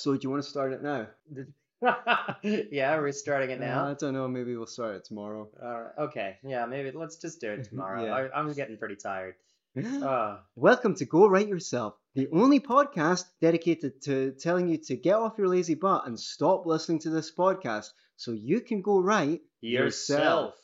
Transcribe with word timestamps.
So 0.00 0.14
do 0.14 0.20
you 0.22 0.30
want 0.30 0.42
to 0.42 0.48
start 0.48 0.72
it 0.72 0.82
now? 0.82 1.08
yeah, 2.42 2.98
we're 2.98 3.12
starting 3.12 3.50
it 3.50 3.60
Uh, 3.60 3.66
now. 3.66 3.86
I 3.88 3.94
don't 3.94 4.14
know. 4.14 4.26
Maybe 4.28 4.56
we'll 4.56 4.66
start 4.66 4.96
it 4.96 5.04
tomorrow. 5.04 5.46
All 5.62 5.80
right. 5.82 5.92
Okay. 6.08 6.38
Yeah, 6.42 6.64
maybe 6.64 6.90
let's 6.92 7.16
just 7.16 7.38
do 7.38 7.50
it 7.50 7.64
tomorrow. 7.68 8.06
Yeah. 8.06 8.14
I, 8.14 8.38
I'm 8.38 8.50
getting 8.54 8.78
pretty 8.78 8.96
tired. 8.96 9.34
Uh, 9.76 10.38
Welcome 10.56 10.94
to 10.96 11.04
Go 11.04 11.28
Write 11.28 11.48
Yourself, 11.48 11.94
the 12.14 12.28
only 12.32 12.60
podcast 12.60 13.24
dedicated 13.42 14.00
to 14.02 14.32
telling 14.32 14.68
you 14.68 14.78
to 14.78 14.96
get 14.96 15.14
off 15.16 15.34
your 15.38 15.46
lazy 15.48 15.74
butt 15.74 16.06
and 16.08 16.18
stop 16.18 16.64
listening 16.66 16.98
to 17.00 17.10
this 17.10 17.30
podcast 17.30 17.90
so 18.16 18.32
you 18.32 18.60
can 18.62 18.80
go 18.80 18.98
write 19.00 19.42
yourself. 19.60 20.54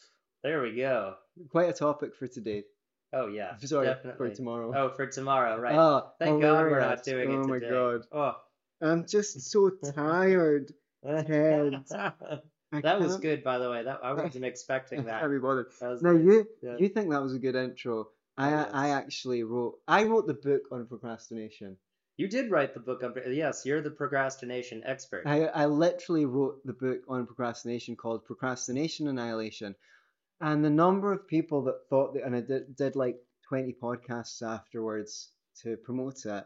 There 0.43 0.63
we 0.63 0.75
go. 0.77 1.15
Quite 1.51 1.69
a 1.69 1.73
topic 1.75 2.17
for 2.17 2.27
today. 2.27 2.65
Oh 3.13 3.29
yeah. 3.29 3.57
Sorry, 3.59 3.87
definitely. 3.87 4.31
for 4.31 4.35
tomorrow. 4.35 4.73
Oh, 4.75 4.89
for 4.97 5.07
tomorrow, 5.07 5.57
right? 5.61 5.77
Ah, 5.77 6.11
Thank 6.19 6.41
God 6.43 6.71
we're 6.71 6.81
not 6.81 7.05
doing 7.05 7.31
oh 7.31 7.41
it 7.43 7.47
my 7.47 7.59
god. 7.61 8.01
Oh. 8.11 8.37
I'm 8.81 9.07
just 9.07 9.41
so 9.51 9.71
tired. 9.95 10.73
Ted. 11.05 11.85
I 12.73 12.81
that 12.81 12.99
was 13.01 13.17
good, 13.19 13.45
by 13.45 13.59
the 13.59 13.71
way. 13.71 13.85
That 13.85 14.01
I 14.03 14.13
wasn't 14.13 14.45
expecting 14.53 15.01
I 15.01 15.03
that. 15.05 15.21
can't 15.21 15.33
be 15.33 15.39
bothered. 15.39 15.67
Now 15.81 15.95
good. 15.97 16.25
you 16.25 16.49
Yeah. 16.63 16.77
you 16.79 16.89
think 16.89 17.11
that 17.11 17.23
was 17.23 17.35
a 17.35 17.39
good 17.39 17.55
intro. 17.55 18.09
I 18.37 18.49
Oh, 18.49 18.51
yes. 18.51 18.71
I 18.73 18.89
actually 18.91 19.43
wrote 19.45 19.79
I 19.87 20.05
wrote 20.05 20.27
the 20.27 20.35
book 20.35 20.63
on 20.73 20.87
procrastination. 20.87 21.77
You 22.17 22.29
did 22.29 22.51
write 22.51 22.75
the 22.75 22.81
book 22.81 23.03
on. 23.05 23.15
Yes, 23.31 23.65
you're 23.65 23.83
the 23.83 23.91
procrastination 23.91 24.83
expert. 24.85 25.23
I, 25.27 25.45
I 25.47 25.67
literally 25.67 26.25
wrote 26.25 26.65
the 26.65 26.73
book 26.73 27.01
on 27.09 27.27
procrastination 27.27 27.95
called 27.95 28.25
Procrastination 28.25 29.07
Annihilation. 29.09 29.75
And 30.41 30.65
the 30.65 30.71
number 30.71 31.13
of 31.13 31.27
people 31.29 31.63
that 31.65 31.89
thought 31.89 32.15
that, 32.15 32.25
and 32.25 32.35
I 32.35 32.41
did, 32.41 32.75
did 32.77 32.97
like 32.97 33.17
20 33.49 33.75
podcasts 33.83 34.43
afterwards 34.43 35.31
to 35.63 35.77
promote 35.79 36.25
it. 36.27 36.45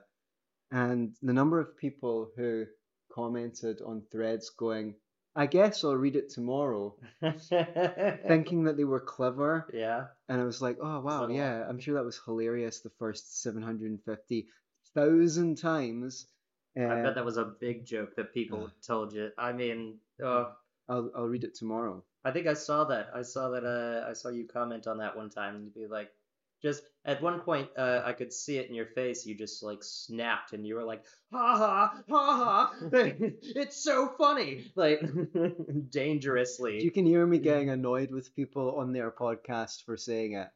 And 0.71 1.15
the 1.23 1.33
number 1.33 1.59
of 1.61 1.77
people 1.77 2.31
who 2.37 2.67
commented 3.13 3.81
on 3.85 4.03
threads 4.13 4.51
going, 4.51 4.95
I 5.35 5.47
guess 5.47 5.83
I'll 5.85 5.97
read 5.97 6.15
it 6.17 6.31
tomorrow, 6.31 6.95
thinking 7.23 8.65
that 8.65 8.77
they 8.77 8.85
were 8.85 9.01
clever. 9.01 9.69
yeah. 9.73 10.07
And 10.29 10.41
I 10.41 10.45
was 10.45 10.61
like, 10.63 10.79
oh, 10.81 11.01
wow, 11.01 11.27
yeah, 11.29 11.65
I'm 11.69 11.79
sure 11.81 11.95
that 11.95 12.05
was 12.05 12.21
hilarious 12.25 12.81
the 12.81 12.91
first 12.99 13.43
750,000 13.43 15.57
times. 15.57 16.27
I 16.77 16.81
Uh, 16.83 17.03
bet 17.03 17.15
that 17.17 17.25
was 17.25 17.37
a 17.37 17.45
big 17.61 17.85
joke 17.85 18.15
that 18.17 18.33
people 18.33 18.67
Uh. 18.67 18.71
told 18.87 19.13
you. 19.13 19.31
I 19.37 19.53
mean, 19.53 19.99
uh, 20.23 20.53
I'll, 20.89 21.11
I'll 21.17 21.27
read 21.29 21.43
it 21.45 21.55
tomorrow. 21.57 22.05
I 22.25 22.31
think 22.33 22.47
I 22.47 22.55
saw 22.55 22.85
that. 22.85 23.11
I 23.15 23.23
saw 23.23 23.49
that. 23.51 23.65
Uh, 23.65 24.09
I 24.09 24.13
saw 24.13 24.29
you 24.29 24.47
comment 24.47 24.87
on 24.87 24.99
that 24.99 25.17
one 25.17 25.31
time 25.31 25.57
and 25.57 25.75
be 25.75 25.87
like, 25.87 26.11
just 26.63 26.83
at 27.05 27.23
one 27.23 27.41
point, 27.41 27.69
uh, 27.77 28.03
I 28.05 28.13
could 28.13 28.33
see 28.33 28.59
it 28.59 28.69
in 28.69 28.75
your 28.75 28.87
face. 28.87 29.25
You 29.25 29.35
just 29.35 29.63
like 29.63 29.83
snapped 29.83 30.53
and 30.53 30.67
you 30.67 30.75
were 30.75 30.85
like, 30.85 31.03
ha 31.33 31.57
ha 31.57 32.03
ha 32.09 32.37
ha! 32.37 32.75
it's 32.93 33.83
so 33.83 34.09
funny, 34.19 34.71
like 34.77 35.01
dangerously. 35.91 36.83
You 36.83 36.91
can 36.91 37.07
hear 37.07 37.27
me 37.27 37.39
getting 37.39 37.71
annoyed 37.71 38.11
with 38.11 38.35
people 38.35 38.77
on 38.77 38.93
their 38.93 39.11
podcast 39.11 39.85
for 39.85 39.97
saying 39.97 40.35
it. 40.35 40.49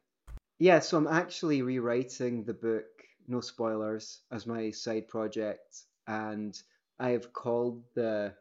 Yeah, 0.59 0.79
so 0.79 0.97
I'm 0.97 1.07
actually 1.07 1.61
rewriting 1.63 2.43
the 2.45 2.53
book, 2.53 2.85
no 3.27 3.41
spoilers, 3.41 4.21
as 4.31 4.45
my 4.47 4.71
side 4.71 5.07
project, 5.07 5.81
and 6.07 6.57
I 6.99 7.09
have 7.09 7.33
called 7.33 7.83
the 7.93 8.33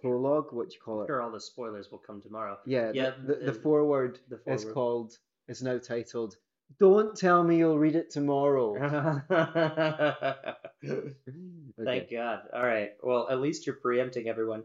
prologue, 0.00 0.52
what 0.52 0.68
do 0.68 0.74
you 0.74 0.80
call 0.84 1.02
it? 1.02 1.06
sure, 1.06 1.22
all 1.22 1.30
the 1.30 1.40
spoilers 1.40 1.90
will 1.90 1.98
come 1.98 2.20
tomorrow. 2.20 2.58
Yeah, 2.66 2.90
Yeah, 2.92 3.10
the, 3.24 3.34
the, 3.34 3.40
the 3.46 3.52
the- 3.52 3.60
foreword 3.60 4.18
the 4.28 4.40
is 4.52 4.64
called, 4.64 5.16
is 5.48 5.62
now 5.62 5.78
titled, 5.78 6.36
Don't 6.78 7.16
Tell 7.16 7.42
Me 7.42 7.58
You'll 7.58 7.78
Read 7.78 7.96
It 7.96 8.10
Tomorrow. 8.10 9.22
Thank 11.84 12.10
God. 12.10 12.40
All 12.54 12.64
right. 12.64 12.90
Well, 13.02 13.28
at 13.30 13.40
least 13.40 13.66
you're 13.66 13.76
preempting 13.76 14.28
everyone. 14.28 14.62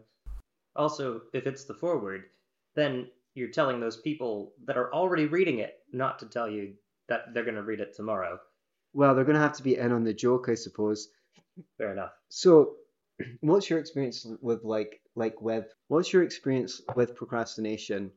Also, 0.76 1.22
if 1.32 1.46
it's 1.46 1.64
the 1.64 1.74
foreword, 1.74 2.24
then 2.74 3.08
you're 3.34 3.50
telling 3.50 3.80
those 3.80 3.96
people 3.96 4.52
that 4.64 4.76
are 4.76 4.92
already 4.92 5.26
reading 5.26 5.58
it 5.58 5.80
not 5.92 6.18
to 6.20 6.26
tell 6.26 6.48
you 6.48 6.74
that 7.08 7.32
they're 7.32 7.44
going 7.44 7.56
to 7.56 7.62
read 7.62 7.80
it 7.80 7.94
tomorrow. 7.94 8.38
Well, 8.92 9.14
they're 9.14 9.24
going 9.24 9.36
to 9.36 9.40
have 9.40 9.56
to 9.56 9.62
be 9.62 9.76
in 9.76 9.92
on 9.92 10.04
the 10.04 10.14
joke, 10.14 10.48
I 10.48 10.54
suppose. 10.54 11.08
Fair 11.76 11.92
enough. 11.92 12.12
So, 12.28 12.76
what's 13.40 13.68
your 13.68 13.78
experience 13.78 14.26
with 14.40 14.64
like 14.64 15.00
like 15.14 15.40
with 15.42 15.66
what's 15.88 16.12
your 16.12 16.22
experience 16.22 16.80
with 16.94 17.16
procrastination? 17.16 18.12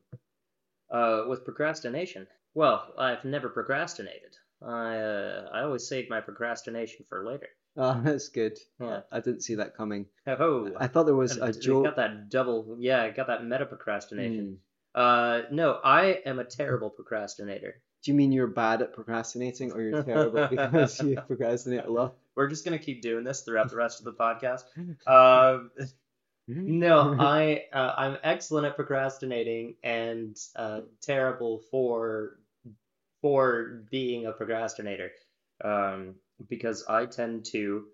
Uh, 0.90 1.24
with 1.28 1.44
procrastination. 1.44 2.26
Well, 2.54 2.92
I've 2.98 3.24
never 3.24 3.48
procrastinated. 3.48 4.36
I 4.60 4.96
uh, 4.96 5.48
I 5.52 5.62
always 5.62 5.88
save 5.88 6.10
my 6.10 6.20
procrastination 6.20 7.04
for 7.08 7.24
later. 7.26 7.48
Oh, 7.76 8.00
that's 8.04 8.28
good. 8.28 8.58
Yeah. 8.80 9.00
I 9.10 9.20
didn't 9.20 9.42
see 9.42 9.56
that 9.56 9.76
coming. 9.76 10.06
Oh, 10.26 10.70
I 10.76 10.86
thought 10.86 11.06
there 11.06 11.16
was 11.16 11.36
and 11.36 11.48
a 11.48 11.58
joke. 11.58 11.84
Got 11.84 11.96
that 11.96 12.30
double. 12.30 12.76
Yeah, 12.78 13.02
I 13.02 13.10
got 13.10 13.28
that 13.28 13.44
meta 13.44 13.66
procrastination. 13.66 14.58
Hmm. 14.94 15.00
Uh, 15.00 15.42
no, 15.50 15.80
I 15.82 16.20
am 16.26 16.38
a 16.38 16.44
terrible 16.44 16.90
procrastinator. 16.90 17.80
Do 18.04 18.10
you 18.10 18.16
mean 18.16 18.32
you're 18.32 18.48
bad 18.48 18.82
at 18.82 18.92
procrastinating, 18.92 19.72
or 19.72 19.80
you're 19.80 20.02
terrible 20.02 20.46
because 20.50 21.00
you 21.02 21.16
procrastinate 21.26 21.84
a 21.84 21.90
lot? 21.90 22.14
We're 22.34 22.48
just 22.48 22.64
gonna 22.64 22.78
keep 22.78 23.00
doing 23.00 23.24
this 23.24 23.42
throughout 23.42 23.70
the 23.70 23.76
rest 23.76 24.00
of 24.00 24.04
the 24.04 24.12
podcast. 24.12 24.64
Um, 25.06 25.70
no, 26.48 27.16
I 27.18 27.66
uh, 27.72 27.94
I'm 27.96 28.18
excellent 28.24 28.66
at 28.66 28.74
procrastinating 28.74 29.76
and 29.84 30.36
uh, 30.56 30.80
terrible 31.00 31.62
for 31.70 32.40
for 33.22 33.84
being 33.90 34.26
a 34.26 34.32
procrastinator. 34.32 35.12
Um, 35.64 36.16
because 36.48 36.84
I 36.88 37.06
tend 37.06 37.44
to 37.52 37.84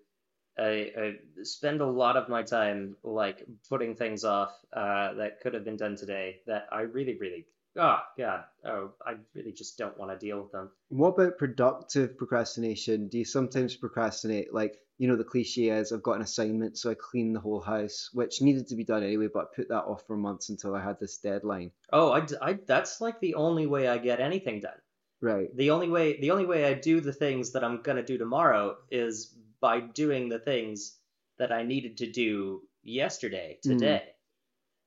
I, 0.57 0.91
I 0.97 1.13
spend 1.43 1.81
a 1.81 1.85
lot 1.85 2.17
of 2.17 2.27
my 2.27 2.43
time 2.43 2.95
like 3.03 3.45
putting 3.69 3.95
things 3.95 4.23
off 4.23 4.51
uh, 4.73 5.13
that 5.13 5.39
could 5.41 5.53
have 5.53 5.63
been 5.63 5.77
done 5.77 5.95
today 5.95 6.41
that 6.47 6.67
I 6.71 6.81
really 6.81 7.17
really 7.17 7.45
oh 7.77 7.99
god 8.17 8.43
oh 8.65 8.91
I 9.05 9.15
really 9.33 9.53
just 9.53 9.77
don't 9.77 9.97
want 9.97 10.11
to 10.11 10.25
deal 10.25 10.41
with 10.41 10.51
them. 10.51 10.71
What 10.89 11.09
about 11.09 11.37
productive 11.37 12.17
procrastination? 12.17 13.07
Do 13.07 13.19
you 13.19 13.25
sometimes 13.25 13.75
procrastinate? 13.75 14.53
Like, 14.53 14.75
you 14.97 15.07
know, 15.07 15.15
the 15.15 15.23
cliche 15.23 15.69
is 15.69 15.91
I've 15.91 16.03
got 16.03 16.17
an 16.17 16.23
assignment, 16.23 16.77
so 16.77 16.89
I 16.89 16.95
clean 16.95 17.31
the 17.31 17.39
whole 17.39 17.61
house, 17.61 18.09
which 18.11 18.41
needed 18.41 18.67
to 18.67 18.75
be 18.75 18.83
done 18.83 19.03
anyway, 19.03 19.27
but 19.33 19.43
I 19.43 19.55
put 19.55 19.69
that 19.69 19.85
off 19.85 20.05
for 20.07 20.17
months 20.17 20.49
until 20.49 20.75
I 20.75 20.83
had 20.83 20.99
this 20.99 21.19
deadline. 21.19 21.71
Oh, 21.93 22.11
I, 22.11 22.25
I 22.41 22.53
that's 22.65 22.99
like 22.99 23.19
the 23.21 23.35
only 23.35 23.67
way 23.67 23.87
I 23.87 23.97
get 23.97 24.19
anything 24.19 24.59
done. 24.59 24.79
Right. 25.21 25.49
The 25.55 25.71
only 25.71 25.89
way 25.89 26.19
the 26.19 26.31
only 26.31 26.45
way 26.45 26.65
I 26.65 26.73
do 26.73 27.01
the 27.01 27.13
things 27.13 27.51
that 27.51 27.63
I'm 27.63 27.81
gonna 27.81 28.03
do 28.03 28.17
tomorrow 28.17 28.77
is 28.89 29.35
by 29.59 29.79
doing 29.81 30.29
the 30.29 30.39
things 30.39 30.97
that 31.37 31.51
I 31.51 31.63
needed 31.63 31.97
to 31.97 32.11
do 32.11 32.67
yesterday, 32.83 33.59
Hmm. 33.63 33.71
today. 33.71 34.15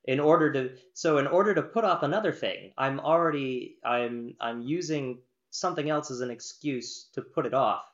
In 0.05 0.21
order 0.21 0.53
to 0.53 0.79
so 0.95 1.19
in 1.19 1.27
order 1.27 1.55
to 1.55 1.63
put 1.63 1.85
off 1.85 2.03
another 2.03 2.33
thing, 2.33 2.73
I'm 2.79 3.01
already 3.01 3.79
I'm 3.85 4.37
I'm 4.41 4.63
using 4.63 5.23
something 5.51 5.91
else 5.91 6.11
as 6.11 6.21
an 6.21 6.31
excuse 6.31 7.09
to 7.13 7.23
put 7.23 7.47
it 7.47 7.55
off 7.55 7.85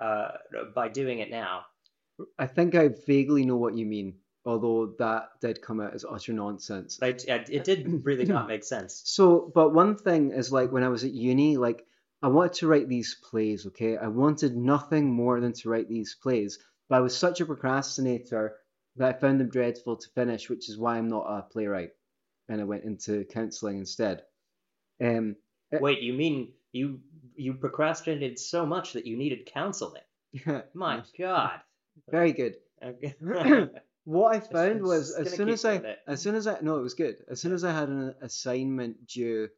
uh, 0.00 0.32
by 0.74 0.88
doing 0.88 1.18
it 1.20 1.30
now. 1.30 1.66
I 2.38 2.46
think 2.46 2.74
I 2.74 2.88
vaguely 2.88 3.44
know 3.44 3.56
what 3.56 3.76
you 3.76 3.86
mean, 3.86 4.21
although 4.44 4.94
that 4.98 5.28
did 5.40 5.62
come 5.62 5.80
out 5.80 5.94
as 5.94 6.04
utter 6.04 6.32
nonsense. 6.32 6.98
It 7.48 7.64
did 7.64 7.86
really 8.04 8.24
not 8.24 8.48
make 8.48 8.64
sense. 8.64 9.02
So, 9.04 9.50
but 9.54 9.72
one 9.72 9.96
thing 9.96 10.32
is 10.32 10.52
like 10.52 10.72
when 10.72 10.84
I 10.84 10.88
was 10.88 11.04
at 11.04 11.12
uni, 11.12 11.56
like 11.56 11.86
I 12.22 12.28
wanted 12.28 12.54
to 12.54 12.66
write 12.66 12.88
these 12.88 13.16
plays, 13.30 13.66
okay? 13.66 13.96
I 13.96 14.08
wanted 14.08 14.56
nothing 14.56 15.10
more 15.12 15.40
than 15.40 15.52
to 15.54 15.68
write 15.68 15.88
these 15.88 16.14
plays, 16.14 16.58
but 16.88 16.96
I 16.96 17.00
was 17.00 17.16
such 17.16 17.40
a 17.40 17.46
procrastinator 17.46 18.56
that 18.96 19.16
I 19.16 19.18
found 19.18 19.40
them 19.40 19.48
dreadful 19.48 19.96
to 19.96 20.08
finish, 20.10 20.50
which 20.50 20.68
is 20.68 20.78
why 20.78 20.98
I'm 20.98 21.08
not 21.08 21.26
a 21.26 21.42
playwright. 21.42 21.90
And 22.48 22.60
I 22.60 22.64
went 22.64 22.84
into 22.84 23.24
counseling 23.24 23.78
instead. 23.78 24.22
Um, 25.00 25.36
Wait, 25.72 26.00
you 26.00 26.12
mean 26.12 26.52
you 26.72 27.00
you 27.34 27.54
procrastinated 27.54 28.38
so 28.38 28.66
much 28.66 28.92
that 28.92 29.06
you 29.06 29.16
needed 29.16 29.46
counseling? 29.46 30.02
My 30.74 31.02
God. 31.18 31.60
very 32.10 32.32
good. 32.32 32.56
Okay. 32.82 33.14
What 34.04 34.34
I 34.34 34.40
found 34.40 34.80
just 34.80 34.88
was 34.88 35.14
as 35.14 35.32
soon 35.32 35.48
as 35.48 35.64
I 35.64 35.74
it. 35.74 36.00
as 36.08 36.20
soon 36.20 36.34
as 36.34 36.48
I 36.48 36.58
no 36.60 36.76
it 36.76 36.82
was 36.82 36.94
good. 36.94 37.24
As 37.28 37.40
soon 37.40 37.52
as 37.52 37.62
I 37.62 37.70
had 37.70 37.88
an 37.88 38.16
assignment 38.20 39.06
due 39.06 39.48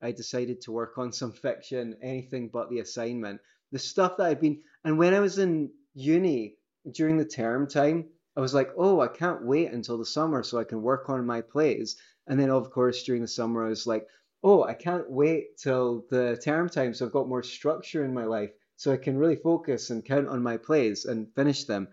I 0.00 0.12
decided 0.12 0.62
to 0.62 0.72
work 0.72 0.96
on 0.96 1.12
some 1.12 1.32
fiction 1.32 1.98
anything 2.00 2.48
but 2.48 2.70
the 2.70 2.78
assignment. 2.78 3.42
The 3.72 3.78
stuff 3.78 4.16
that 4.16 4.28
I'd 4.28 4.40
been 4.40 4.62
and 4.84 4.96
when 4.96 5.12
I 5.12 5.20
was 5.20 5.38
in 5.38 5.72
uni 5.92 6.56
during 6.90 7.18
the 7.18 7.26
term 7.26 7.66
time 7.66 8.08
I 8.34 8.40
was 8.40 8.54
like 8.54 8.70
oh 8.78 9.00
I 9.00 9.08
can't 9.08 9.44
wait 9.44 9.70
until 9.70 9.98
the 9.98 10.06
summer 10.06 10.42
so 10.42 10.58
I 10.58 10.64
can 10.64 10.80
work 10.80 11.10
on 11.10 11.26
my 11.26 11.42
plays. 11.42 11.96
And 12.26 12.40
then 12.40 12.48
of 12.48 12.70
course 12.70 13.02
during 13.02 13.20
the 13.20 13.28
summer 13.28 13.66
I 13.66 13.68
was 13.68 13.86
like 13.86 14.06
oh 14.42 14.64
I 14.64 14.72
can't 14.72 15.10
wait 15.10 15.58
till 15.58 16.06
the 16.08 16.40
term 16.42 16.70
time 16.70 16.94
so 16.94 17.04
I've 17.04 17.12
got 17.12 17.28
more 17.28 17.42
structure 17.42 18.02
in 18.02 18.14
my 18.14 18.24
life 18.24 18.52
so 18.76 18.92
I 18.92 18.96
can 18.96 19.18
really 19.18 19.36
focus 19.36 19.90
and 19.90 20.02
count 20.02 20.26
on 20.26 20.42
my 20.42 20.56
plays 20.56 21.04
and 21.04 21.30
finish 21.34 21.64
them. 21.64 21.88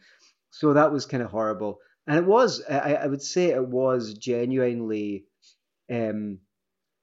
So 0.51 0.71
that 0.71 0.93
was 0.93 1.05
kind 1.05 1.21
of 1.21 1.31
horrible 1.31 1.81
and 2.07 2.17
it 2.17 2.25
was 2.25 2.63
I, 2.69 2.95
I 2.95 3.07
would 3.07 3.21
say 3.21 3.47
it 3.47 3.67
was 3.67 4.13
genuinely 4.13 5.25
um, 5.91 6.39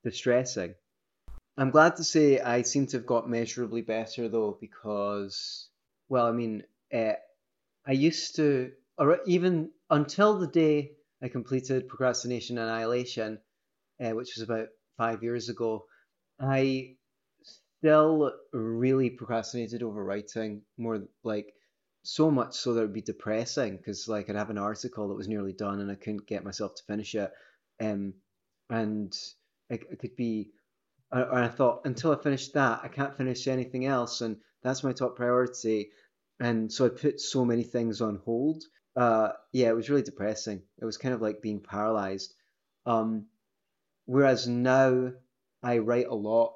distressing. 0.02 0.74
I'm 1.56 1.70
glad 1.70 1.96
to 1.96 2.04
say 2.04 2.40
i 2.40 2.62
seem 2.62 2.86
to 2.88 2.96
have 2.96 3.06
got 3.06 3.28
measurably 3.28 3.82
better 3.82 4.28
though 4.28 4.58
because 4.60 5.68
well 6.08 6.26
i 6.26 6.32
mean 6.32 6.64
uh, 6.92 7.12
i 7.86 7.92
used 7.92 8.36
to 8.36 8.72
or 8.98 9.20
even 9.26 9.70
until 9.90 10.38
the 10.38 10.48
day 10.48 10.92
I 11.24 11.28
completed 11.28 11.88
Procrastination 11.88 12.58
Annihilation, 12.58 13.38
uh, 13.98 14.10
which 14.10 14.36
was 14.36 14.42
about 14.42 14.68
five 14.98 15.22
years 15.22 15.48
ago, 15.48 15.86
I 16.38 16.96
still 17.42 18.32
really 18.52 19.08
procrastinated 19.08 19.82
over 19.82 20.04
writing 20.04 20.62
more 20.76 21.04
like 21.22 21.54
so 22.04 22.30
much 22.30 22.54
so 22.54 22.74
that 22.74 22.80
it'd 22.80 22.92
be 22.92 23.00
depressing 23.00 23.76
because 23.76 24.06
like 24.06 24.28
I'd 24.28 24.36
have 24.36 24.50
an 24.50 24.58
article 24.58 25.08
that 25.08 25.14
was 25.14 25.26
nearly 25.26 25.52
done 25.52 25.80
and 25.80 25.90
I 25.90 25.94
couldn't 25.94 26.26
get 26.26 26.44
myself 26.44 26.74
to 26.76 26.84
finish 26.84 27.14
it, 27.14 27.32
um, 27.80 28.14
and 28.70 29.12
it, 29.70 29.82
it 29.90 29.98
could 29.98 30.14
be, 30.14 30.50
and 31.10 31.44
I 31.44 31.48
thought 31.48 31.82
until 31.84 32.12
I 32.12 32.22
finish 32.22 32.50
that 32.50 32.80
I 32.84 32.88
can't 32.88 33.16
finish 33.16 33.48
anything 33.48 33.86
else, 33.86 34.20
and 34.20 34.36
that's 34.62 34.84
my 34.84 34.92
top 34.92 35.16
priority, 35.16 35.90
and 36.38 36.70
so 36.70 36.86
I 36.86 36.90
put 36.90 37.20
so 37.20 37.44
many 37.44 37.62
things 37.62 38.00
on 38.00 38.20
hold. 38.24 38.62
Uh, 38.94 39.30
yeah, 39.52 39.68
it 39.68 39.76
was 39.76 39.90
really 39.90 40.02
depressing. 40.02 40.62
It 40.78 40.84
was 40.84 40.98
kind 40.98 41.14
of 41.14 41.22
like 41.22 41.42
being 41.42 41.60
paralyzed. 41.60 42.34
Um, 42.86 43.26
whereas 44.04 44.46
now 44.46 45.12
I 45.62 45.78
write 45.78 46.06
a 46.06 46.14
lot 46.14 46.52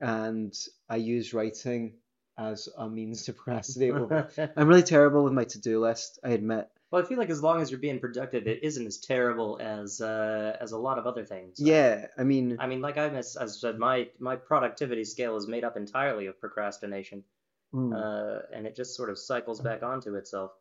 and 0.00 0.52
I 0.88 0.96
use 0.96 1.32
writing 1.32 1.94
as 2.38 2.68
a 2.78 2.88
means 2.88 3.24
to 3.24 3.32
procrastinate. 3.32 3.92
I'm 4.56 4.68
really 4.68 4.82
terrible 4.82 5.24
with 5.24 5.32
my 5.32 5.44
to-do 5.44 5.80
list, 5.80 6.18
I 6.24 6.30
admit. 6.30 6.68
Well, 6.90 7.02
I 7.02 7.04
feel 7.04 7.18
like 7.18 7.28
as 7.28 7.42
long 7.42 7.60
as 7.60 7.70
you're 7.70 7.80
being 7.80 7.98
productive, 7.98 8.46
it 8.46 8.62
isn't 8.62 8.86
as 8.86 8.96
terrible 8.96 9.58
as 9.60 10.00
uh, 10.00 10.56
as 10.58 10.72
a 10.72 10.78
lot 10.78 10.98
of 10.98 11.06
other 11.06 11.24
things. 11.24 11.60
Yeah, 11.60 12.06
I 12.16 12.24
mean, 12.24 12.56
I 12.58 12.66
mean, 12.66 12.80
like 12.80 12.96
I 12.96 13.10
miss, 13.10 13.36
as 13.36 13.56
I 13.56 13.58
said, 13.58 13.78
my 13.78 14.08
my 14.18 14.36
productivity 14.36 15.04
scale 15.04 15.36
is 15.36 15.46
made 15.46 15.64
up 15.64 15.76
entirely 15.76 16.26
of 16.26 16.40
procrastination, 16.40 17.24
hmm. 17.72 17.92
uh, 17.92 18.38
and 18.54 18.66
it 18.66 18.74
just 18.74 18.96
sort 18.96 19.10
of 19.10 19.18
cycles 19.18 19.60
back 19.60 19.82
onto 19.82 20.14
itself. 20.14 20.52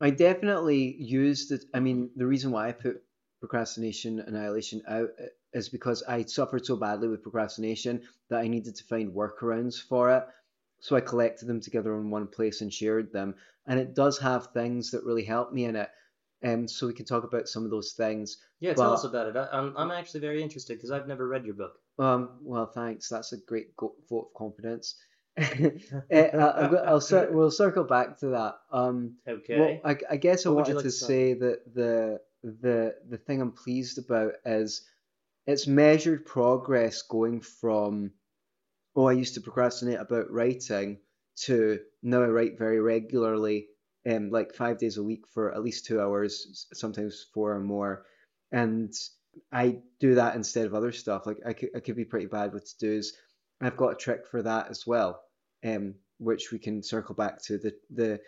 I 0.00 0.10
definitely 0.10 0.96
used 0.98 1.52
it. 1.52 1.64
I 1.72 1.78
mean, 1.78 2.10
the 2.16 2.26
reason 2.26 2.50
why 2.50 2.68
I 2.68 2.72
put 2.72 3.02
procrastination 3.38 4.18
annihilation 4.18 4.82
out 4.88 5.10
uh, 5.20 5.26
is 5.52 5.68
because 5.68 6.02
I 6.02 6.24
suffered 6.24 6.66
so 6.66 6.76
badly 6.76 7.06
with 7.06 7.22
procrastination 7.22 8.02
that 8.28 8.40
I 8.40 8.48
needed 8.48 8.74
to 8.74 8.84
find 8.84 9.12
workarounds 9.12 9.80
for 9.80 10.10
it. 10.10 10.26
So 10.80 10.96
I 10.96 11.00
collected 11.00 11.46
them 11.46 11.60
together 11.60 11.96
in 11.98 12.10
one 12.10 12.26
place 12.26 12.60
and 12.60 12.72
shared 12.72 13.12
them. 13.12 13.34
And 13.66 13.80
it 13.80 13.94
does 13.94 14.18
have 14.18 14.48
things 14.48 14.90
that 14.90 15.04
really 15.04 15.24
help 15.24 15.52
me 15.52 15.64
in 15.64 15.76
it. 15.76 15.88
Um, 16.44 16.68
so 16.68 16.86
we 16.86 16.92
can 16.92 17.06
talk 17.06 17.24
about 17.24 17.48
some 17.48 17.64
of 17.64 17.70
those 17.70 17.92
things. 17.92 18.36
Yeah, 18.60 18.74
But- 18.76 18.82
tell 18.82 18.92
us 18.92 19.04
about 19.04 19.28
it. 19.28 19.36
I, 19.36 19.48
I'm 19.52 19.74
I'm 19.76 19.90
actually 19.90 20.20
very 20.20 20.42
interested 20.42 20.74
because 20.76 20.90
I've 20.90 21.08
never 21.08 21.26
read 21.26 21.44
your 21.46 21.54
book. 21.54 21.78
Um, 21.98 22.38
well, 22.42 22.66
thanks. 22.66 23.08
That's 23.08 23.32
a 23.32 23.38
great 23.38 23.74
go- 23.76 23.96
vote 24.08 24.28
of 24.28 24.34
confidence. 24.34 24.96
Eh, 25.38 26.28
I- 26.32 26.36
I'll, 26.36 27.00
I'll 27.10 27.28
we'll 27.32 27.50
circle 27.50 27.84
back 27.84 28.18
to 28.20 28.28
that. 28.28 28.56
Um, 28.70 29.16
Okay. 29.26 29.58
Well, 29.58 29.80
I, 29.84 29.96
I 30.10 30.16
guess 30.18 30.44
I 30.46 30.50
What 30.50 30.56
wanted 30.66 30.74
like 30.76 30.84
to 30.84 30.90
to 30.90 30.96
say 30.96 31.32
that 31.34 31.74
the 31.74 32.20
the 32.44 32.94
the 33.08 33.18
thing 33.18 33.40
I'm 33.40 33.52
pleased 33.52 33.98
about 33.98 34.34
is 34.44 34.82
it's 35.46 35.66
measured 35.66 36.26
progress 36.26 37.02
going 37.02 37.40
from 37.40 38.12
oh 38.96 39.06
I 39.06 39.12
used 39.12 39.34
to 39.34 39.40
procrastinate 39.40 40.00
about 40.00 40.30
writing 40.30 40.98
to 41.42 41.80
now 42.02 42.22
I 42.22 42.28
write 42.28 42.58
very 42.58 42.80
regularly, 42.80 43.68
um, 44.10 44.30
like 44.30 44.54
five 44.54 44.78
days 44.78 44.96
a 44.96 45.02
week 45.04 45.28
for 45.34 45.52
at 45.54 45.62
least 45.62 45.84
two 45.84 46.00
hours, 46.00 46.66
sometimes 46.72 47.26
four 47.34 47.52
or 47.52 47.60
more, 47.60 48.06
and 48.50 48.92
I 49.52 49.82
do 50.00 50.14
that 50.14 50.34
instead 50.34 50.66
of 50.66 50.74
other 50.74 50.92
stuff. 50.92 51.26
Like 51.26 51.38
I 51.46 51.52
could 51.52 51.70
I 51.76 51.80
could 51.80 51.96
be 51.96 52.04
pretty 52.04 52.26
bad 52.26 52.52
with 52.52 52.64
to 52.78 52.96
dos. 52.96 53.12
I've 53.60 53.76
got 53.76 53.92
a 53.92 53.96
trick 53.96 54.26
for 54.30 54.42
that 54.42 54.70
as 54.70 54.86
well, 54.86 55.22
um, 55.64 55.94
which 56.18 56.50
we 56.50 56.58
can 56.58 56.82
circle 56.82 57.14
back 57.14 57.42
to 57.44 57.58
the 57.58 57.74
the 57.90 58.20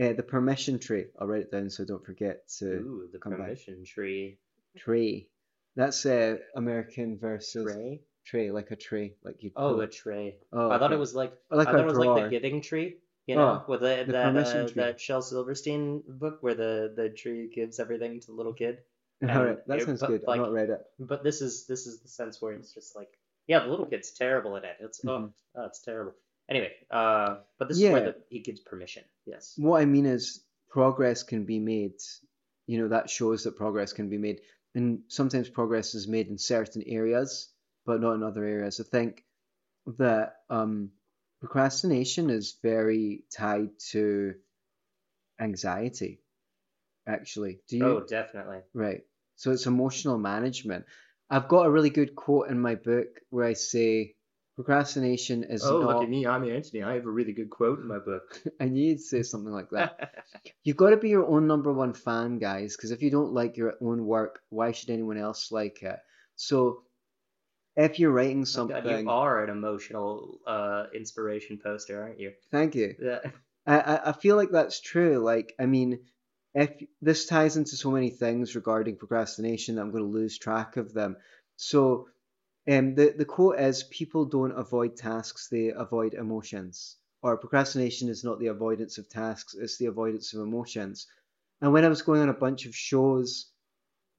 uh, 0.00 0.12
the 0.14 0.22
permission 0.22 0.78
tree. 0.78 1.06
I'll 1.18 1.28
write 1.28 1.42
it 1.42 1.52
down 1.52 1.70
so 1.70 1.84
I 1.84 1.86
don't 1.86 2.04
forget 2.04 2.48
to 2.58 2.66
Ooh, 2.66 3.08
the 3.12 3.18
come 3.18 3.32
back. 3.32 3.46
permission 3.46 3.84
tree. 3.84 4.38
tree. 4.76 5.28
That's 5.76 6.04
uh, 6.04 6.38
American 6.56 7.18
versus 7.18 7.72
Tray? 7.72 8.02
Tray, 8.30 8.50
like 8.50 8.70
a 8.70 8.76
tray, 8.76 9.14
like 9.24 9.42
you. 9.42 9.50
Oh, 9.56 9.80
a 9.80 9.86
tray. 9.86 10.36
oh, 10.52 10.70
I 10.70 10.78
thought 10.78 10.90
okay. 10.92 10.94
it 10.94 10.98
was 10.98 11.14
like 11.14 11.32
like 11.50 11.68
I 11.68 11.72
thought 11.72 11.80
it 11.80 11.86
was 11.86 11.98
like 11.98 12.22
the 12.24 12.28
giving 12.30 12.60
tree. 12.62 12.96
You 13.26 13.36
know, 13.36 13.62
Oh, 13.62 13.64
with 13.70 13.80
the, 13.80 14.04
the 14.06 14.12
that 14.12 14.36
uh, 14.36 14.66
that 14.74 15.00
Shel 15.00 15.22
Silverstein 15.22 16.02
book 16.08 16.38
where 16.40 16.54
the 16.54 16.92
the 16.96 17.10
tree 17.10 17.48
gives 17.54 17.78
everything 17.78 18.20
to 18.20 18.26
the 18.28 18.32
little 18.32 18.54
kid. 18.54 18.78
All 19.28 19.44
right, 19.44 19.66
that 19.66 19.78
it- 19.80 19.86
sounds 19.86 20.00
but, 20.00 20.08
good. 20.08 20.22
like- 20.26 20.40
I've 20.40 20.46
not 20.46 20.52
read 20.52 20.70
it. 20.70 20.80
But 20.98 21.22
this 21.22 21.40
is 21.42 21.66
this 21.66 21.86
is 21.86 22.00
the 22.00 22.08
sense 22.08 22.40
where 22.40 22.52
it's 22.54 22.72
just 22.72 22.96
like, 22.96 23.12
yeah, 23.46 23.60
the 23.60 23.68
little 23.68 23.86
kid's 23.86 24.10
terrible 24.12 24.56
at 24.56 24.64
it. 24.64 24.76
It's 24.80 25.00
oh, 25.04 25.08
Mhm. 25.08 25.32
oh, 25.56 25.64
it's 25.66 25.80
terrible. 25.80 26.14
Anyway, 26.48 26.72
uh, 26.90 27.36
but 27.58 27.68
this 27.68 27.76
is 27.78 27.84
where 27.84 28.04
Yeah. 28.06 28.12
the, 28.12 28.16
he 28.30 28.40
gives 28.40 28.60
permission. 28.60 29.04
Yes. 29.26 29.54
What 29.56 29.80
I 29.82 29.84
mean 29.84 30.06
is 30.06 30.42
progress 30.68 31.22
can 31.22 31.44
be 31.44 31.58
made. 31.60 31.94
You 32.66 32.78
know, 32.80 32.88
that 32.88 33.10
shows 33.10 33.44
that 33.44 33.56
progress 33.56 33.92
can 33.92 34.08
be 34.08 34.18
made. 34.18 34.40
And 34.74 35.02
sometimes 35.08 35.48
progress 35.48 35.94
is 35.94 36.06
made 36.08 36.28
in 36.28 36.38
certain 36.38 36.82
areas, 36.86 37.48
but 37.90 38.00
not 38.00 38.14
in 38.14 38.22
other 38.22 38.44
areas. 38.44 38.78
I 38.78 38.84
think 38.84 39.24
that 39.98 40.36
um, 40.48 40.90
procrastination 41.40 42.30
is 42.30 42.56
very 42.62 43.24
tied 43.36 43.70
to 43.90 44.34
anxiety, 45.40 46.20
actually. 47.08 47.58
Do 47.66 47.78
you? 47.78 47.84
Oh, 47.84 48.00
definitely. 48.08 48.58
Right. 48.72 49.00
So 49.34 49.50
it's 49.50 49.66
emotional 49.66 50.18
management. 50.18 50.84
I've 51.28 51.48
got 51.48 51.66
a 51.66 51.70
really 51.70 51.90
good 51.90 52.14
quote 52.14 52.48
in 52.48 52.60
my 52.60 52.76
book 52.76 53.08
where 53.30 53.44
I 53.44 53.54
say 53.54 54.14
procrastination 54.54 55.42
is 55.42 55.64
oh, 55.64 55.80
not. 55.80 55.88
look 55.88 56.02
at 56.04 56.08
me. 56.08 56.28
I'm 56.28 56.48
Anthony. 56.48 56.84
I 56.84 56.94
have 56.94 57.06
a 57.06 57.10
really 57.10 57.32
good 57.32 57.50
quote 57.50 57.80
in 57.80 57.88
my 57.88 57.98
book. 57.98 58.40
I 58.60 58.66
knew 58.66 58.90
you'd 58.90 59.00
say 59.00 59.24
something 59.24 59.52
like 59.52 59.70
that. 59.70 60.14
You've 60.62 60.76
got 60.76 60.90
to 60.90 60.96
be 60.96 61.08
your 61.08 61.26
own 61.26 61.48
number 61.48 61.72
one 61.72 61.94
fan, 61.94 62.38
guys, 62.38 62.76
because 62.76 62.92
if 62.92 63.02
you 63.02 63.10
don't 63.10 63.32
like 63.32 63.56
your 63.56 63.74
own 63.80 64.06
work, 64.06 64.42
why 64.48 64.70
should 64.70 64.90
anyone 64.90 65.18
else 65.18 65.50
like 65.50 65.82
it? 65.82 65.98
So 66.36 66.84
if 67.76 67.98
you're 67.98 68.10
writing 68.10 68.44
something, 68.44 68.82
God, 68.82 69.00
you 69.00 69.10
are 69.10 69.44
an 69.44 69.50
emotional 69.50 70.40
uh, 70.46 70.86
inspiration 70.94 71.58
poster, 71.62 72.02
aren't 72.02 72.20
you? 72.20 72.32
thank 72.50 72.74
you. 72.74 72.94
Yeah. 73.00 73.20
I, 73.66 73.78
I 73.78 74.08
I 74.10 74.12
feel 74.12 74.36
like 74.36 74.50
that's 74.50 74.80
true. 74.80 75.18
Like, 75.18 75.54
I 75.58 75.66
mean, 75.66 76.00
if 76.54 76.70
this 77.00 77.26
ties 77.26 77.56
into 77.56 77.76
so 77.76 77.90
many 77.90 78.10
things 78.10 78.56
regarding 78.56 78.96
procrastination 78.96 79.76
that 79.76 79.82
I'm 79.82 79.92
going 79.92 80.04
to 80.04 80.18
lose 80.18 80.38
track 80.38 80.76
of 80.76 80.92
them. 80.92 81.16
So, 81.56 82.08
um, 82.68 82.94
the 82.94 83.14
the 83.16 83.24
quote 83.24 83.60
is: 83.60 83.84
"People 83.84 84.24
don't 84.24 84.58
avoid 84.58 84.96
tasks; 84.96 85.48
they 85.48 85.68
avoid 85.68 86.14
emotions." 86.14 86.96
Or 87.22 87.36
procrastination 87.36 88.08
is 88.08 88.24
not 88.24 88.40
the 88.40 88.46
avoidance 88.46 88.98
of 88.98 89.08
tasks; 89.08 89.54
it's 89.54 89.78
the 89.78 89.86
avoidance 89.86 90.32
of 90.34 90.40
emotions. 90.40 91.06
And 91.60 91.72
when 91.72 91.84
I 91.84 91.88
was 91.88 92.02
going 92.02 92.22
on 92.22 92.30
a 92.30 92.34
bunch 92.34 92.66
of 92.66 92.74
shows 92.74 93.52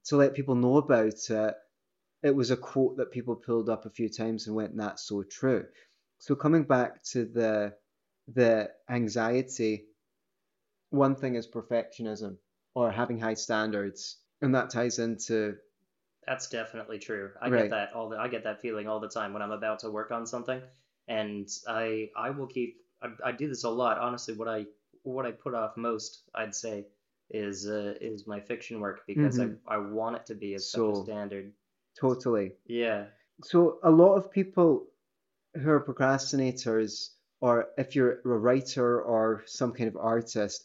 to 0.06 0.18
let 0.18 0.36
people 0.36 0.56
know 0.56 0.78
about 0.78 1.30
it, 1.30 1.56
it 2.24 2.36
was 2.36 2.52
a 2.52 2.58
quote 2.58 2.98
that 2.98 3.12
people 3.12 3.36
pulled 3.36 3.70
up 3.70 3.86
a 3.86 3.90
few 3.90 4.10
times 4.10 4.48
and 4.48 4.56
went, 4.56 4.76
"That's 4.78 5.04
so 5.04 5.24
true." 5.24 5.68
So 6.20 6.36
coming 6.36 6.64
back 6.64 7.04
to 7.12 7.26
the 7.26 7.76
the 8.28 8.72
anxiety, 8.90 9.88
one 10.90 11.16
thing 11.16 11.36
is 11.36 11.48
perfectionism 11.48 12.38
or 12.76 12.92
having 12.92 13.20
high 13.20 13.34
standards, 13.34 14.18
and 14.42 14.56
that 14.56 14.70
ties 14.70 15.00
into 15.00 15.58
That's 16.28 16.48
definitely 16.50 17.00
true. 17.00 17.32
I 17.42 17.50
Right. 17.50 17.64
get 17.64 17.70
that 17.72 17.94
all 17.94 18.10
the 18.10 18.18
I 18.18 18.28
get 18.28 18.44
that 18.44 18.62
feeling 18.62 18.88
all 18.88 19.00
the 19.00 19.10
time 19.10 19.34
when 19.34 19.42
I'm 19.42 19.52
about 19.52 19.80
to 19.80 19.90
work 19.92 20.12
on 20.12 20.26
something, 20.28 20.62
and 21.08 21.50
I 21.68 22.12
I 22.16 22.30
will 22.32 22.48
keep 22.48 22.82
I, 23.02 23.10
I 23.26 23.32
do 23.32 23.48
this 23.48 23.64
a 23.64 23.70
lot. 23.70 23.98
Honestly, 23.98 24.36
what 24.36 24.48
I 24.48 24.68
what 25.04 25.26
I 25.26 25.32
put 25.32 25.56
off 25.56 25.78
most, 25.78 26.30
I'd 26.36 26.54
say, 26.56 26.88
is 27.32 27.68
uh, 27.68 27.96
is 28.02 28.28
my 28.28 28.40
fiction 28.40 28.80
work 28.80 29.02
because 29.08 29.40
Mhm. 29.40 29.60
I 29.68 29.76
I 29.76 29.78
want 29.78 30.16
it 30.18 30.26
to 30.28 30.36
be 30.36 30.58
such 30.60 30.62
So- 30.62 30.92
a 30.92 30.96
standard. 30.96 31.54
Totally. 32.00 32.54
Yeah. 32.66 33.06
So 33.44 33.80
a 33.84 33.92
lot 33.92 34.16
of 34.16 34.32
people 34.32 34.88
who 35.56 35.70
are 35.70 35.84
procrastinators, 35.84 37.10
or 37.42 37.70
if 37.78 37.96
you're 37.96 38.22
a 38.24 38.28
writer 38.28 39.02
or 39.02 39.44
some 39.48 39.74
kind 39.74 39.88
of 39.88 39.98
artist, 39.98 40.64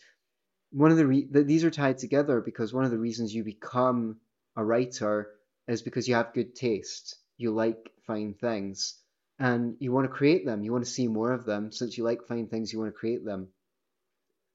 one 0.70 0.90
of 0.90 0.96
the 0.96 1.06
re- 1.06 1.26
th- 1.26 1.46
these 1.46 1.64
are 1.64 1.70
tied 1.70 1.98
together 1.98 2.40
because 2.40 2.72
one 2.72 2.84
of 2.84 2.90
the 2.90 2.98
reasons 2.98 3.34
you 3.34 3.44
become 3.44 4.20
a 4.56 4.64
writer 4.64 5.30
is 5.68 5.82
because 5.82 6.06
you 6.06 6.14
have 6.14 6.34
good 6.34 6.54
taste. 6.54 7.16
You 7.38 7.50
like 7.50 7.92
fine 8.06 8.34
things, 8.34 8.94
and 9.38 9.76
you 9.80 9.92
want 9.92 10.04
to 10.04 10.16
create 10.16 10.44
them. 10.44 10.62
You 10.62 10.72
want 10.72 10.84
to 10.84 10.90
see 10.90 11.08
more 11.08 11.32
of 11.32 11.44
them. 11.44 11.72
Since 11.72 11.98
you 11.98 12.04
like 12.04 12.26
fine 12.26 12.48
things, 12.48 12.72
you 12.72 12.78
want 12.78 12.92
to 12.92 12.98
create 12.98 13.24
them. 13.24 13.48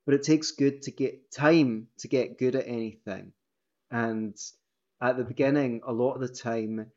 But 0.05 0.15
it 0.15 0.23
takes 0.23 0.51
good 0.51 0.81
to 0.83 0.91
get 0.91 1.31
time 1.31 1.87
to 1.99 2.07
get 2.07 2.39
good 2.39 2.55
at 2.55 2.67
anything, 2.67 3.33
and 3.91 4.35
at 5.01 5.17
the 5.17 5.23
beginning, 5.23 5.81
a 5.85 5.91
lot 5.91 6.13
of 6.13 6.21
the 6.21 6.27
time, 6.27 6.91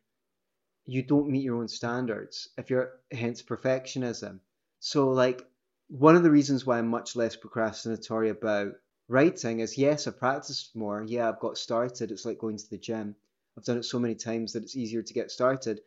you 0.87 1.03
don't 1.03 1.31
meet 1.31 1.43
your 1.43 1.57
own 1.57 1.69
standards 1.69 2.51
if 2.59 2.69
you're 2.69 3.01
hence 3.11 3.43
perfectionism. 3.43 4.41
So 4.81 5.11
like 5.11 5.47
one 5.89 6.15
of 6.17 6.23
the 6.23 6.31
reasons 6.31 6.67
why 6.67 6.79
i'm 6.79 6.89
much 6.89 7.17
less 7.17 7.37
procrastinatory 7.37 8.31
about 8.31 8.73
writing 9.09 9.61
is 9.61 9.79
yes 9.79 10.07
i 10.07 10.11
practiced 10.11 10.77
more. 10.77 11.03
Yeah 11.03 11.29
i've 11.29 11.41
got 11.41 11.57
started. 11.57 12.11
It's 12.11 12.27
like 12.27 12.39
going 12.39 12.59
to 12.59 12.71
the 12.71 12.79
gym. 12.79 13.17
I've 13.57 13.65
done 13.65 13.79
it 13.79 13.85
so 13.85 13.99
many 13.99 14.15
times 14.15 14.53
that 14.53 14.63
it's 14.63 14.77
easier 14.77 15.03
to 15.03 15.15
get 15.15 15.31
started. 15.31 15.81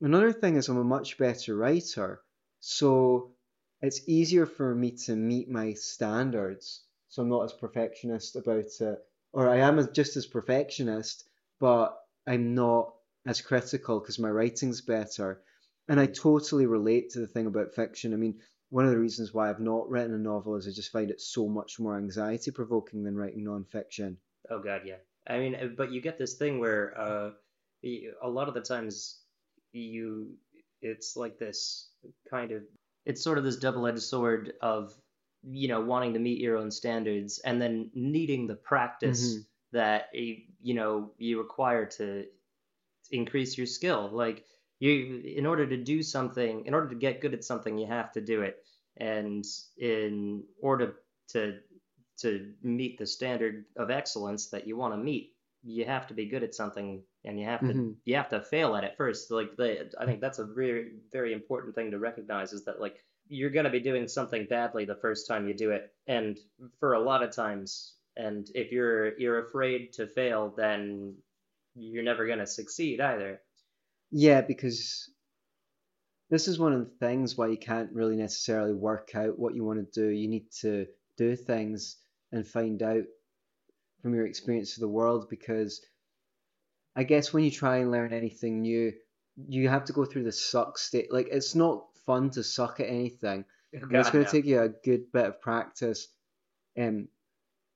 Another 0.00 0.32
thing 0.32 0.56
is 0.56 0.68
i'm 0.68 0.76
a 0.76 0.84
much 0.84 1.18
better 1.18 1.56
writer. 1.56 2.22
So 2.60 3.32
it's 3.82 4.08
easier 4.08 4.46
for 4.46 4.74
me 4.74 4.92
to 4.92 5.16
meet 5.16 5.50
my 5.50 5.72
standards. 5.72 6.82
So 7.08 7.22
I'm 7.22 7.28
not 7.28 7.44
as 7.44 7.52
perfectionist 7.52 8.36
about 8.36 8.66
it, 8.80 8.98
or 9.32 9.48
I 9.48 9.58
am 9.58 9.92
just 9.92 10.16
as 10.16 10.26
perfectionist, 10.26 11.24
but 11.64 11.98
I'm 12.26 12.54
not 12.54 12.92
as 13.24 13.40
critical 13.40 13.98
because 13.98 14.18
my 14.18 14.28
writing's 14.28 14.82
better. 14.82 15.40
And 15.88 15.98
I 15.98 16.04
totally 16.04 16.66
relate 16.66 17.08
to 17.12 17.20
the 17.20 17.26
thing 17.26 17.46
about 17.46 17.74
fiction. 17.74 18.12
I 18.12 18.16
mean, 18.16 18.38
one 18.68 18.84
of 18.84 18.90
the 18.90 18.98
reasons 18.98 19.32
why 19.32 19.48
I've 19.48 19.60
not 19.60 19.88
written 19.88 20.12
a 20.12 20.18
novel 20.18 20.56
is 20.56 20.68
I 20.68 20.72
just 20.72 20.92
find 20.92 21.10
it 21.10 21.22
so 21.22 21.48
much 21.48 21.80
more 21.80 21.96
anxiety 21.96 22.50
provoking 22.50 23.02
than 23.02 23.16
writing 23.16 23.44
nonfiction. 23.46 24.16
Oh 24.50 24.58
god, 24.58 24.82
yeah. 24.84 24.96
I 25.26 25.38
mean, 25.38 25.54
uh, 25.54 25.68
but 25.74 25.90
you 25.90 26.02
get 26.02 26.18
this 26.18 26.34
thing 26.34 26.58
where 26.58 26.92
uh, 27.00 27.30
a 27.82 28.28
lot 28.28 28.48
of 28.48 28.52
the 28.52 28.60
times 28.60 29.22
you, 29.72 30.36
it's 30.82 31.16
like 31.16 31.38
this 31.38 31.88
kind 32.28 32.52
of, 32.52 32.62
it's 33.06 33.24
sort 33.24 33.38
of 33.38 33.44
this 33.44 33.56
double-edged 33.56 34.02
sword 34.02 34.52
of, 34.60 34.92
you 35.42 35.68
know, 35.68 35.80
wanting 35.80 36.12
to 36.12 36.18
meet 36.18 36.42
your 36.42 36.58
own 36.58 36.70
standards 36.70 37.38
and 37.38 37.62
then 37.62 37.90
needing 37.94 38.46
the 38.46 38.54
practice 38.54 39.36
Mhm. 39.36 39.46
that 39.72 40.08
you 40.64 40.74
know 40.74 41.14
you 41.18 41.38
require 41.40 41.86
to 41.86 42.26
increase 43.10 43.56
your 43.56 43.66
skill. 43.66 44.08
Like 44.10 44.46
you, 44.80 45.22
in 45.24 45.46
order 45.46 45.66
to 45.66 45.76
do 45.76 46.02
something, 46.02 46.66
in 46.66 46.74
order 46.74 46.88
to 46.88 46.94
get 46.96 47.20
good 47.20 47.34
at 47.34 47.44
something, 47.44 47.78
you 47.78 47.86
have 47.86 48.12
to 48.12 48.20
do 48.20 48.42
it, 48.42 48.64
and 48.96 49.44
in 49.78 50.44
order 50.60 51.00
to 51.28 51.60
to 52.16 52.54
meet 52.62 52.98
the 52.98 53.06
standard 53.06 53.66
of 53.76 53.90
excellence 53.90 54.48
that 54.50 54.66
you 54.66 54.76
want 54.76 54.94
to 54.94 54.98
meet, 54.98 55.36
you 55.62 55.84
have 55.84 56.06
to 56.06 56.14
be 56.14 56.26
good 56.26 56.42
at 56.44 56.54
something, 56.54 57.04
and 57.24 57.38
you 57.38 57.46
have 57.46 57.64
to 57.66 57.74
Mhm. 57.74 57.96
you 58.04 58.16
have 58.16 58.28
to 58.30 58.42
fail 58.42 58.76
at 58.76 58.84
it 58.84 58.96
first. 58.96 59.30
Like 59.30 59.56
the, 59.56 59.92
I 59.98 60.04
think 60.06 60.20
that's 60.20 60.38
a 60.38 60.46
very 60.46 61.00
very 61.12 61.32
important 61.32 61.74
thing 61.74 61.90
to 61.90 61.98
recognize 61.98 62.52
is 62.52 62.64
that 62.66 62.80
like 62.80 63.04
you're 63.28 63.50
gonna 63.50 63.70
be 63.70 63.80
doing 63.80 64.06
something 64.08 64.46
badly 64.46 64.84
the 64.84 64.96
first 64.96 65.26
time 65.26 65.48
you 65.48 65.54
do 65.54 65.70
it, 65.70 65.94
and 66.06 66.38
for 66.78 66.94
a 66.94 67.00
lot 67.00 67.22
of 67.22 67.30
times, 67.34 67.96
and 68.16 68.48
if 68.54 68.72
you're 68.72 69.18
you're 69.18 69.46
afraid 69.46 69.92
to 69.94 70.06
fail, 70.06 70.52
then 70.56 71.16
you're 71.74 72.04
never 72.04 72.26
gonna 72.26 72.46
succeed 72.46 73.00
either. 73.00 73.40
Yeah, 74.10 74.42
because 74.42 75.10
this 76.30 76.48
is 76.48 76.58
one 76.58 76.72
of 76.72 76.80
the 76.80 76.96
things 77.06 77.36
why 77.36 77.48
you 77.48 77.56
can't 77.56 77.92
really 77.92 78.16
necessarily 78.16 78.72
work 78.72 79.14
out 79.14 79.38
what 79.38 79.54
you 79.54 79.64
want 79.64 79.78
to 79.92 80.00
do. 80.00 80.08
You 80.08 80.28
need 80.28 80.50
to 80.60 80.86
do 81.16 81.36
things 81.36 81.96
and 82.32 82.46
find 82.46 82.82
out 82.82 83.04
from 84.02 84.14
your 84.14 84.26
experience 84.26 84.76
of 84.76 84.80
the 84.80 84.88
world 84.88 85.28
because 85.30 85.80
I 86.96 87.04
guess 87.04 87.32
when 87.32 87.44
you 87.44 87.50
try 87.50 87.78
and 87.78 87.90
learn 87.90 88.12
anything 88.12 88.62
new, 88.62 88.92
you 89.48 89.68
have 89.68 89.86
to 89.86 89.92
go 89.92 90.04
through 90.04 90.24
the 90.24 90.32
suck 90.32 90.78
state. 90.78 91.12
Like 91.12 91.28
it's 91.30 91.54
not 91.54 91.86
fun 92.06 92.30
to 92.30 92.42
suck 92.42 92.80
at 92.80 92.88
anything. 92.88 93.44
And 93.74 93.90
it's 93.90 94.06
God, 94.06 94.12
going 94.12 94.22
no. 94.22 94.30
to 94.30 94.36
take 94.36 94.44
you 94.44 94.60
a 94.60 94.68
good 94.68 95.10
bit 95.10 95.26
of 95.26 95.40
practice 95.40 96.06
um 96.78 97.08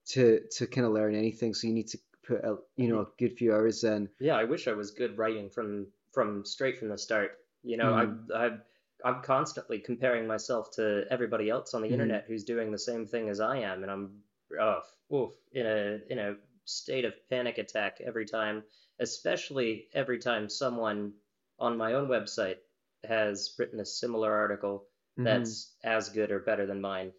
to 0.09 0.47
to 0.53 0.67
kind 0.67 0.87
of 0.87 0.93
learn 0.93 1.15
anything. 1.15 1.55
So 1.55 1.67
you 1.67 1.75
need 1.75 1.88
to 1.88 1.99
put 2.27 2.45
a 2.45 2.57
you 2.77 2.88
know 2.88 3.00
a 3.00 3.07
good 3.19 3.37
few 3.37 3.53
hours 3.53 3.85
in. 3.85 4.09
Yeah, 4.21 4.37
I 4.37 4.45
wish 4.45 4.69
I 4.69 4.73
was 4.73 4.91
good 4.91 5.19
writing 5.19 5.50
from 5.50 5.88
from 6.12 6.45
straight 6.45 6.79
from 6.79 6.88
the 6.88 6.99
start. 6.99 7.38
You 7.62 7.77
know, 7.77 7.93
Mm. 7.93 8.31
I 8.33 8.47
I 8.47 8.59
I'm 9.05 9.23
constantly 9.23 9.79
comparing 9.81 10.27
myself 10.27 10.71
to 10.73 11.05
everybody 11.11 11.49
else 11.50 11.75
on 11.75 11.83
the 11.83 11.88
Mhm. 11.88 11.93
internet 11.93 12.25
who's 12.27 12.45
doing 12.45 12.71
the 12.73 12.79
same 12.79 13.07
thing 13.07 13.29
as 13.29 13.41
I 13.41 13.59
am, 13.59 13.83
and 13.83 13.91
I'm 13.93 14.23
oh, 14.59 14.83
oof, 15.15 15.33
in 15.53 15.67
a 15.67 16.00
in 16.11 16.19
a 16.19 16.37
state 16.65 17.05
of 17.05 17.15
panic 17.31 17.59
attack 17.59 18.00
every 18.00 18.27
time, 18.27 18.65
especially 18.99 19.88
every 19.93 20.19
time 20.19 20.49
someone 20.49 21.15
on 21.59 21.77
my 21.77 21.95
own 21.95 22.09
website 22.09 22.59
has 23.05 23.55
written 23.59 23.81
a 23.81 23.85
similar 23.85 24.33
article 24.33 24.88
Mhm. 25.17 25.25
that's 25.25 25.77
as 25.85 26.09
good 26.11 26.31
or 26.31 26.41
better 26.41 26.67
than 26.67 26.81
mine. 26.81 27.12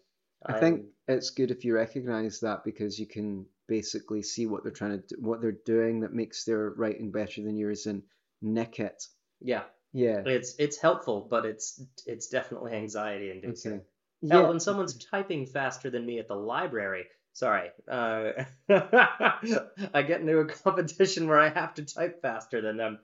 I 0.46 0.58
think 0.58 0.86
it's 1.06 1.30
good 1.30 1.50
if 1.50 1.64
you 1.64 1.74
recognize 1.74 2.40
that 2.40 2.64
because 2.64 2.98
you 2.98 3.06
can 3.06 3.46
basically 3.68 4.22
see 4.22 4.46
what 4.46 4.62
they're 4.62 4.72
trying 4.72 5.00
to 5.00 5.06
do, 5.06 5.16
what 5.20 5.40
they're 5.40 5.52
doing 5.66 6.00
that 6.00 6.12
makes 6.12 6.44
their 6.44 6.70
writing 6.70 7.10
better 7.10 7.42
than 7.42 7.56
yours 7.56 7.86
and 7.86 8.02
nick 8.42 8.80
it. 8.80 9.02
yeah, 9.40 9.64
Yeah. 9.92 10.22
it's 10.24 10.54
it's 10.58 10.78
helpful, 10.78 11.26
but 11.28 11.44
it's 11.44 11.82
it's 12.06 12.28
definitely 12.28 12.72
anxiety 12.72 13.30
inducing. 13.30 13.72
Okay. 13.74 13.84
Hell, 14.30 14.42
Yeah. 14.42 14.48
when 14.48 14.60
someone's 14.60 14.94
typing 15.04 15.46
faster 15.46 15.90
than 15.90 16.04
me 16.06 16.18
at 16.18 16.28
the 16.28 16.34
library, 16.36 17.04
sorry, 17.32 17.70
uh, 17.88 18.32
I 18.68 20.02
get 20.06 20.20
into 20.20 20.38
a 20.38 20.46
competition 20.46 21.28
where 21.28 21.38
I 21.38 21.48
have 21.48 21.74
to 21.74 21.84
type 21.84 22.22
faster 22.22 22.60
than 22.60 22.76
them. 22.76 22.98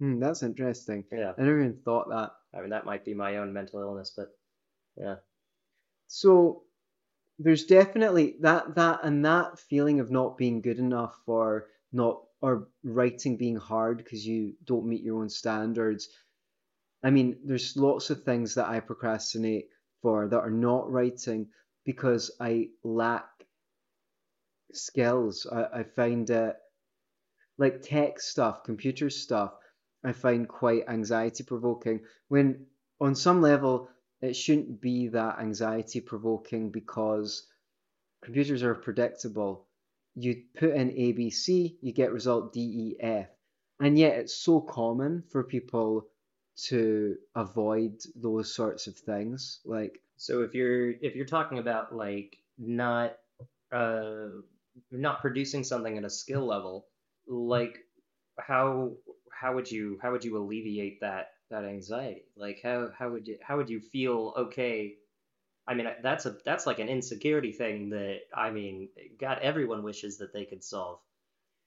Hmm, 0.00 0.18
that's 0.18 0.42
interesting. 0.42 1.04
Yeah, 1.12 1.32
I 1.38 1.42
never 1.42 1.60
even 1.60 1.80
thought 1.84 2.08
that. 2.08 2.32
I 2.56 2.60
mean 2.60 2.70
that 2.70 2.84
might 2.86 3.04
be 3.04 3.14
my 3.14 3.36
own 3.38 3.52
mental 3.52 3.80
illness, 3.80 4.12
but 4.16 4.28
yeah, 4.96 5.16
So 6.06 6.64
there's 7.38 7.64
definitely 7.64 8.36
that 8.40 8.74
that 8.76 9.00
and 9.02 9.24
that 9.24 9.58
feeling 9.58 10.00
of 10.00 10.10
not 10.10 10.38
being 10.38 10.60
good 10.60 10.78
enough 10.78 11.16
or 11.26 11.66
not 11.92 12.22
or 12.40 12.68
writing 12.82 13.36
being 13.36 13.56
hard 13.56 13.98
because 13.98 14.26
you 14.26 14.54
don't 14.64 14.86
meet 14.86 15.02
your 15.02 15.20
own 15.20 15.28
standards. 15.28 16.08
I 17.02 17.10
mean, 17.10 17.38
there's 17.44 17.76
lots 17.76 18.10
of 18.10 18.22
things 18.22 18.54
that 18.54 18.68
I 18.68 18.80
procrastinate 18.80 19.68
for 20.02 20.28
that 20.28 20.38
are 20.38 20.50
not 20.50 20.90
writing 20.90 21.48
because 21.84 22.30
I 22.40 22.68
lack 22.82 23.28
skills. 24.72 25.46
I, 25.50 25.80
I 25.80 25.82
find 25.82 26.28
it 26.28 26.56
like 27.58 27.82
tech 27.82 28.20
stuff, 28.20 28.64
computer 28.64 29.10
stuff, 29.10 29.54
I 30.04 30.12
find 30.12 30.48
quite 30.48 30.88
anxiety 30.88 31.44
provoking. 31.44 32.00
When 32.28 32.66
on 33.00 33.14
some 33.14 33.40
level 33.40 33.88
it 34.24 34.34
shouldn't 34.34 34.80
be 34.80 35.08
that 35.08 35.38
anxiety 35.38 36.00
provoking 36.00 36.70
because 36.70 37.46
computers 38.22 38.62
are 38.62 38.74
predictable. 38.74 39.66
You 40.14 40.44
put 40.54 40.70
in 40.74 40.90
ABC, 40.90 41.76
you 41.80 41.92
get 41.92 42.12
result 42.12 42.52
D, 42.52 42.60
E, 42.60 42.96
F. 43.00 43.28
And 43.80 43.98
yet 43.98 44.18
it's 44.18 44.34
so 44.34 44.60
common 44.60 45.22
for 45.30 45.42
people 45.44 46.08
to 46.68 47.16
avoid 47.34 48.00
those 48.14 48.54
sorts 48.54 48.86
of 48.86 48.96
things. 48.96 49.60
Like, 49.64 50.00
So 50.16 50.42
if 50.42 50.54
you're 50.54 50.90
if 50.90 51.16
you're 51.16 51.26
talking 51.26 51.58
about 51.58 51.94
like 51.94 52.38
not 52.56 53.18
uh 53.72 54.28
not 54.90 55.20
producing 55.20 55.64
something 55.64 55.98
at 55.98 56.04
a 56.04 56.10
skill 56.10 56.46
level, 56.46 56.86
like 57.26 57.78
how 58.38 58.92
how 59.32 59.54
would 59.54 59.70
you 59.70 59.98
how 60.00 60.12
would 60.12 60.24
you 60.24 60.36
alleviate 60.38 61.00
that 61.00 61.33
that 61.54 61.64
anxiety? 61.64 62.24
Like 62.36 62.60
how 62.62 62.90
how 62.98 63.10
would 63.10 63.26
you 63.28 63.38
how 63.42 63.56
would 63.56 63.70
you 63.70 63.80
feel 63.80 64.34
okay? 64.36 64.96
I 65.66 65.74
mean 65.74 65.86
that's 66.02 66.26
a 66.26 66.36
that's 66.44 66.66
like 66.66 66.78
an 66.78 66.88
insecurity 66.88 67.52
thing 67.52 67.90
that 67.90 68.20
I 68.34 68.50
mean 68.50 68.90
God 69.18 69.38
everyone 69.40 69.82
wishes 69.82 70.18
that 70.18 70.32
they 70.32 70.44
could 70.44 70.62
solve. 70.64 71.00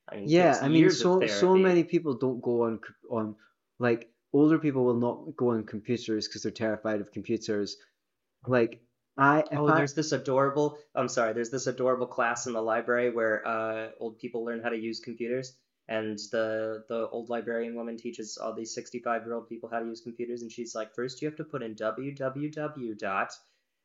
I 0.10 0.15
mean, 0.15 0.29
yeah, 0.29 0.60
I 0.62 0.70
mean, 0.70 0.89
so 0.89 1.25
so 1.27 1.56
many 1.56 1.84
people 1.84 2.13
don't 2.13 2.41
go 2.41 2.63
on 2.63 2.79
on 3.10 3.36
like 3.79 4.12
older 4.34 4.60
people 4.60 4.86
will 4.86 5.00
not 5.00 5.36
go 5.36 5.51
on 5.51 5.65
computers 5.65 6.27
because 6.27 6.44
they're 6.44 6.51
terrified 6.51 7.01
of 7.01 7.12
computers. 7.12 7.77
Like 8.46 8.82
I, 9.17 9.44
Oh, 9.51 9.67
I, 9.67 9.77
there's 9.77 9.96
this 9.96 10.12
adorable. 10.12 10.77
I'm 10.96 11.08
sorry. 11.10 11.34
There's 11.34 11.50
this 11.50 11.67
adorable 11.67 12.08
class 12.08 12.46
in 12.48 12.53
the 12.53 12.62
library 12.62 13.10
where 13.10 13.46
uh, 13.48 13.89
old 14.00 14.20
people 14.20 14.46
learn 14.46 14.62
how 14.62 14.70
to 14.70 14.77
use 14.77 15.00
computers, 15.00 15.58
and 15.88 16.17
the 16.32 16.84
the 16.89 17.08
old 17.10 17.29
librarian 17.29 17.75
woman 17.75 17.98
teaches 17.98 18.38
all 18.38 18.53
these 18.53 18.74
65 18.74 19.24
year 19.25 19.34
old 19.36 19.48
people 19.50 19.70
how 19.70 19.79
to 19.79 19.86
use 19.86 20.01
computers, 20.01 20.41
and 20.41 20.51
she's 20.51 20.75
like, 20.75 20.94
first 20.94 21.22
you 21.22 21.27
have 21.27 21.38
to 21.38 21.44
put 21.46 21.63
in 21.63 21.75
www 21.75 22.98
dot, 22.98 23.32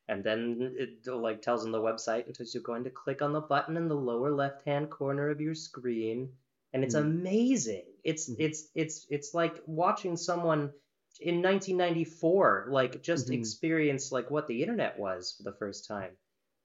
and 0.08 0.24
then 0.24 0.74
it 0.78 1.06
like 1.06 1.42
tells 1.42 1.62
them 1.62 1.72
the 1.72 1.78
website, 1.80 2.26
and 2.26 2.36
so 2.36 2.44
you're 2.54 2.62
going 2.62 2.84
to 2.84 2.90
click 2.90 3.22
on 3.22 3.32
the 3.32 3.40
button 3.40 3.76
in 3.76 3.88
the 3.88 3.94
lower 3.96 4.30
left 4.32 4.62
hand 4.62 4.90
corner 4.90 5.28
of 5.30 5.40
your 5.40 5.54
screen, 5.54 6.32
and 6.72 6.82
it's 6.84 6.94
Mhm. 6.94 6.94
amazing. 6.94 7.86
It's 8.04 8.28
Mhm. 8.28 8.36
it's 8.38 8.70
it's 8.74 9.06
it's 9.10 9.34
like 9.34 9.60
watching 9.66 10.16
someone 10.16 10.72
in 11.20 11.40
1994 11.42 12.66
like 12.70 13.02
just 13.02 13.30
Mhm. 13.30 13.32
experience 13.32 14.10
like 14.12 14.30
what 14.30 14.46
the 14.46 14.60
internet 14.62 14.98
was 14.98 15.32
for 15.32 15.42
the 15.44 15.52
first 15.52 15.86
time 15.86 16.16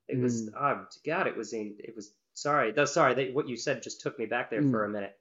it 0.08 0.22
was 0.22 0.50
oh 0.60 0.86
god 1.06 1.28
it 1.28 1.36
was 1.38 1.54
in 1.54 1.76
it 1.80 1.96
was 1.96 2.14
sorry 2.34 2.74
sorry 2.88 3.14
that 3.14 3.34
what 3.34 3.48
you 3.50 3.58
said 3.58 3.82
just 3.84 4.02
took 4.02 4.18
me 4.20 4.26
back 4.26 4.50
there 4.50 4.64
for 4.64 4.86
a 4.86 4.90
minute 4.90 5.20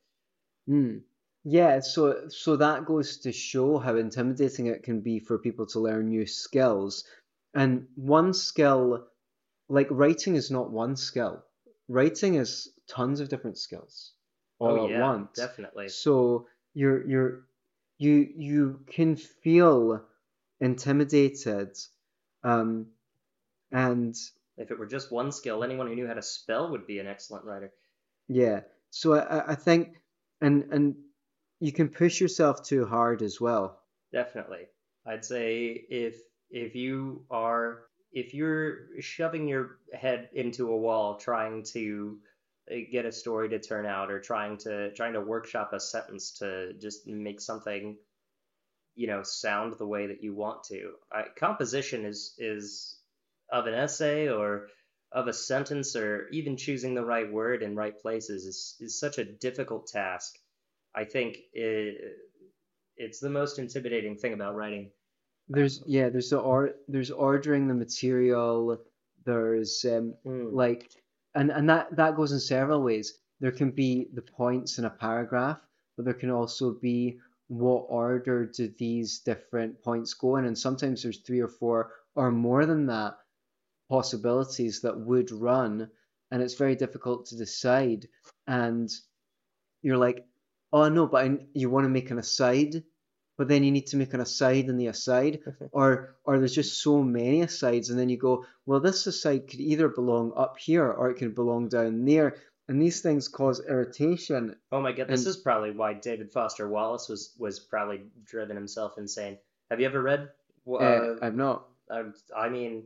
Hmm. 0.66 0.98
Yeah, 1.44 1.80
so 1.80 2.28
so 2.28 2.56
that 2.56 2.86
goes 2.86 3.18
to 3.18 3.32
show 3.32 3.78
how 3.78 3.96
intimidating 3.96 4.66
it 4.66 4.82
can 4.82 5.00
be 5.00 5.20
for 5.20 5.38
people 5.38 5.66
to 5.66 5.80
learn 5.80 6.08
new 6.08 6.26
skills. 6.26 7.04
And 7.54 7.88
one 7.94 8.34
skill, 8.34 9.08
like 9.68 9.88
writing, 9.90 10.36
is 10.36 10.50
not 10.50 10.70
one 10.72 10.96
skill. 10.96 11.44
Writing 11.88 12.34
is 12.36 12.72
tons 12.88 13.20
of 13.20 13.28
different 13.28 13.58
skills 13.58 14.14
all 14.58 14.72
oh 14.72 14.86
at 14.86 14.90
yeah 14.90 14.96
once. 14.96 15.36
definitely 15.36 15.88
So 15.88 16.48
you're 16.74 17.06
you're 17.08 17.48
you 17.98 18.14
you 18.36 18.84
can 18.88 19.16
feel 19.16 20.06
intimidated, 20.60 21.78
um, 22.44 22.92
and 23.72 24.16
if 24.58 24.70
it 24.70 24.78
were 24.78 24.86
just 24.86 25.12
one 25.12 25.32
skill 25.32 25.64
anyone 25.64 25.86
who 25.86 25.94
knew 25.94 26.06
how 26.08 26.14
to 26.14 26.22
spell 26.22 26.70
would 26.70 26.86
be 26.86 26.98
an 26.98 27.06
excellent 27.06 27.44
writer 27.44 27.72
yeah. 28.28 28.62
So 28.90 29.14
I- 29.14 29.52
I 29.52 29.54
think 29.54 30.00
and 30.40 30.64
and 30.72 30.94
you 31.60 31.72
can 31.72 31.88
push 31.88 32.20
yourself 32.20 32.64
too 32.64 32.84
hard 32.84 33.22
as 33.22 33.40
well. 33.40 33.80
definitely 34.12 34.66
i'd 35.06 35.24
say 35.24 35.84
if 35.90 36.16
if 36.50 36.74
you 36.74 37.24
are 37.30 37.82
if 38.12 38.32
you're 38.34 39.00
shoving 39.00 39.48
your 39.48 39.78
head 39.92 40.28
into 40.32 40.70
a 40.70 40.76
wall 40.76 41.16
trying 41.16 41.62
to 41.62 42.18
uh, 42.70 42.76
get 42.90 43.04
a 43.04 43.12
story 43.12 43.48
to 43.48 43.58
turn 43.58 43.86
out 43.86 44.10
or 44.10 44.20
trying 44.20 44.56
to 44.56 44.92
trying 44.94 45.12
to 45.12 45.20
workshop 45.20 45.72
a 45.72 45.80
sentence 45.80 46.32
to 46.38 46.72
just 46.74 47.06
make 47.06 47.40
something 47.40 47.96
you 48.94 49.06
know 49.06 49.22
sound 49.22 49.74
the 49.78 49.86
way 49.86 50.06
that 50.06 50.22
you 50.22 50.34
want 50.34 50.64
to 50.64 50.92
I, 51.12 51.24
composition 51.36 52.04
is 52.04 52.34
is 52.38 52.96
of 53.50 53.66
an 53.66 53.74
essay 53.74 54.28
or 54.28 54.68
of 55.12 55.28
a 55.28 55.32
sentence 55.32 55.96
or 55.96 56.28
even 56.28 56.56
choosing 56.56 56.94
the 56.94 57.04
right 57.04 57.30
word 57.30 57.62
in 57.62 57.76
right 57.76 57.98
places 57.98 58.44
is, 58.44 58.76
is 58.80 58.98
such 59.00 59.18
a 59.18 59.24
difficult 59.24 59.86
task. 59.86 60.34
I 60.94 61.04
think 61.04 61.38
it, 61.52 62.16
it's 62.96 63.20
the 63.20 63.30
most 63.30 63.58
intimidating 63.58 64.16
thing 64.16 64.32
about 64.32 64.56
writing. 64.56 64.90
There's 65.48 65.82
yeah 65.86 66.08
there's 66.08 66.30
the 66.30 66.38
or 66.38 66.72
there's 66.88 67.10
ordering 67.10 67.68
the 67.68 67.74
material 67.74 68.78
there's 69.24 69.84
um 69.84 70.14
Mm. 70.26 70.52
like 70.52 70.90
and 71.34 71.50
and 71.50 71.68
that 71.70 71.94
that 71.96 72.16
goes 72.16 72.32
in 72.32 72.40
several 72.40 72.82
ways. 72.82 73.18
There 73.38 73.52
can 73.52 73.70
be 73.70 74.08
the 74.12 74.22
points 74.22 74.78
in 74.78 74.84
a 74.86 74.90
paragraph 74.90 75.60
but 75.96 76.04
there 76.04 76.14
can 76.14 76.30
also 76.30 76.72
be 76.72 77.18
what 77.48 77.86
order 77.88 78.46
do 78.46 78.68
these 78.78 79.20
different 79.20 79.80
points 79.82 80.14
go 80.14 80.36
in 80.36 80.46
and 80.46 80.58
sometimes 80.58 81.02
there's 81.02 81.18
three 81.20 81.40
or 81.40 81.48
four 81.48 81.92
or 82.16 82.30
more 82.30 82.66
than 82.66 82.86
that 82.86 83.18
possibilities 83.88 84.80
that 84.82 84.98
would 84.98 85.30
run 85.30 85.88
and 86.30 86.42
it's 86.42 86.54
very 86.54 86.74
difficult 86.76 87.26
to 87.26 87.36
decide 87.36 88.06
and 88.46 88.90
you're 89.82 89.96
like 89.96 90.26
oh 90.72 90.88
no 90.88 91.06
but 91.06 91.24
I, 91.24 91.38
you 91.54 91.70
want 91.70 91.84
to 91.84 91.88
make 91.90 92.10
an 92.10 92.18
aside 92.18 92.82
but 93.38 93.48
then 93.48 93.62
you 93.64 93.70
need 93.70 93.86
to 93.88 93.96
make 93.96 94.14
an 94.14 94.20
aside 94.20 94.68
in 94.68 94.76
the 94.76 94.88
aside 94.88 95.40
or 95.72 96.16
or 96.24 96.38
there's 96.38 96.54
just 96.54 96.82
so 96.82 97.02
many 97.02 97.42
asides 97.42 97.90
and 97.90 97.98
then 97.98 98.08
you 98.08 98.16
go 98.16 98.44
well 98.66 98.80
this 98.80 99.06
aside 99.06 99.48
could 99.48 99.60
either 99.60 99.88
belong 99.88 100.32
up 100.36 100.58
here 100.58 100.90
or 100.90 101.10
it 101.10 101.16
could 101.18 101.34
belong 101.34 101.68
down 101.68 102.04
there 102.04 102.36
and 102.68 102.82
these 102.82 103.00
things 103.00 103.28
cause 103.28 103.60
irritation 103.68 104.56
Oh 104.72 104.80
my 104.80 104.90
god, 104.90 105.06
this 105.06 105.20
And- 105.20 105.28
is 105.28 105.36
probably 105.36 105.70
why 105.70 105.94
David 105.94 106.32
Foster 106.32 106.68
Wallace 106.68 107.08
was 107.08 107.32
was 107.38 107.60
probably 107.60 108.00
driven 108.24 108.56
himself 108.56 108.98
insane. 108.98 109.38
Have 109.70 109.78
you 109.80 109.86
ever 109.86 110.02
read? 110.02 110.30
Uh, 110.68 110.74
uh, 110.74 111.16
I've 111.22 111.36
not 111.36 111.68
I, 111.88 112.02
I 112.36 112.48
mean, 112.48 112.82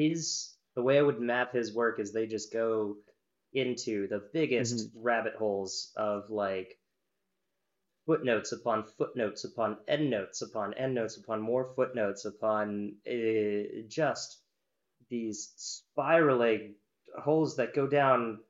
his 0.00 0.56
the 0.76 0.82
way 0.82 0.98
I 0.98 1.02
would 1.02 1.20
map 1.20 1.52
his 1.52 1.74
work 1.74 2.00
is 2.00 2.12
they 2.12 2.26
just 2.26 2.52
go 2.52 2.96
into 3.52 4.08
the 4.08 4.22
biggest 4.32 4.76
Mm-hmm. 4.76 5.02
rabbit 5.02 5.34
holes 5.34 5.92
of 5.96 6.30
like 6.30 6.78
footnotes 8.06 8.52
upon 8.52 8.84
footnotes 8.84 9.44
upon 9.44 9.76
endnotes 9.88 10.42
upon 10.42 10.74
endnotes 10.74 11.16
upon 11.16 11.40
more 11.40 11.64
footnotes 11.76 12.24
upon 12.24 12.96
uh, 13.06 13.82
just 13.88 14.38
these 15.10 15.52
spiraling 15.56 16.74
holes 17.18 17.56
that 17.56 17.74
go 17.74 17.86
down. 17.86 18.40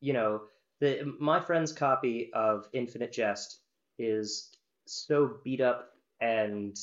You 0.00 0.12
know, 0.14 0.42
the 0.80 1.14
my 1.20 1.40
friend's 1.40 1.72
copy 1.72 2.30
of 2.34 2.68
Infinite 2.72 3.12
Jest 3.12 3.60
is 3.98 4.56
so 4.86 5.38
beat 5.44 5.60
up 5.60 5.90
and 6.20 6.76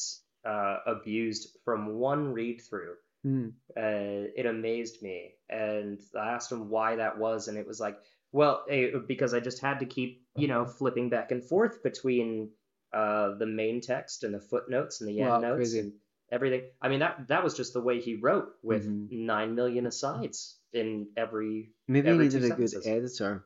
uh, 0.45 0.77
abused 0.88 1.57
from 1.65 1.95
one 1.95 2.33
read 2.33 2.61
through. 2.61 2.95
Hmm. 3.23 3.49
Uh, 3.77 4.25
it 4.35 4.45
amazed 4.45 5.01
me, 5.03 5.35
and 5.49 6.01
I 6.15 6.29
asked 6.29 6.51
him 6.51 6.69
why 6.69 6.95
that 6.95 7.17
was, 7.19 7.47
and 7.47 7.57
it 7.57 7.67
was 7.67 7.79
like, 7.79 7.99
well, 8.31 8.65
eh, 8.69 8.91
because 9.07 9.33
I 9.33 9.39
just 9.39 9.61
had 9.61 9.79
to 9.79 9.85
keep, 9.85 10.25
you 10.35 10.47
know, 10.47 10.65
flipping 10.65 11.09
back 11.09 11.31
and 11.31 11.43
forth 11.43 11.83
between 11.83 12.51
uh, 12.93 13.35
the 13.35 13.45
main 13.45 13.81
text 13.81 14.23
and 14.23 14.33
the 14.33 14.39
footnotes 14.39 15.01
and 15.01 15.09
the 15.09 15.19
Wow, 15.19 15.35
endnotes 15.35 15.73
crazy. 15.73 15.79
and 15.81 15.93
everything. 16.31 16.71
I 16.81 16.89
mean, 16.89 16.99
that 16.99 17.27
that 17.27 17.43
was 17.43 17.55
just 17.55 17.73
the 17.73 17.81
way 17.81 18.01
he 18.01 18.15
wrote 18.15 18.53
with 18.63 18.85
Mhm. 18.85 19.11
nine 19.11 19.53
million 19.55 19.85
asides 19.85 20.59
in 20.73 21.11
every 21.15 21.73
maybe 21.88 22.09
Every 22.09 22.27
two 22.29 22.39
needed 22.39 22.51
a 22.51 22.55
good 22.55 22.85
editor 22.85 23.45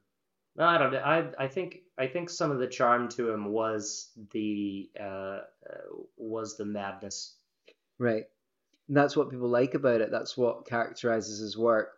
no, 0.55 0.65
I 0.65 0.77
don't. 0.77 0.93
know. 0.93 0.99
I 0.99 1.45
I 1.45 1.47
think 1.47 1.79
I 1.97 2.07
think 2.07 2.29
some 2.29 2.51
of 2.51 2.59
the 2.59 2.67
charm 2.67 3.09
to 3.09 3.29
him 3.31 3.45
was 3.45 4.11
the 4.31 4.91
uh, 4.99 5.03
uh, 5.03 5.41
was 6.17 6.57
the 6.57 6.65
madness. 6.65 7.37
Right. 7.97 8.27
And 8.93 8.97
that's 8.99 9.17
what 9.17 9.31
people 9.31 9.49
like 9.49 9.73
about 9.73 10.01
it. 10.01 10.11
That's 10.11 10.37
what 10.37 10.67
characterizes 10.67 11.39
his 11.39 11.57
work. 11.57 11.93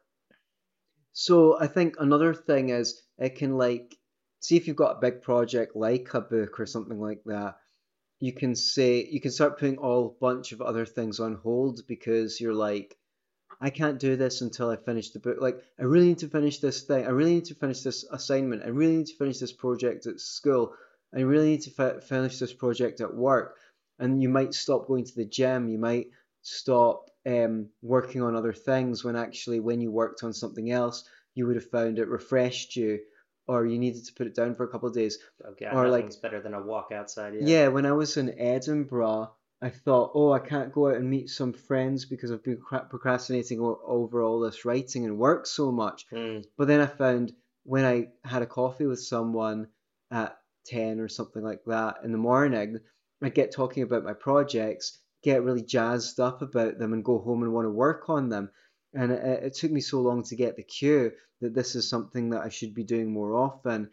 So 1.12 1.60
I 1.60 1.68
think 1.68 1.96
another 2.00 2.34
thing 2.34 2.70
is 2.70 3.04
it 3.18 3.36
can 3.36 3.58
like 3.58 3.98
see 4.40 4.56
if 4.56 4.66
you've 4.66 4.78
got 4.78 4.96
a 4.96 5.02
big 5.02 5.22
project 5.22 5.76
like 5.76 6.14
a 6.14 6.22
book 6.22 6.58
or 6.58 6.66
something 6.66 6.98
like 6.98 7.22
that. 7.26 7.58
You 8.22 8.32
can 8.32 8.56
say 8.56 9.06
you 9.12 9.20
can 9.20 9.32
start 9.32 9.60
putting 9.60 9.78
all 9.78 10.16
bunch 10.22 10.54
of 10.54 10.62
other 10.62 10.86
things 10.86 11.20
on 11.20 11.36
hold 11.36 11.82
because 11.86 12.40
you're 12.40 12.54
like, 12.54 12.96
I 13.60 13.72
can't 13.72 14.00
do 14.00 14.16
this 14.16 14.40
until 14.40 14.70
I 14.70 14.78
finish 14.78 15.10
the 15.10 15.20
book. 15.20 15.40
Like 15.42 15.58
I 15.78 15.84
really 15.84 16.08
need 16.08 16.20
to 16.20 16.30
finish 16.30 16.60
this 16.60 16.84
thing. 16.84 17.06
I 17.06 17.10
really 17.10 17.34
need 17.34 17.46
to 17.48 17.56
finish 17.56 17.82
this 17.82 18.06
assignment. 18.10 18.64
I 18.64 18.70
really 18.70 18.96
need 18.96 19.08
to 19.08 19.18
finish 19.18 19.40
this 19.40 19.52
project 19.52 20.08
at 20.08 20.22
school. 20.22 20.74
I 21.14 21.20
really 21.20 21.50
need 21.50 21.64
to 21.64 21.72
fi- 21.72 22.00
finish 22.00 22.40
this 22.40 22.54
project 22.54 23.02
at 23.02 23.14
work. 23.14 23.58
And 24.00 24.22
you 24.22 24.30
might 24.30 24.54
stop 24.54 24.88
going 24.88 25.04
to 25.04 25.16
the 25.16 25.26
gym. 25.26 25.68
You 25.68 25.78
might 25.78 26.08
stop 26.46 27.10
um, 27.28 27.68
working 27.82 28.22
on 28.22 28.36
other 28.36 28.54
things 28.54 29.04
when 29.04 29.16
actually 29.16 29.60
when 29.60 29.82
you 29.82 29.92
worked 29.92 30.24
on 30.24 30.32
something 30.32 30.70
else 30.72 31.04
you 31.34 31.48
would 31.48 31.56
have 31.56 31.70
found 31.72 31.98
it 31.98 32.08
refreshed 32.08 32.76
you 32.76 33.00
or 33.48 33.66
you 33.66 33.80
needed 33.80 34.06
to 34.06 34.14
put 34.14 34.28
it 34.28 34.36
down 34.36 34.54
for 34.56 34.64
a 34.64 34.68
couple 34.68 34.88
of 34.88 34.94
days 34.94 35.18
Okay, 35.44 35.66
Or, 35.72 35.90
like- 35.90 36.22
better 36.22 36.40
than 36.42 36.54
a 36.54 36.62
walk 36.62 36.92
outside. 36.92 37.34
yeah. 37.34 37.42
Yeah. 37.46 37.68
when 37.70 37.86
i 37.88 37.92
was 37.94 38.16
in 38.18 38.40
edinburgh 38.40 39.32
i 39.62 39.70
thought 39.70 40.12
oh 40.14 40.32
i 40.34 40.40
can't 40.40 40.72
go 40.72 40.90
out 40.90 40.98
and 40.98 41.10
meet 41.10 41.30
some 41.30 41.52
friends 41.52 42.06
because 42.06 42.32
i've 42.32 42.44
been 42.44 42.62
procrastinating 42.90 43.60
over 43.62 44.22
all 44.22 44.40
this 44.40 44.66
writing 44.66 45.06
and 45.06 45.18
work 45.18 45.48
so 45.48 45.72
much 45.72 46.06
Mm, 46.12 46.46
but 46.58 46.68
then 46.68 46.80
i 46.80 46.86
found 46.86 47.34
when 47.64 47.86
i 47.86 48.08
had 48.24 48.44
a 48.44 48.48
coffee 48.48 48.86
with 48.86 49.00
someone 49.00 49.68
at 50.12 50.38
10 50.68 51.00
or 51.00 51.08
something 51.08 51.42
like 51.44 51.64
that 51.66 51.98
in 52.04 52.12
the 52.12 52.18
morning 52.20 52.80
i'd 53.24 53.34
get 53.34 53.52
talking 53.52 53.82
about 53.82 54.04
my 54.04 54.14
projects 54.14 55.00
get 55.26 55.44
really 55.44 55.64
jazzed 55.64 56.20
up 56.20 56.44
about 56.44 56.78
them 56.78 56.94
and 56.94 57.04
go 57.04 57.18
home 57.18 57.42
and 57.42 57.52
want 57.52 57.66
to 57.66 57.72
work 57.72 58.10
on 58.10 58.30
them. 58.30 58.52
And 58.94 59.12
it, 59.12 59.44
it 59.44 59.56
took 59.56 59.72
me 59.72 59.82
so 59.82 60.00
long 60.00 60.22
to 60.26 60.36
get 60.36 60.56
the 60.56 60.64
cue 60.64 61.12
that 61.42 61.56
this 61.56 61.76
is 61.76 61.90
something 61.90 62.30
that 62.30 62.44
i 62.44 62.50
should 62.50 62.76
be 62.76 62.84
doing 62.84 63.12
more 63.12 63.34
often. 63.34 63.90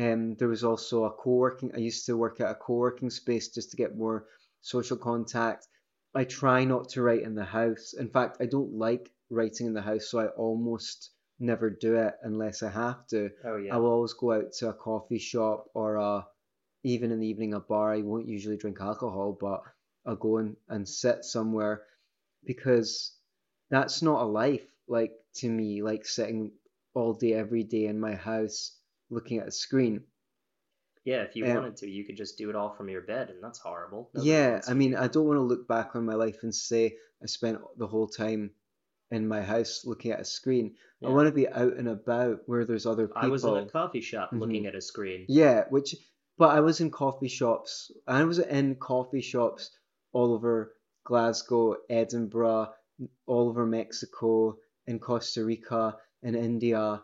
Um, 0.00 0.36
there 0.36 0.48
was 0.48 0.62
also 0.62 1.04
a 1.04 1.10
co-working 1.10 1.72
i 1.74 1.78
used 1.78 2.06
to 2.06 2.16
work 2.16 2.40
at 2.40 2.52
a 2.52 2.54
co-working 2.54 3.10
space 3.10 3.48
just 3.48 3.72
to 3.72 3.76
get 3.76 3.98
more 3.98 4.26
social 4.60 4.96
contact. 4.96 5.66
I 6.14 6.24
try 6.24 6.64
not 6.64 6.88
to 6.90 7.02
write 7.02 7.22
in 7.22 7.34
the 7.34 7.44
house. 7.44 7.92
In 7.92 8.08
fact 8.08 8.36
i 8.40 8.46
don't 8.46 8.74
like 8.74 9.10
writing 9.28 9.66
in 9.66 9.74
the 9.74 9.82
house 9.82 10.06
so 10.08 10.20
i 10.20 10.26
almost 10.28 11.10
never 11.40 11.68
do 11.68 11.96
it 11.96 12.14
unless 12.22 12.62
i 12.62 12.70
have 12.70 13.08
to. 13.08 13.30
Oh 13.44 13.56
yeah. 13.56 13.74
I 13.74 13.78
will 13.78 13.90
always 13.90 14.12
go 14.12 14.32
out 14.34 14.52
to 14.58 14.68
a 14.68 14.80
coffee 14.88 15.18
shop 15.18 15.66
or 15.74 15.96
a, 15.96 16.26
even 16.84 17.10
in 17.10 17.18
the 17.18 17.26
evening 17.26 17.54
a 17.54 17.60
bar. 17.60 17.92
I 17.92 18.02
won't 18.02 18.28
usually 18.28 18.56
drink 18.56 18.78
alcohol, 18.80 19.36
but 19.40 19.62
I'll 20.06 20.16
go 20.16 20.38
and, 20.38 20.56
and 20.68 20.88
sit 20.88 21.24
somewhere 21.24 21.84
because 22.44 23.16
that's 23.70 24.02
not 24.02 24.22
a 24.22 24.26
life 24.26 24.66
like 24.88 25.12
to 25.36 25.48
me, 25.50 25.82
like 25.82 26.06
sitting 26.06 26.52
all 26.94 27.14
day 27.14 27.34
every 27.34 27.64
day 27.64 27.86
in 27.86 28.00
my 28.00 28.14
house 28.14 28.78
looking 29.10 29.38
at 29.38 29.48
a 29.48 29.52
screen. 29.52 30.04
Yeah, 31.04 31.22
if 31.22 31.34
you 31.34 31.44
Um, 31.46 31.56
wanted 31.56 31.76
to, 31.78 31.90
you 31.90 32.04
could 32.04 32.16
just 32.16 32.36
do 32.36 32.50
it 32.50 32.56
all 32.56 32.70
from 32.74 32.88
your 32.88 33.00
bed, 33.02 33.30
and 33.30 33.42
that's 33.42 33.58
horrible. 33.58 34.10
Nobody 34.14 34.30
yeah, 34.30 34.60
I 34.66 34.74
mean, 34.74 34.94
I 34.94 35.08
don't 35.08 35.26
want 35.26 35.38
to 35.38 35.42
look 35.42 35.66
back 35.66 35.96
on 35.96 36.04
my 36.04 36.14
life 36.14 36.42
and 36.42 36.54
say 36.54 36.98
I 37.22 37.26
spent 37.26 37.58
the 37.78 37.86
whole 37.86 38.06
time 38.08 38.50
in 39.10 39.26
my 39.26 39.42
house 39.42 39.84
looking 39.84 40.12
at 40.12 40.20
a 40.20 40.24
screen. 40.24 40.76
I 41.02 41.08
want 41.08 41.26
to 41.26 41.32
be 41.32 41.48
out 41.48 41.76
and 41.76 41.88
about 41.88 42.42
where 42.46 42.64
there's 42.64 42.86
other 42.86 43.08
people. 43.08 43.22
I 43.22 43.28
was 43.28 43.44
in 43.44 43.56
a 43.56 43.66
coffee 43.66 44.00
shop 44.00 44.30
Mhm. 44.32 44.40
looking 44.40 44.66
at 44.66 44.74
a 44.74 44.80
screen. 44.80 45.24
Yeah, 45.28 45.64
which, 45.70 45.96
but 46.36 46.50
I 46.50 46.60
was 46.60 46.80
in 46.80 46.90
coffee 46.90 47.28
shops. 47.28 47.90
I 48.06 48.24
was 48.24 48.38
in 48.38 48.76
coffee 48.76 49.22
shops 49.22 49.70
all 50.12 50.32
over 50.32 50.74
Glasgow, 51.04 51.76
Edinburgh, 51.88 52.68
all 53.26 53.48
over 53.48 53.66
Mexico, 53.66 54.56
in 54.86 54.98
Costa 54.98 55.44
Rica, 55.44 55.96
in 56.22 56.34
India, 56.34 57.02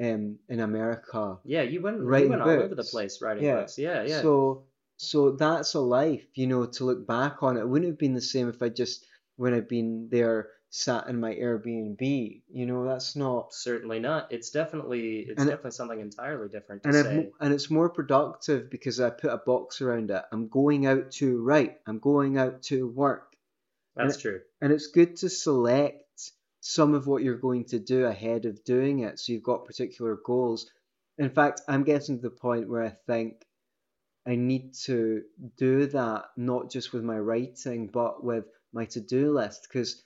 um, 0.00 0.38
in 0.48 0.60
America. 0.60 1.38
Yeah, 1.44 1.62
you 1.62 1.80
went, 1.80 1.98
you 1.98 2.06
went 2.06 2.42
all 2.42 2.48
over 2.48 2.74
the 2.74 2.84
place 2.84 3.20
writing 3.20 3.44
Yeah. 3.44 3.60
books. 3.60 3.78
Yeah, 3.78 4.02
yeah. 4.04 4.20
So, 4.20 4.64
so 4.96 5.32
that's 5.32 5.74
a 5.74 5.80
life, 5.80 6.26
you 6.34 6.46
know, 6.46 6.66
to 6.66 6.84
look 6.84 7.06
back 7.06 7.42
on. 7.42 7.56
It 7.56 7.68
wouldn't 7.68 7.90
have 7.90 7.98
been 7.98 8.14
the 8.14 8.20
same 8.20 8.48
if 8.48 8.62
I 8.62 8.68
just, 8.68 9.04
when 9.36 9.54
I'd 9.54 9.68
been 9.68 10.08
there, 10.10 10.50
sat 10.74 11.06
in 11.06 11.20
my 11.20 11.34
Airbnb. 11.34 12.42
You 12.50 12.66
know, 12.66 12.86
that's 12.86 13.14
not. 13.14 13.52
Certainly 13.52 14.00
not. 14.00 14.32
It's 14.32 14.50
definitely 14.50 15.18
it's 15.28 15.38
And 15.38 15.48
it- 15.48 15.52
definitely 15.52 15.70
something 15.72 16.00
entirely 16.00 16.48
different 16.48 16.82
to 16.82 16.88
and 16.88 16.96
say. 17.04 17.30
and 17.40 17.52
it's 17.52 17.70
more 17.70 17.90
productive 17.90 18.70
because 18.70 18.98
I 18.98 19.10
put 19.10 19.30
a 19.32 19.36
box 19.36 19.82
around 19.82 20.10
it. 20.10 20.22
I'm 20.32 20.48
going 20.48 20.86
out 20.86 21.10
to 21.12 21.42
write. 21.42 21.76
I'm 21.86 21.98
going 21.98 22.38
out 22.38 22.62
to 22.64 22.88
work, 22.88 23.36
That's 23.96 24.14
and- 24.14 24.22
true. 24.22 24.40
and 24.62 24.72
it's 24.72 24.86
good 24.86 25.16
to 25.16 25.28
select 25.28 26.32
some 26.60 26.94
of 26.94 27.06
what 27.06 27.22
you're 27.22 27.36
going 27.36 27.66
to 27.66 27.78
do 27.78 28.06
ahead 28.06 28.46
of 28.46 28.64
doing 28.64 29.00
it, 29.00 29.18
so 29.20 29.32
you've 29.32 29.42
got 29.42 29.66
particular 29.66 30.16
goals. 30.24 30.70
In 31.18 31.28
fact, 31.28 31.60
I'm 31.68 31.84
getting 31.84 32.16
to 32.16 32.22
the 32.22 32.30
point 32.30 32.68
where 32.68 32.84
I 32.84 32.96
think 33.06 33.44
I 34.26 34.36
need 34.36 34.72
to 34.84 35.22
do 35.58 35.86
that 35.88 36.26
not 36.36 36.70
just 36.70 36.92
with 36.94 37.02
my 37.02 37.18
writing, 37.18 37.88
but 37.88 38.24
with 38.24 38.46
my 38.72 38.86
to-do 38.86 39.32
list 39.32 39.66
because 39.68 40.02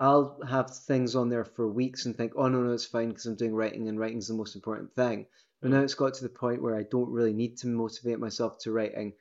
I'll 0.00 0.40
have 0.46 0.70
things 0.70 1.16
on 1.16 1.28
there 1.28 1.44
for 1.44 1.68
weeks 1.68 2.06
and 2.06 2.16
think, 2.16 2.32
oh 2.36 2.48
no, 2.48 2.60
no, 2.62 2.72
it's 2.72 2.84
fine 2.84 3.08
because 3.08 3.26
I'm 3.26 3.34
doing 3.34 3.54
writing 3.54 3.88
and 3.88 3.98
writing's 3.98 4.28
the 4.28 4.34
most 4.34 4.54
important 4.54 4.94
thing. 4.94 5.26
But 5.60 5.70
now 5.70 5.80
mm. 5.80 5.84
it's 5.84 5.94
got 5.94 6.14
to 6.14 6.22
the 6.22 6.28
point 6.28 6.62
where 6.62 6.76
I 6.76 6.84
don't 6.84 7.10
really 7.10 7.32
need 7.32 7.56
to 7.58 7.66
motivate 7.66 8.20
myself 8.20 8.58
to 8.60 8.72
writing. 8.72 9.14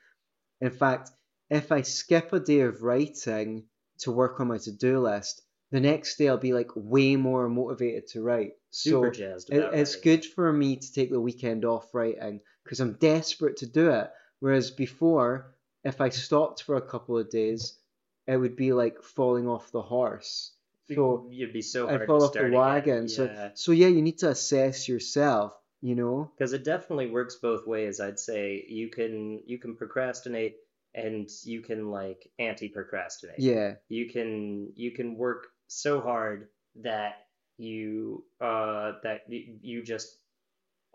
In 0.61 0.69
fact, 0.69 1.09
if 1.49 1.71
I 1.71 1.81
skip 1.81 2.31
a 2.31 2.39
day 2.39 2.59
of 2.59 2.83
writing 2.83 3.65
to 3.99 4.11
work 4.11 4.39
on 4.39 4.49
my 4.49 4.59
to-do 4.59 4.99
list, 4.99 5.41
the 5.71 5.79
next 5.79 6.17
day 6.17 6.29
I'll 6.29 6.37
be 6.37 6.53
like 6.53 6.69
way 6.75 7.15
more 7.15 7.49
motivated 7.49 8.07
to 8.09 8.21
write. 8.21 8.53
Super 8.69 9.07
so 9.07 9.19
jazzed 9.19 9.49
it, 9.49 9.73
it's 9.73 9.95
good 9.95 10.23
for 10.25 10.53
me 10.53 10.75
to 10.75 10.93
take 10.93 11.09
the 11.09 11.19
weekend 11.19 11.65
off 11.65 11.93
writing 11.93 12.41
because 12.63 12.79
I'm 12.79 12.93
desperate 12.93 13.57
to 13.57 13.65
do 13.65 13.89
it. 13.89 14.11
Whereas 14.39 14.69
before, 14.69 15.55
if 15.83 16.01
I 16.01 16.09
stopped 16.09 16.63
for 16.63 16.75
a 16.75 16.87
couple 16.87 17.17
of 17.17 17.29
days, 17.29 17.79
it 18.27 18.37
would 18.37 18.55
be 18.55 18.73
like 18.73 19.01
falling 19.01 19.47
off 19.47 19.71
the 19.71 19.81
horse. 19.81 20.51
So 20.95 21.27
You'd 21.29 21.53
be 21.53 21.61
so 21.61 21.87
hard 21.87 22.03
I 22.03 22.05
fall 22.05 22.19
to 22.19 22.25
off 22.25 22.33
the 22.33 22.49
wagon. 22.49 23.07
So 23.09 23.25
Yeah. 23.25 23.49
so 23.53 23.71
yeah, 23.71 23.87
you 23.87 24.01
need 24.01 24.19
to 24.19 24.29
assess 24.29 24.87
yourself. 24.87 25.53
You 25.81 25.93
know. 25.93 26.31
because 26.35 26.53
it 26.53 26.63
definitely 26.63 27.11
works 27.11 27.35
both 27.35 27.67
ways 27.67 27.99
i'd 27.99 28.17
say 28.19 28.65
you 28.67 28.89
can 28.89 29.43
you 29.45 29.59
can 29.59 29.75
procrastinate 29.75 30.55
and 30.95 31.29
you 31.43 31.61
can 31.61 31.91
like 31.91 32.27
anti-procrastinate 32.39 33.37
Yeah. 33.37 33.75
you 33.87 34.09
can 34.09 34.71
you 34.75 34.89
can 34.91 35.15
work 35.15 35.49
so 35.67 36.01
hard 36.01 36.47
that 36.81 37.27
you 37.59 38.25
uh 38.41 38.93
that 39.03 39.21
you 39.29 39.83
just 39.83 40.17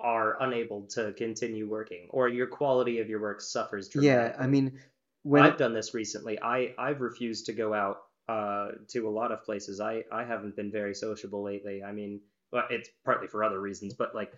are 0.01 0.43
unable 0.43 0.83
to 0.89 1.13
continue 1.13 1.69
working 1.69 2.09
or 2.11 2.29
your 2.29 2.49
quality 2.49 2.99
of 2.99 3.09
your 3.09 3.21
work 3.21 3.41
suffers 3.41 3.89
dramatically 3.89 4.37
Yeah. 4.37 4.45
I 4.45 4.49
mean, 4.49 4.81
when 5.23 5.45
I've 5.45 5.59
done 5.59 5.75
this 5.75 5.95
recently. 5.95 6.41
I 6.43 6.75
I've 6.77 7.01
refused 7.01 7.47
to 7.47 7.53
go 7.53 7.73
out 7.73 7.99
uh, 8.29 8.73
to 8.89 9.09
a 9.09 9.11
lot 9.11 9.33
of 9.33 9.45
places. 9.45 9.81
I 9.81 10.05
I 10.13 10.25
haven't 10.25 10.57
been 10.57 10.71
very 10.73 10.95
sociable 10.95 11.43
lately. 11.43 11.83
I 11.83 11.93
mean, 11.93 12.23
well, 12.53 12.67
it's 12.71 12.91
partly 13.05 13.29
for 13.29 13.45
other 13.45 13.61
reasons, 13.61 13.95
but 13.95 14.15
like, 14.15 14.33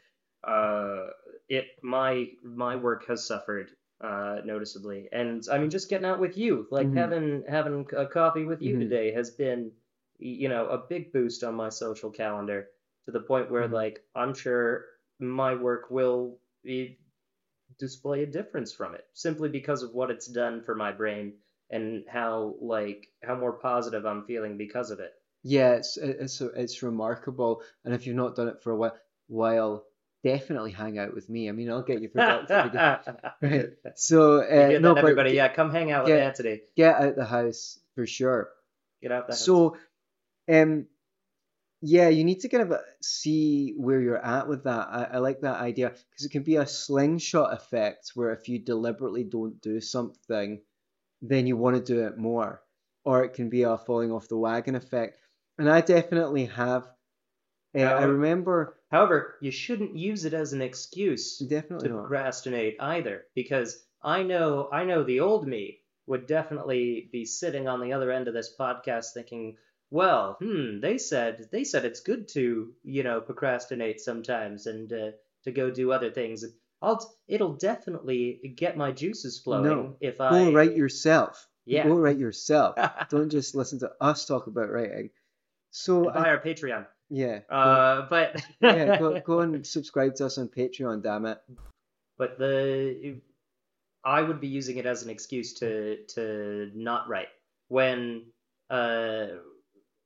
uh, 0.44 1.08
it 1.48 1.66
my 1.82 2.32
my 2.42 2.76
work 2.76 3.06
has 3.06 3.26
suffered 3.26 3.70
uh 4.00 4.40
noticeably, 4.44 5.08
and 5.12 5.42
I 5.50 5.58
mean, 5.58 5.70
just 5.70 5.88
getting 5.88 6.06
out 6.06 6.20
with 6.20 6.36
you, 6.36 6.66
like 6.70 6.92
Mhm. 6.92 6.94
having 6.94 7.44
having 7.48 7.86
a 7.96 8.06
coffee 8.06 8.44
with 8.44 8.62
you 8.62 8.76
Mhm. 8.76 8.78
today, 8.78 9.12
has 9.12 9.30
been, 9.30 9.72
you 10.18 10.48
know, 10.48 10.68
a 10.68 10.78
big 10.78 11.12
boost 11.12 11.44
on 11.44 11.54
my 11.54 11.68
social 11.68 12.10
calendar 12.10 12.70
to 13.06 13.12
the 13.12 13.20
point 13.20 13.50
where 13.50 13.68
Mhm. 13.68 13.68
like 13.68 14.04
I'm 14.14 14.34
sure 14.34 14.86
my 15.18 15.54
work 15.54 15.90
will 15.90 16.40
be 16.62 16.98
display 17.78 18.22
a 18.22 18.26
difference 18.26 18.72
from 18.72 18.94
it 18.94 19.06
simply 19.14 19.48
because 19.48 19.82
of 19.82 19.94
what 19.94 20.10
it's 20.10 20.26
done 20.26 20.62
for 20.62 20.74
my 20.74 20.92
brain 20.92 21.38
and 21.70 22.04
how 22.08 22.54
like 22.60 23.08
how 23.22 23.34
more 23.34 23.52
positive 23.52 24.04
I'm 24.06 24.24
feeling 24.24 24.56
because 24.56 24.90
of 24.90 25.00
it. 25.00 25.12
Yeah, 25.42 25.72
it's 25.72 25.96
it's 25.96 26.40
it's 26.40 26.82
remarkable, 26.82 27.62
and 27.84 27.94
if 27.94 28.06
you've 28.06 28.16
not 28.16 28.36
done 28.36 28.48
it 28.48 28.62
for 28.62 28.72
a 28.72 28.76
while, 28.76 28.96
while 29.26 29.84
definitely 30.24 30.72
hang 30.72 30.98
out 30.98 31.14
with 31.14 31.28
me. 31.28 31.48
I 31.48 31.52
mean, 31.52 31.70
I'll 31.70 31.82
get 31.82 32.00
you 32.00 32.08
productive. 32.08 32.72
again. 32.72 32.98
right. 33.42 33.68
So 33.94 34.40
uh, 34.40 34.78
no, 34.80 34.94
that, 34.94 34.98
everybody? 34.98 35.32
Yeah, 35.32 35.48
come 35.48 35.70
hang 35.70 35.92
out 35.92 36.04
with 36.04 36.14
yeah. 36.14 36.24
Anthony. 36.24 36.60
get 36.74 36.96
out 36.96 37.14
the 37.14 37.24
house 37.24 37.78
for 37.94 38.06
sure. 38.06 38.48
Get 39.02 39.12
out 39.12 39.26
the 39.26 39.34
house. 39.34 39.44
So, 39.44 39.76
um, 40.50 40.86
yeah, 41.82 42.08
you 42.08 42.24
need 42.24 42.40
to 42.40 42.48
kind 42.48 42.62
of 42.62 42.72
uh, 42.72 42.78
see 43.02 43.74
where 43.76 44.00
you're 44.00 44.24
at 44.24 44.48
with 44.48 44.64
that. 44.64 44.88
I, 44.90 45.08
I 45.12 45.18
like 45.18 45.42
that 45.42 45.60
idea 45.60 45.90
because 45.90 46.24
it 46.24 46.32
can 46.32 46.42
be 46.42 46.56
a 46.56 46.66
slingshot 46.66 47.52
effect 47.52 48.12
where 48.14 48.32
if 48.32 48.48
you 48.48 48.58
deliberately 48.58 49.24
don't 49.24 49.60
do 49.60 49.80
something, 49.80 50.62
then 51.22 51.46
you 51.46 51.56
want 51.56 51.76
to 51.76 51.82
do 51.82 52.06
it 52.06 52.18
more, 52.18 52.62
or 53.04 53.24
it 53.24 53.34
can 53.34 53.48
be 53.48 53.62
a 53.62 53.78
falling 53.78 54.12
off 54.12 54.28
the 54.28 54.36
wagon 54.36 54.74
effect. 54.74 55.18
And 55.58 55.70
I 55.70 55.80
definitely 55.80 56.46
have. 56.46 56.88
Uh, 57.76 57.80
I 57.80 58.04
remember 58.04 58.76
However, 58.94 59.34
you 59.40 59.50
shouldn't 59.50 59.96
use 59.96 60.24
it 60.24 60.34
as 60.34 60.52
an 60.52 60.62
excuse 60.62 61.38
definitely 61.38 61.88
to 61.88 61.94
not. 61.94 62.00
procrastinate 62.02 62.76
either, 62.78 63.26
because 63.34 63.84
I 64.00 64.22
know 64.22 64.68
I 64.70 64.84
know 64.84 65.02
the 65.02 65.18
old 65.18 65.48
me 65.48 65.80
would 66.06 66.28
definitely 66.28 67.08
be 67.10 67.24
sitting 67.24 67.66
on 67.66 67.80
the 67.80 67.92
other 67.92 68.12
end 68.12 68.28
of 68.28 68.34
this 68.34 68.54
podcast 68.56 69.12
thinking, 69.12 69.56
well, 69.90 70.36
hmm, 70.40 70.78
they 70.78 70.98
said 70.98 71.48
they 71.50 71.64
said 71.64 71.84
it's 71.84 72.00
good 72.00 72.28
to 72.28 72.72
you 72.84 73.02
know 73.02 73.20
procrastinate 73.20 74.00
sometimes 74.00 74.66
and 74.66 74.92
uh, 74.92 75.10
to 75.42 75.50
go 75.50 75.72
do 75.72 75.90
other 75.90 76.12
things. 76.12 76.44
I'll 76.82 77.00
it'll 77.28 77.54
definitely 77.54 78.54
get 78.56 78.76
my 78.76 78.92
juices 78.92 79.38
flowing 79.40 79.64
No. 79.64 79.96
if 80.00 80.18
Go 80.18 80.24
I 80.24 80.50
write 80.52 80.76
yourself. 80.76 81.46
yeah 81.66 81.86
Go 81.86 81.96
write 81.96 82.18
yourself. 82.18 82.76
Don't 83.10 83.30
just 83.30 83.54
listen 83.54 83.78
to 83.80 83.92
us 84.00 84.26
talk 84.26 84.46
about 84.46 84.70
writing. 84.70 85.10
So 85.70 86.04
buy 86.04 86.26
I, 86.26 86.28
our 86.30 86.40
Patreon. 86.40 86.86
yeah, 87.10 87.40
go- 87.48 87.56
Uh, 87.56 88.06
but 88.08 88.44
yeah, 88.60 88.98
go, 88.98 89.20
go 89.24 89.40
and 89.40 89.66
subscribe 89.66 90.14
to 90.16 90.26
us 90.26 90.38
on 90.38 90.48
Patreon. 90.48 91.02
Damn 91.02 91.26
it. 91.26 91.38
but 92.18 92.38
the 92.38 93.20
I 94.04 94.20
would 94.20 94.40
be 94.40 94.48
using 94.48 94.76
it 94.76 94.84
as 94.86 95.02
an 95.02 95.10
excuse 95.10 95.54
to 95.54 96.04
to 96.14 96.70
not 96.74 97.08
write 97.08 97.28
when 97.68 98.26
uh 98.70 99.26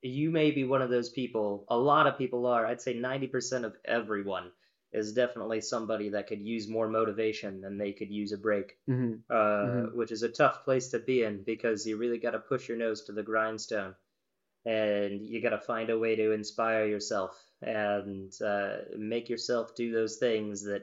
you 0.02 0.30
may 0.30 0.52
be 0.52 0.62
one 0.62 0.80
of 0.80 0.90
those 0.90 1.08
people 1.10 1.64
a 1.68 1.76
lot 1.76 2.06
of 2.06 2.16
people 2.16 2.46
are 2.46 2.64
I'd 2.64 2.80
say 2.80 2.94
90% 2.96 3.64
of 3.64 3.74
everyone 3.84 4.52
is 4.92 5.12
definitely 5.12 5.60
somebody 5.60 6.10
that 6.10 6.26
could 6.26 6.40
use 6.40 6.68
more 6.68 6.88
motivation 6.88 7.60
than 7.60 7.78
they 7.78 7.92
could 7.92 8.10
use 8.10 8.32
a 8.32 8.38
break 8.38 8.78
hmm 8.86 9.14
uh 9.30 9.66
Mhm. 9.66 9.94
which 9.94 10.12
is 10.12 10.22
a 10.22 10.28
tough 10.28 10.64
place 10.64 10.88
to 10.88 10.98
be 10.98 11.22
in 11.22 11.42
because 11.42 11.86
you 11.86 11.96
really 11.98 12.18
got 12.18 12.32
to 12.32 12.38
push 12.38 12.68
your 12.68 12.78
nose 12.78 13.04
to 13.04 13.12
the 13.12 13.22
grindstone 13.22 13.94
and 14.64 15.22
you 15.22 15.40
got 15.42 15.50
to 15.50 15.58
find 15.60 15.90
a 15.90 15.98
way 15.98 16.16
to 16.16 16.32
inspire 16.32 16.86
yourself 16.86 17.32
and 17.62 18.32
uh, 18.42 18.76
make 18.96 19.28
yourself 19.28 19.74
do 19.74 19.92
those 19.92 20.16
things 20.16 20.64
that 20.64 20.82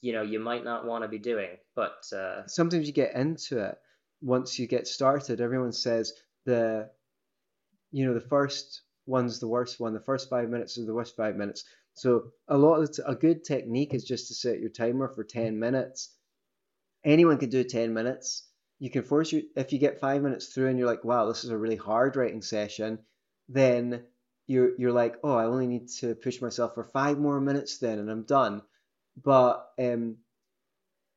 you 0.00 0.12
know 0.12 0.22
you 0.22 0.38
might 0.38 0.64
not 0.64 0.84
want 0.86 1.02
to 1.02 1.08
be 1.08 1.18
doing 1.18 1.50
but 1.74 2.04
uh, 2.12 2.46
Sometimes 2.46 2.86
you 2.86 2.92
get 2.92 3.14
into 3.14 3.58
it 3.58 3.78
once 4.20 4.58
you 4.58 4.66
get 4.66 4.86
started. 4.86 5.40
Everyone 5.40 5.72
says 5.72 6.12
the, 6.44 6.90
you 7.90 8.06
know, 8.06 8.14
the 8.14 8.20
first 8.20 8.82
one's 9.06 9.40
the 9.40 9.48
worst 9.48 9.80
one. 9.80 9.94
The 9.94 10.00
first 10.00 10.28
five 10.28 10.48
minutes 10.48 10.78
are 10.78 10.84
the 10.84 10.94
worst 10.94 11.16
five 11.16 11.36
minutes. 11.36 11.64
So 11.94 12.32
a 12.48 12.58
lot 12.58 12.80
of 12.80 12.92
t- 12.92 13.02
a 13.06 13.14
good 13.14 13.44
technique 13.44 13.94
is 13.94 14.04
just 14.04 14.28
to 14.28 14.34
set 14.34 14.60
your 14.60 14.70
timer 14.70 15.08
for 15.08 15.24
ten 15.24 15.58
minutes. 15.58 16.16
Anyone 17.04 17.38
can 17.38 17.50
do 17.50 17.64
ten 17.64 17.94
minutes. 17.94 18.48
You 18.78 18.90
can 18.90 19.02
force 19.02 19.32
you 19.32 19.44
if 19.56 19.72
you 19.72 19.78
get 19.78 20.00
five 20.00 20.22
minutes 20.22 20.48
through 20.48 20.68
and 20.68 20.78
you're 20.78 20.88
like, 20.88 21.04
wow, 21.04 21.26
this 21.26 21.44
is 21.44 21.50
a 21.50 21.58
really 21.58 21.76
hard 21.76 22.16
writing 22.16 22.42
session, 22.42 22.98
then 23.48 24.04
you're 24.46 24.78
you're 24.78 24.92
like, 24.92 25.16
oh, 25.22 25.34
I 25.34 25.44
only 25.46 25.66
need 25.66 25.88
to 26.00 26.14
push 26.14 26.40
myself 26.42 26.74
for 26.74 26.84
five 26.84 27.18
more 27.18 27.40
minutes 27.40 27.78
then 27.78 27.98
and 27.98 28.10
I'm 28.10 28.24
done. 28.24 28.62
But 29.22 29.66
um, 29.78 30.16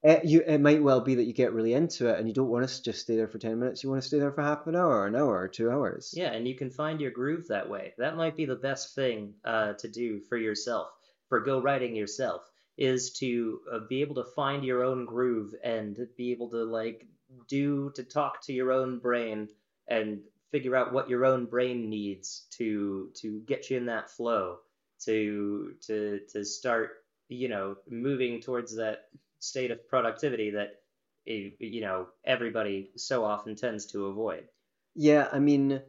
it, 0.03 0.25
you, 0.25 0.41
it 0.45 0.60
might 0.60 0.81
well 0.83 1.01
be 1.01 1.15
that 1.15 1.23
you 1.25 1.33
get 1.33 1.53
really 1.53 1.73
into 1.73 2.07
it 2.07 2.19
and 2.19 2.27
you 2.27 2.33
don't 2.33 2.49
want 2.49 2.67
to 2.67 2.83
just 2.83 3.01
stay 3.01 3.15
there 3.15 3.27
for 3.27 3.39
10 3.39 3.60
minutes. 3.60 3.83
You 3.83 3.89
want 3.89 4.01
to 4.01 4.07
stay 4.07 4.19
there 4.19 4.31
for 4.31 4.43
half 4.43 4.67
an 4.67 4.75
hour, 4.75 5.01
or 5.01 5.07
an 5.07 5.15
hour, 5.15 5.39
or 5.39 5.47
two 5.47 5.71
hours. 5.71 6.13
yeah 6.15 6.31
and 6.31 6.47
you 6.47 6.55
can 6.55 6.69
find 6.69 7.01
your 7.01 7.12
groove 7.12 7.47
that 7.47 7.69
way 7.69 7.93
that 7.97 8.15
might 8.15 8.36
be 8.38 8.45
the 8.45 8.55
best 8.55 8.95
thing 8.95 9.33
uh, 9.43 9.73
to 9.73 9.88
do 9.88 10.19
for 10.21 10.38
yourself 10.38 10.88
for 11.29 11.39
go 11.41 11.62
writing 11.62 11.95
yourself 11.95 12.41
is 12.77 13.12
to 13.13 13.60
uh, 13.73 13.79
be 13.89 14.01
able 14.01 14.15
to 14.15 14.23
find 14.36 14.63
your 14.63 14.83
own 14.83 15.05
groove 15.05 15.53
and 15.63 15.97
be 16.15 16.31
able 16.31 16.49
to 16.49 16.63
like 16.63 17.05
do 17.47 17.91
to 17.95 18.03
talk 18.03 18.41
to 18.43 18.53
your 18.53 18.71
own 18.71 18.99
brain 18.99 19.49
and 19.88 20.21
figure 20.51 20.75
out 20.75 20.93
what 20.93 21.10
your 21.10 21.25
own 21.25 21.45
brain 21.45 21.89
needs 21.89 22.45
to 22.51 23.10
to 23.15 23.41
get 23.45 23.69
you 23.69 23.77
in 23.77 23.88
that 23.88 24.10
flow 24.10 24.57
to 25.03 25.73
to 25.81 26.19
to 26.31 26.45
start 26.45 26.91
you 27.29 27.49
know 27.49 27.75
moving 27.89 28.41
towards 28.41 28.75
that 28.77 29.05
state 29.39 29.71
of 29.71 29.88
productivity 29.88 30.52
that 30.52 30.82
you 31.26 31.82
know 31.82 32.08
everybody 32.26 32.91
so 32.95 33.23
often 33.26 33.56
tends 33.56 33.86
to 33.88 34.06
avoid 34.08 34.47
Yeah, 34.95 35.28
I 35.32 35.39
mean, 35.39 35.82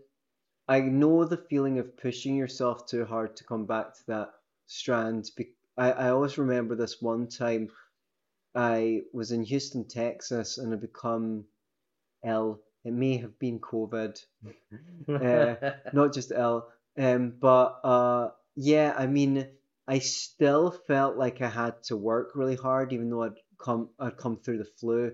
I 0.68 0.80
know 0.80 1.24
the 1.24 1.36
feeling 1.36 1.78
of 1.78 1.96
pushing 1.96 2.36
yourself 2.36 2.86
too 2.86 3.04
hard 3.04 3.36
to 3.36 3.44
come 3.44 3.66
back 3.66 3.94
to 3.94 4.06
that 4.08 4.30
strand. 4.66 5.30
I, 5.76 5.92
I 5.92 6.10
always 6.10 6.38
remember 6.38 6.74
this 6.74 7.00
one 7.00 7.28
time 7.28 7.70
I 8.54 9.02
was 9.12 9.32
in 9.32 9.42
Houston, 9.44 9.86
Texas, 9.86 10.58
and 10.58 10.72
I 10.72 10.76
become 10.76 11.46
ill. 12.24 12.62
It 12.84 12.92
may 12.92 13.16
have 13.18 13.38
been 13.38 13.60
COVID. 13.60 14.18
Uh, 15.08 15.56
not 15.92 16.12
just 16.12 16.32
ill. 16.32 16.68
Um, 16.98 17.34
but 17.40 17.80
uh, 17.84 18.30
yeah, 18.56 18.94
I 18.96 19.06
mean, 19.06 19.48
I 19.88 19.98
still 20.00 20.70
felt 20.86 21.16
like 21.16 21.40
I 21.40 21.48
had 21.48 21.82
to 21.84 21.96
work 21.96 22.32
really 22.34 22.56
hard, 22.56 22.92
even 22.92 23.08
though 23.10 23.22
I'd 23.22 23.38
come 23.58 23.88
I'd 23.98 24.16
come 24.18 24.36
through 24.36 24.58
the 24.58 24.68
flu, 24.78 25.12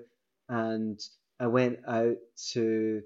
and 0.49 1.01
I 1.39 1.47
went 1.47 1.79
out 1.87 2.17
to 2.53 3.03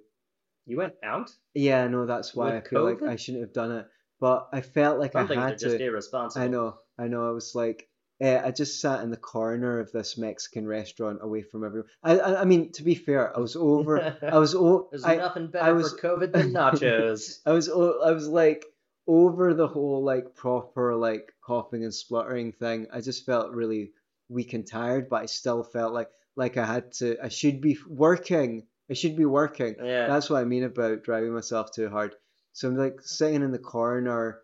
you 0.67 0.77
went 0.77 0.95
out 1.05 1.31
yeah, 1.55 1.87
no, 1.89 2.07
that's 2.07 2.35
why 2.35 2.55
With 2.55 2.67
I 2.67 2.69
feel 2.69 2.85
like 2.85 3.03
I 3.03 3.17
shouldn't 3.17 3.43
have 3.45 3.53
done 3.53 3.73
it, 3.73 3.87
but 4.21 4.49
I 4.53 4.61
felt 4.63 4.99
like 4.99 5.13
some 5.13 5.31
I 5.31 5.49
had 5.49 5.59
just 5.59 5.77
to. 5.79 5.85
irresponsible 5.85 6.43
I 6.45 6.49
know, 6.49 6.77
I 6.99 7.09
know. 7.09 7.29
I 7.29 7.31
was 7.33 7.55
like, 7.55 7.89
uh, 8.23 8.41
I 8.45 8.51
just 8.51 8.81
sat 8.81 9.03
in 9.03 9.11
the 9.11 9.17
corner 9.17 9.79
of 9.81 9.93
this 9.93 10.19
Mexican 10.19 10.67
restaurant 10.67 11.19
away 11.23 11.43
from 11.43 11.65
everyone. 11.65 11.89
I, 12.03 12.19
I, 12.19 12.41
I 12.43 12.45
mean, 12.45 12.73
to 12.73 12.83
be 12.83 12.95
fair, 12.95 13.35
I 13.37 13.41
was 13.41 13.57
over. 13.57 14.17
I 14.23 14.39
was. 14.39 14.55
O- 14.55 14.89
There's 14.91 15.05
I, 15.05 15.17
nothing 15.17 15.45
I 15.45 15.47
better 15.47 15.75
was- 15.75 15.93
for 15.93 15.99
COVID 16.19 16.33
than 16.33 16.53
nachos. 16.53 17.39
I 17.47 17.53
was. 17.53 17.69
I 17.69 18.11
was 18.13 18.27
like 18.29 18.65
over 19.09 19.55
the 19.55 19.66
whole 19.66 20.05
like 20.05 20.37
proper 20.37 20.94
like 20.94 21.33
coughing 21.42 21.83
and 21.83 21.94
spluttering 21.94 22.53
thing. 22.53 22.87
I 22.92 23.01
just 23.01 23.27
felt 23.27 23.53
really 23.53 23.92
weak 24.29 24.53
and 24.53 24.66
tired, 24.66 25.09
but 25.09 25.23
I 25.23 25.27
still 25.27 25.64
felt 25.64 25.94
like 25.94 26.11
like 26.37 26.57
I 26.57 26.66
had 26.66 26.92
to. 27.01 27.16
I 27.23 27.29
should 27.29 27.61
be 27.61 27.79
working. 27.88 28.66
I 28.90 28.94
should 28.94 29.16
be 29.16 29.25
working. 29.25 29.75
yeah. 29.83 30.07
That's 30.07 30.31
what 30.31 30.40
I 30.40 30.44
mean 30.44 30.64
about 30.64 31.03
driving 31.03 31.33
myself 31.35 31.73
too 31.73 31.88
hard. 31.88 32.14
So 32.53 32.68
I'm 32.68 32.77
like 32.77 33.01
sitting 33.03 33.42
in 33.42 33.51
the 33.53 33.59
corner, 33.59 34.40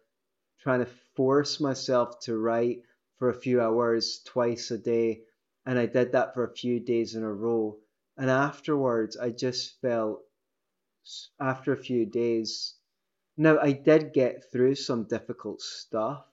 trying 0.61 0.81
to 0.81 0.91
force 1.15 1.61
myself 1.61 2.21
to 2.21 2.37
write 2.37 2.81
for 3.19 3.29
a 3.29 3.35
few 3.41 3.61
hours 3.61 4.21
twice 4.25 4.71
a 4.71 4.79
day. 4.79 5.23
And 5.67 5.79
I 5.79 5.87
did 5.87 6.13
that 6.13 6.35
for 6.35 6.45
a 6.45 6.55
few 6.55 6.81
days 6.81 7.15
in 7.15 7.23
a 7.23 7.33
row. 7.33 7.79
And 8.17 8.31
afterwards, 8.31 9.17
I 9.17 9.31
just 9.31 9.81
felt, 9.81 10.21
after 11.41 11.73
a 11.73 11.77
few 11.77 12.07
days, 12.07 12.75
now 13.37 13.59
I 13.59 13.73
did 13.73 14.13
get 14.13 14.51
through 14.53 14.75
some 14.77 15.05
difficult 15.05 15.61
stuff, 15.61 16.25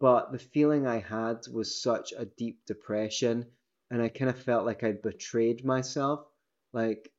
but 0.00 0.32
the 0.32 0.38
feeling 0.38 0.86
I 0.86 0.98
had 1.00 1.46
was 1.52 1.82
such 1.82 2.12
a 2.16 2.24
deep 2.26 2.64
depression. 2.66 3.46
And 3.90 4.02
I 4.02 4.08
kind 4.08 4.30
of 4.30 4.38
felt 4.38 4.66
like 4.66 4.84
I'd 4.84 5.02
betrayed 5.02 5.64
myself. 5.64 6.26
Like, 6.72 7.10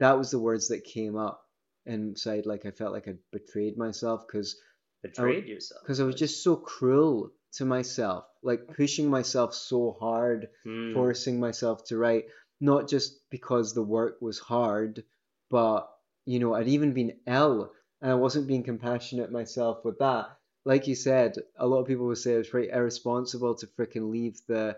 that 0.00 0.18
was 0.18 0.30
the 0.30 0.38
words 0.40 0.68
that 0.68 0.84
came 0.84 1.16
up 1.16 1.42
inside 1.86 2.46
like 2.46 2.66
i 2.66 2.70
felt 2.72 2.92
like 2.92 3.06
i'd 3.06 3.18
betrayed 3.30 3.78
myself 3.78 4.26
because 4.26 4.60
Betrayed 5.04 5.46
yourself. 5.46 5.82
because 5.82 6.00
i 6.00 6.04
was 6.04 6.16
just 6.16 6.42
so 6.42 6.56
cruel 6.56 7.30
to 7.52 7.64
myself 7.64 8.24
like 8.42 8.66
pushing 8.76 9.08
myself 9.08 9.54
so 9.54 9.96
hard 10.00 10.48
Hmm. 10.64 10.92
forcing 10.92 11.38
myself 11.38 11.84
to 11.84 11.96
write 11.96 12.24
not 12.60 12.88
just 12.88 13.20
because 13.30 13.72
the 13.72 13.84
work 13.84 14.20
was 14.20 14.40
hard 14.40 15.04
but 15.48 15.88
you 16.24 16.40
know 16.40 16.54
i'd 16.54 16.66
even 16.68 16.92
been 16.92 17.20
ill 17.28 17.70
and 18.02 18.10
i 18.10 18.14
wasn't 18.14 18.46
being 18.46 18.62
compassionate 18.62 19.30
myself 19.32 19.84
with 19.84 19.98
that 19.98 20.26
like 20.64 20.86
you 20.86 20.94
said 20.94 21.34
a 21.58 21.66
lot 21.66 21.80
of 21.80 21.86
people 21.86 22.06
would 22.06 22.18
say 22.18 22.34
it 22.34 22.38
was 22.38 22.48
pretty 22.48 22.70
irresponsible 22.70 23.54
to 23.54 23.66
freaking 23.66 24.10
leave 24.10 24.38
the 24.48 24.76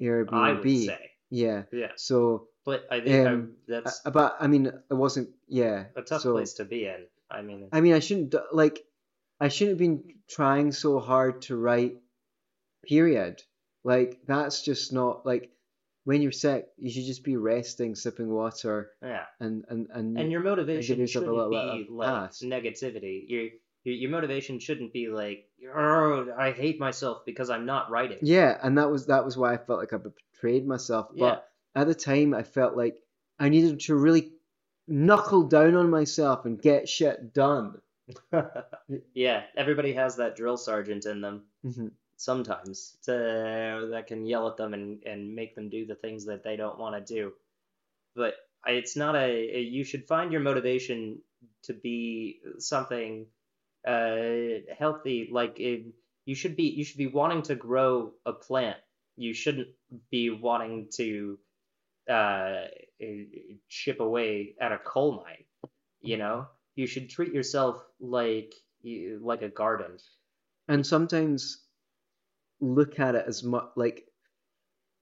airbnb 0.00 0.32
I 0.32 0.52
would 0.52 0.68
say. 0.86 1.10
yeah 1.30 1.62
Yeah. 1.72 1.92
so 1.96 2.48
But 2.64 2.86
I 2.90 3.00
think 3.00 3.26
Um, 3.26 3.56
that's 3.66 4.00
but 4.00 4.36
i 4.40 4.46
mean 4.46 4.66
it 4.66 4.94
wasn't 4.94 5.30
yeah 5.48 5.86
a 5.96 6.02
tough 6.02 6.22
so, 6.22 6.32
place 6.32 6.54
to 6.54 6.64
be 6.64 6.84
in. 6.86 7.06
I 7.30 7.42
mean, 7.42 7.68
I 7.72 7.82
mean, 7.82 7.92
I 7.92 7.98
shouldn't 8.00 8.34
like, 8.52 8.78
I 9.38 9.48
shouldn't 9.48 9.72
have 9.76 9.78
been 9.86 10.14
trying 10.30 10.72
so 10.72 10.98
hard 10.98 11.42
to 11.42 11.56
write. 11.56 11.96
Period. 12.88 13.42
Like 13.84 14.20
that's 14.26 14.62
just 14.62 14.92
not 14.92 15.26
like 15.26 15.50
when 16.08 16.22
you're 16.22 16.32
sick, 16.32 16.64
you 16.78 16.90
should 16.90 17.04
just 17.04 17.22
be 17.22 17.36
resting, 17.36 17.94
sipping 17.94 18.30
water, 18.30 18.92
yeah. 19.02 19.24
and 19.40 19.66
and 19.68 19.88
and. 19.92 20.18
And 20.18 20.32
your 20.32 20.40
motivation 20.40 20.98
yourself 21.00 21.26
a 21.26 21.28
shouldn't 21.28 21.50
be 21.50 21.86
like 21.90 22.08
pass. 22.08 22.40
negativity. 22.42 23.24
Your, 23.28 23.48
your 23.84 23.94
your 23.94 24.10
motivation 24.10 24.58
shouldn't 24.58 24.94
be 24.94 25.08
like, 25.08 25.44
oh, 25.76 26.28
I 26.38 26.52
hate 26.52 26.80
myself 26.80 27.26
because 27.26 27.50
I'm 27.50 27.66
not 27.66 27.90
writing. 27.90 28.16
yeah, 28.22 28.56
and 28.62 28.78
that 28.78 28.90
was 28.90 29.04
that 29.08 29.26
was 29.26 29.36
why 29.36 29.52
I 29.52 29.58
felt 29.58 29.80
like 29.80 29.92
I 29.92 29.98
betrayed 29.98 30.66
myself. 30.66 31.08
Yeah. 31.14 31.26
But 31.26 31.48
at 31.74 31.86
the 31.88 31.94
time, 31.94 32.32
I 32.32 32.42
felt 32.42 32.74
like 32.74 32.96
I 33.38 33.50
needed 33.50 33.78
to 33.80 33.94
really 33.94 34.32
knuckle 34.86 35.42
down 35.42 35.74
on 35.74 35.90
myself 35.90 36.46
and 36.46 36.58
get 36.58 36.88
shit 36.88 37.34
done. 37.34 37.82
yeah, 39.12 39.42
everybody 39.58 39.92
has 39.92 40.16
that 40.16 40.36
drill 40.36 40.56
sergeant 40.56 41.04
in 41.04 41.20
them 41.20 41.42
Mhm. 41.66 41.90
Sometimes 42.18 42.98
to, 43.04 43.88
that 43.92 44.08
can 44.08 44.26
yell 44.26 44.48
at 44.48 44.58
them 44.58 44.74
and, 44.74 45.02
and 45.04 45.34
make 45.34 45.56
them 45.56 45.70
do 45.70 45.86
the 45.86 45.96
things 45.96 46.26
that 46.26 46.44
they 46.44 46.56
don't 46.56 46.78
want 46.80 46.96
to 47.06 47.14
do. 47.14 47.34
But 48.16 48.34
it's 48.66 48.96
not 48.96 49.16
a, 49.16 49.26
a- 49.58 49.62
you 49.62 49.84
should 49.84 50.06
find 50.08 50.32
your 50.32 50.42
motivation 50.42 51.20
to 51.64 51.74
be 51.74 52.40
something 52.58 53.26
uh, 53.86 54.64
healthy. 54.78 55.28
Like 55.32 55.60
it, 55.60 55.86
you 56.26 56.34
should 56.36 56.56
be 56.56 56.64
you 56.64 56.84
should 56.84 56.98
be 56.98 57.08
wanting 57.08 57.42
to 57.44 57.56
grow 57.56 58.14
a 58.26 58.32
plant. 58.34 58.78
You 59.16 59.34
shouldn't 59.34 59.68
be 60.10 60.30
wanting 60.30 60.88
to 60.96 61.38
uh, 62.10 62.64
chip 63.68 64.00
away 64.00 64.54
at 64.60 64.72
a 64.72 64.78
coal 64.78 65.22
mine. 65.24 65.44
You 66.02 66.18
know, 66.18 66.48
you 66.76 66.86
should 66.86 67.10
treat 67.10 67.32
yourself 67.34 67.84
like 68.00 68.54
like 68.84 69.42
a 69.42 69.48
garden. 69.50 69.98
and 70.68 70.86
sometimes 70.86 71.64
look 72.60 72.98
at 72.98 73.14
it 73.14 73.24
as 73.26 73.42
much 73.42 73.66
like 73.76 74.04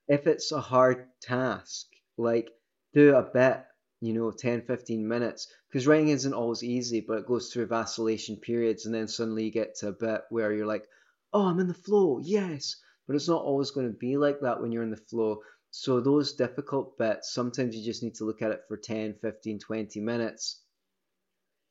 if 0.08 0.26
it's 0.26 0.52
a 0.52 0.60
hard 0.60 1.06
task 1.20 1.86
like 2.16 2.50
do 2.92 3.14
a 3.14 3.22
bit 3.22 3.64
you 4.00 4.12
know 4.12 4.30
10 4.30 4.62
15 4.62 5.08
minutes 5.08 5.48
because 5.68 5.86
writing 5.86 6.08
isn't 6.08 6.34
always 6.34 6.62
easy 6.62 7.00
but 7.00 7.18
it 7.18 7.26
goes 7.26 7.50
through 7.50 7.66
vacillation 7.66 8.36
periods 8.36 8.86
and 8.86 8.94
then 8.94 9.08
suddenly 9.08 9.44
you 9.44 9.50
get 9.50 9.74
to 9.74 9.88
a 9.88 9.92
bit 9.92 10.22
where 10.30 10.52
you're 10.52 10.66
like 10.66 10.84
oh 11.32 11.46
i'm 11.46 11.60
in 11.60 11.68
the 11.68 11.74
flow 11.74 12.18
yes 12.22 12.76
but 13.06 13.16
it's 13.16 13.28
not 13.28 13.42
always 13.42 13.70
going 13.70 13.86
to 13.86 13.98
be 13.98 14.16
like 14.16 14.40
that 14.40 14.60
when 14.60 14.70
you're 14.70 14.82
in 14.82 14.90
the 14.90 14.96
flow 14.96 15.38
so 15.70 16.00
those 16.00 16.34
difficult 16.34 16.96
bits 16.98 17.32
sometimes 17.32 17.74
you 17.74 17.84
just 17.84 18.02
need 18.02 18.14
to 18.14 18.24
look 18.24 18.42
at 18.42 18.52
it 18.52 18.60
for 18.68 18.76
10 18.76 19.14
15 19.22 19.58
20 19.58 20.00
minutes 20.00 20.60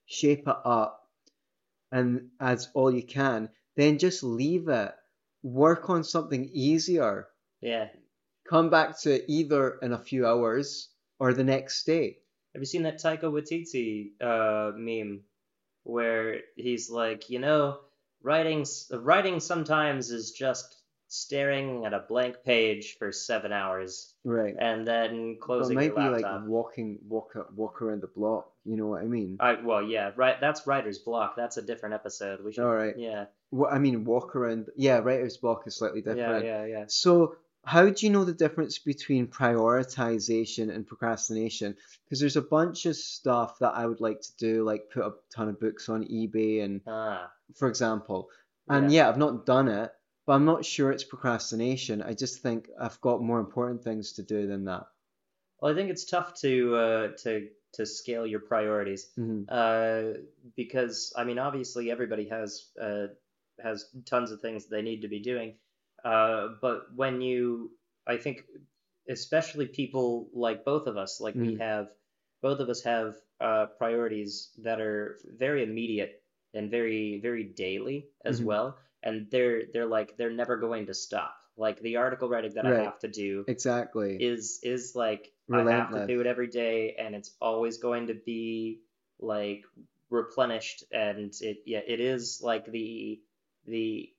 shape 0.07 0.47
it 0.47 0.55
up 0.65 1.05
and 1.91 2.29
as 2.39 2.69
all 2.73 2.91
you 2.91 3.03
can, 3.03 3.49
then 3.75 3.97
just 3.97 4.23
leave 4.23 4.67
it. 4.67 4.93
Work 5.45 5.91
on 5.91 6.03
something 6.03 6.49
easier. 6.51 7.27
Yeah. 7.62 7.89
Come 8.49 8.71
back 8.71 8.99
to 9.01 9.13
it 9.13 9.25
either 9.27 9.77
in 9.81 9.93
a 9.93 9.97
few 9.99 10.25
hours 10.25 10.89
or 11.19 11.34
the 11.34 11.43
next 11.43 11.86
day. 11.86 12.17
Have 12.55 12.62
you 12.62 12.65
seen 12.65 12.81
that 12.84 12.97
Taika 12.99 13.29
Waititi 13.29 14.13
uh, 14.19 14.71
meme 14.75 15.21
where 15.84 16.39
he's 16.55 16.89
like, 16.89 17.29
you 17.29 17.38
know, 17.38 17.79
writing 18.23 18.65
writing 18.91 19.39
sometimes 19.39 20.10
is 20.10 20.31
just 20.31 20.75
staring 21.10 21.86
at 21.86 21.93
a 21.93 21.99
blank 22.10 22.38
page 22.43 22.95
for 22.97 23.12
seven 23.12 23.51
hours 23.51 24.15
Right. 24.23 24.55
and 24.58 24.88
then 24.88 25.38
closing 25.39 25.75
might 25.75 25.93
your 25.93 25.95
be 25.95 26.01
laptop. 26.01 26.41
like 26.41 26.49
walking, 26.49 26.97
walk, 27.08 27.36
walk 27.55 27.81
around 27.84 28.01
the 28.01 28.08
block. 28.08 28.51
You 28.65 28.78
know 28.78 28.88
what 28.88 29.01
I 29.04 29.06
mean? 29.06 29.38
I, 29.39 29.62
well, 29.62 29.84
yeah, 29.84 30.12
right. 30.15 30.41
That's 30.41 30.65
writer's 30.65 30.97
block. 30.97 31.36
That's 31.38 31.58
a 31.58 31.62
different 31.62 31.93
episode. 31.95 32.43
We 32.43 32.51
should. 32.51 32.63
All 32.65 32.73
right. 32.75 32.97
Yeah. 32.97 33.25
What 33.51 33.71
I 33.71 33.78
mean, 33.78 34.04
walk 34.06 34.36
around. 34.36 34.69
Yeah, 34.75 34.97
writer's 34.97 35.38
block 35.38 35.67
is 35.67 35.75
slightly 35.75 36.01
different. 36.01 36.43
Yeah. 36.45 36.65
Yeah. 36.65 36.65
Yeah. 36.65 36.86
So, 36.88 37.36
how 37.63 37.88
do 37.89 38.06
you 38.06 38.12
know 38.12 38.25
the 38.25 38.34
difference 38.34 38.80
between 38.80 39.28
prioritization 39.28 40.73
and 40.73 40.86
procrastination? 40.86 41.75
Because 42.04 42.19
there's 42.19 42.36
a 42.38 42.41
bunch 42.41 42.86
of 42.86 42.95
stuff 42.95 43.60
that 43.60 43.75
I 43.75 43.86
would 43.86 44.01
like 44.01 44.21
to 44.21 44.36
do, 44.38 44.63
like 44.63 44.89
put 44.91 45.06
a 45.06 45.13
ton 45.36 45.49
of 45.49 45.60
books 45.60 45.89
on 45.89 46.04
eBay 46.06 46.63
and 46.63 46.82
Ah. 46.88 47.32
for 47.56 47.67
example. 47.67 48.30
And 48.67 48.91
Yeah. 48.91 49.04
yeah. 49.04 49.10
I've 49.10 49.17
not 49.17 49.45
done 49.45 49.67
it, 49.67 49.91
but 50.25 50.34
I'm 50.34 50.45
not 50.45 50.65
sure 50.65 50.91
it's 50.91 51.04
procrastination. 51.04 52.01
I 52.01 52.13
just 52.13 52.41
think 52.41 52.69
I've 52.80 52.99
got 53.01 53.21
more 53.21 53.39
important 53.39 53.84
things 53.84 54.13
to 54.13 54.23
do 54.23 54.47
than 54.47 54.65
that. 54.65 54.88
Well, 55.62 55.71
I 55.71 55.75
think 55.75 55.89
it's 55.89 56.06
tough 56.06 56.34
to 56.41 56.75
uh, 56.75 57.08
to 57.23 57.47
to 57.75 57.85
scale 57.85 58.25
your 58.27 58.41
priorities. 58.41 59.11
hmm 59.15 59.43
uh, 59.47 60.13
because 60.55 61.13
I 61.15 61.23
mean, 61.23 61.39
obviously, 61.39 61.91
everybody 61.91 62.27
has 62.29 62.71
uh, 62.81 63.07
has 63.63 63.85
tons 64.05 64.31
of 64.31 64.41
things 64.41 64.67
they 64.67 64.81
need 64.81 65.01
to 65.01 65.07
be 65.07 65.19
doing, 65.19 65.57
uh, 66.03 66.49
but 66.61 66.93
when 66.95 67.21
you, 67.21 67.71
I 68.07 68.17
think, 68.17 68.43
especially 69.09 69.67
people 69.67 70.29
like 70.33 70.65
both 70.65 70.88
of 70.88 70.97
us, 70.97 71.19
like 71.21 71.39
we 71.39 71.53
Mhm. 71.53 71.59
have, 71.59 71.88
both 72.41 72.59
of 72.59 72.69
us 72.69 72.81
have 72.83 73.15
uh, 73.39 73.67
priorities 73.77 74.51
that 74.59 74.79
are 74.81 75.19
very 75.25 75.63
immediate 75.63 76.23
and 76.53 76.71
very 76.71 77.19
very 77.19 77.43
daily 77.43 78.11
as 78.23 78.41
Mhm. 78.41 78.45
well, 78.45 78.79
and 79.03 79.29
they're 79.31 79.63
they're 79.73 79.85
like 79.88 80.17
they're 80.17 80.31
never 80.31 80.57
going 80.57 80.85
to 80.88 80.93
stop. 80.93 81.35
Like 81.57 81.79
the 81.81 81.97
article 81.97 82.29
writing 82.29 82.53
that 82.55 82.65
I 82.65 82.83
have 82.83 82.99
to 82.99 83.07
do 83.07 83.45
Exactly. 83.47 84.17
is 84.19 84.59
is 84.63 84.95
like 84.95 85.31
I 85.51 85.63
have 85.71 85.91
to 85.93 86.07
do 86.07 86.21
it 86.21 86.27
every 86.27 86.47
day, 86.47 86.95
and 86.99 87.15
it's 87.15 87.31
always 87.39 87.77
going 87.77 88.07
to 88.07 88.13
be 88.13 88.81
like 89.19 89.63
replenished, 90.09 90.83
and 90.91 91.33
it 91.41 91.63
yeah 91.65 91.81
it 91.85 91.99
is 91.99 92.41
like 92.43 92.65
the 92.65 93.21
the 93.65 94.09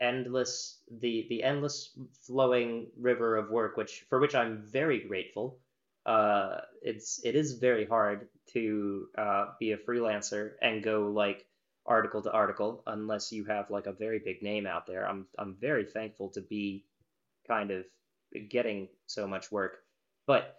endless 0.00 0.78
the 0.90 1.26
the 1.28 1.42
endless 1.42 1.90
flowing 2.22 2.86
river 2.98 3.36
of 3.36 3.50
work, 3.50 3.76
which 3.76 4.04
for 4.08 4.18
which 4.18 4.34
I'm 4.34 4.62
very 4.62 5.00
grateful. 5.00 5.58
Uh, 6.06 6.62
it's 6.82 7.20
it 7.24 7.36
is 7.36 7.58
very 7.58 7.84
hard 7.84 8.28
to 8.52 9.08
uh, 9.16 9.46
be 9.60 9.72
a 9.72 9.76
freelancer 9.76 10.52
and 10.62 10.82
go 10.82 11.08
like 11.08 11.46
article 11.90 12.22
to 12.22 12.32
article 12.32 12.82
unless 12.86 13.32
you 13.32 13.44
have 13.44 13.70
like 13.70 13.86
a 13.86 13.92
very 13.92 14.20
big 14.24 14.42
name 14.42 14.66
out 14.66 14.86
there. 14.86 15.06
I'm 15.06 15.26
I'm 15.38 15.56
very 15.60 15.84
thankful 15.84 16.30
to 16.30 16.40
be 16.40 16.86
kind 17.46 17.70
of 17.70 17.84
getting 18.48 18.88
so 19.06 19.26
much 19.26 19.50
work, 19.52 19.78
but 20.26 20.56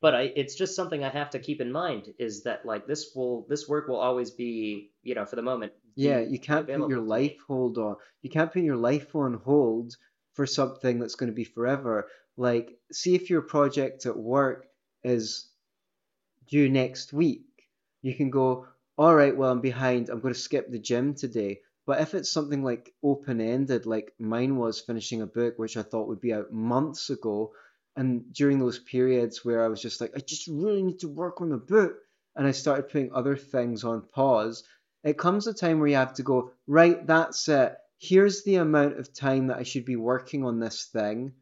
but 0.00 0.14
I, 0.14 0.22
it's 0.34 0.56
just 0.56 0.74
something 0.74 1.04
I 1.04 1.10
have 1.10 1.30
to 1.30 1.38
keep 1.38 1.60
in 1.60 1.70
mind 1.70 2.12
is 2.18 2.42
that 2.42 2.66
like 2.66 2.86
this 2.86 3.12
will 3.14 3.46
this 3.48 3.68
work 3.68 3.88
will 3.88 4.00
always 4.00 4.32
be 4.32 4.90
you 5.02 5.14
know 5.14 5.24
for 5.24 5.36
the 5.36 5.42
moment. 5.42 5.72
Yeah, 5.94 6.20
you 6.20 6.40
can't 6.40 6.66
put 6.66 6.90
your 6.90 7.00
life 7.00 7.36
hold 7.46 7.78
on. 7.78 7.96
You 8.22 8.30
can't 8.30 8.52
put 8.52 8.62
your 8.62 8.76
life 8.76 9.14
on 9.14 9.34
hold 9.34 9.94
for 10.34 10.46
something 10.46 10.98
that's 10.98 11.14
going 11.14 11.30
to 11.30 11.34
be 11.34 11.44
forever. 11.44 12.08
Like, 12.36 12.70
see 12.90 13.14
if 13.14 13.30
your 13.30 13.42
project 13.42 14.06
at 14.06 14.16
work 14.16 14.66
is 15.04 15.50
due 16.48 16.68
next 16.68 17.12
week, 17.12 17.44
you 18.00 18.14
can 18.14 18.30
go, 18.30 18.66
all 18.98 19.14
right, 19.14 19.36
well, 19.36 19.50
I'm 19.50 19.60
behind. 19.60 20.08
I'm 20.08 20.20
going 20.20 20.34
to 20.34 20.40
skip 20.40 20.70
the 20.70 20.78
gym 20.78 21.14
today. 21.14 21.60
But 21.86 22.00
if 22.00 22.14
it's 22.14 22.30
something 22.30 22.62
like 22.62 22.94
open 23.02 23.40
ended, 23.40 23.86
like 23.86 24.12
mine 24.18 24.56
was 24.56 24.80
finishing 24.80 25.22
a 25.22 25.26
book, 25.26 25.58
which 25.58 25.76
I 25.76 25.82
thought 25.82 26.08
would 26.08 26.20
be 26.20 26.32
out 26.32 26.52
months 26.52 27.10
ago, 27.10 27.52
and 27.96 28.32
during 28.32 28.58
those 28.58 28.78
periods 28.78 29.44
where 29.44 29.64
I 29.64 29.68
was 29.68 29.82
just 29.82 30.00
like, 30.00 30.12
I 30.16 30.20
just 30.20 30.46
really 30.46 30.82
need 30.82 31.00
to 31.00 31.08
work 31.08 31.40
on 31.40 31.48
the 31.48 31.56
book, 31.56 31.96
and 32.36 32.46
I 32.46 32.52
started 32.52 32.88
putting 32.88 33.12
other 33.12 33.36
things 33.36 33.84
on 33.84 34.08
pause, 34.14 34.64
it 35.04 35.18
comes 35.18 35.46
a 35.46 35.54
time 35.54 35.80
where 35.80 35.88
you 35.88 35.96
have 35.96 36.14
to 36.14 36.22
go, 36.22 36.52
right, 36.66 37.04
that's 37.06 37.48
it. 37.48 37.76
Here's 37.98 38.44
the 38.44 38.56
amount 38.56 38.98
of 38.98 39.12
time 39.12 39.48
that 39.48 39.58
I 39.58 39.64
should 39.64 39.84
be 39.84 39.96
working 39.96 40.44
on 40.44 40.60
this 40.60 40.86
thing. 40.86 41.32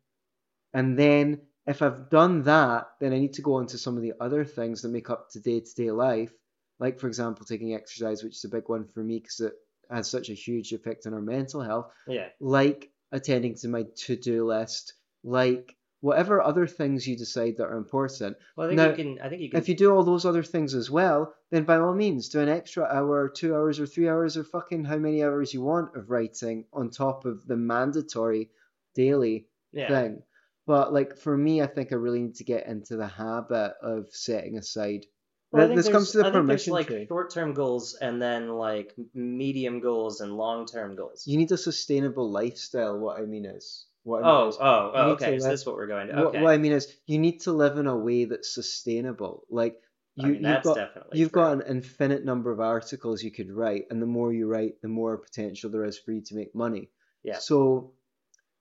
And 0.73 0.99
then 0.99 1.43
if 1.67 1.83
I've 1.83 2.09
done 2.11 2.43
that, 2.45 2.89
then 3.01 3.13
I 3.13 3.19
need 3.19 3.35
to 3.35 3.43
go 3.43 3.55
on 3.55 3.67
to 3.69 3.79
some 3.79 3.97
of 3.97 4.03
the 4.03 4.15
other 4.21 4.45
things 4.45 4.83
that 4.83 4.89
make 4.89 5.11
up 5.11 5.31
to 5.31 5.41
day 5.41 5.61
to 5.61 5.75
day 5.75 5.91
life. 5.91 6.33
Like, 6.81 6.99
for 6.99 7.07
example, 7.07 7.45
taking 7.45 7.75
exercise, 7.75 8.25
which 8.25 8.37
is 8.37 8.45
a 8.45 8.49
big 8.49 8.69
one 8.69 8.87
for 8.87 9.05
me 9.05 9.21
because 9.21 9.40
it 9.40 9.53
has 9.90 10.11
such 10.11 10.31
a 10.31 10.35
huge 10.35 10.73
effect 10.73 11.07
on 11.07 11.14
our 11.14 11.21
mental 11.21 11.61
health. 11.61 11.93
Yeah. 12.09 12.29
Like 12.40 12.90
attending 13.12 13.55
to 13.57 13.69
my 13.69 13.85
to 14.07 14.16
do 14.16 14.47
list, 14.47 14.95
like 15.23 15.77
whatever 16.01 16.40
other 16.40 16.66
things 16.66 17.07
you 17.07 17.16
decide 17.16 17.57
that 17.59 17.66
are 17.66 17.77
important. 17.77 18.37
Well, 18.57 18.66
I 18.66 18.71
think 18.71 18.79
Now, 18.79 18.88
you 18.88 18.97
can. 18.97 19.21
I 19.21 19.29
think 19.29 19.43
you 19.43 19.51
can. 19.51 19.61
If 19.61 19.69
you 19.69 19.77
do 19.77 19.95
all 19.95 20.03
those 20.03 20.25
other 20.25 20.43
things 20.43 20.75
as 20.75 20.90
well, 20.90 21.35
then 21.51 21.64
by 21.64 21.77
all 21.77 21.95
means, 21.95 22.29
do 22.29 22.40
an 22.40 22.49
extra 22.49 22.85
hour, 22.85 23.29
two 23.29 23.55
hours, 23.55 23.79
or 23.79 23.87
three 23.87 24.09
hours, 24.09 24.37
or 24.37 24.45
fucking 24.45 24.85
how 24.85 24.97
many 24.97 25.23
hours 25.23 25.53
you 25.53 25.62
want 25.62 25.95
of 25.97 26.11
writing 26.11 26.64
on 26.73 26.90
top 26.90 27.27
of 27.27 27.47
the 27.47 27.57
mandatory 27.57 28.51
daily 28.95 29.47
yeah. 29.73 29.88
thing. 29.88 30.23
But 30.66 30.93
like 30.93 31.16
for 31.16 31.37
me, 31.37 31.62
I 31.62 31.66
think 31.66 31.93
I 31.93 31.97
really 31.97 32.23
need 32.23 32.37
to 32.37 32.45
get 32.45 32.66
into 32.66 32.97
the 32.97 33.07
habit 33.07 33.75
of 33.83 34.07
setting 34.11 34.57
aside. 34.57 35.07
Well, 35.53 35.65
I 35.65 35.67
Th- 35.67 35.77
think 35.77 35.85
this 35.85 35.93
comes 35.93 36.13
to 36.13 36.19
the 36.19 36.27
I 36.29 36.33
think 36.33 36.47
there's 36.47 36.69
like 36.69 37.09
short-term 37.09 37.55
goals 37.55 37.95
and 38.01 38.23
then 38.23 38.51
like 38.51 38.95
medium 39.15 39.81
goals 39.81 40.21
and 40.21 40.37
long-term 40.37 40.95
goals. 40.97 41.25
You 41.27 41.39
need 41.39 41.51
a 41.53 41.57
sustainable 41.59 42.31
lifestyle. 42.31 42.99
What 42.99 43.21
I 43.21 43.27
mean 43.27 43.47
is, 43.47 43.87
what 44.05 44.19
I 44.19 44.27
mean 44.27 44.31
Oh, 44.31 44.49
is, 44.49 44.57
oh, 44.61 44.93
oh, 44.95 45.11
okay. 45.13 45.35
Is 45.35 45.45
this 45.45 45.67
what 45.67 45.75
we're 45.75 45.89
going 45.89 46.07
to? 46.09 46.15
what, 46.15 46.27
Okay. 46.27 46.41
what 46.43 46.53
I 46.53 46.59
mean 46.59 46.73
is, 46.73 46.87
you 47.07 47.19
need 47.19 47.41
to 47.43 47.53
live 47.53 47.79
in 47.79 47.87
a 47.89 47.97
way 47.97 48.27
that's 48.27 48.55
sustainable. 48.55 49.45
Like 49.51 49.77
you, 50.15 50.25
I 50.25 50.29
mean, 50.31 50.45
you've 50.45 50.63
got 50.63 50.79
you've 51.13 51.33
true. 51.33 51.43
got 51.43 51.53
an 51.55 51.63
infinite 51.69 52.25
number 52.25 52.53
of 52.53 52.61
articles 52.61 53.23
you 53.23 53.33
could 53.33 53.51
write, 53.51 53.87
and 53.91 54.01
the 54.01 54.07
more 54.07 54.33
you 54.33 54.47
write, 54.47 54.81
the 54.83 54.89
more 54.89 55.17
potential 55.19 55.71
there 55.71 55.85
is 55.85 55.99
for 55.99 56.13
you 56.13 56.23
to 56.27 56.35
make 56.37 56.55
money. 56.55 56.91
Yeah. 57.25 57.39
So, 57.39 57.93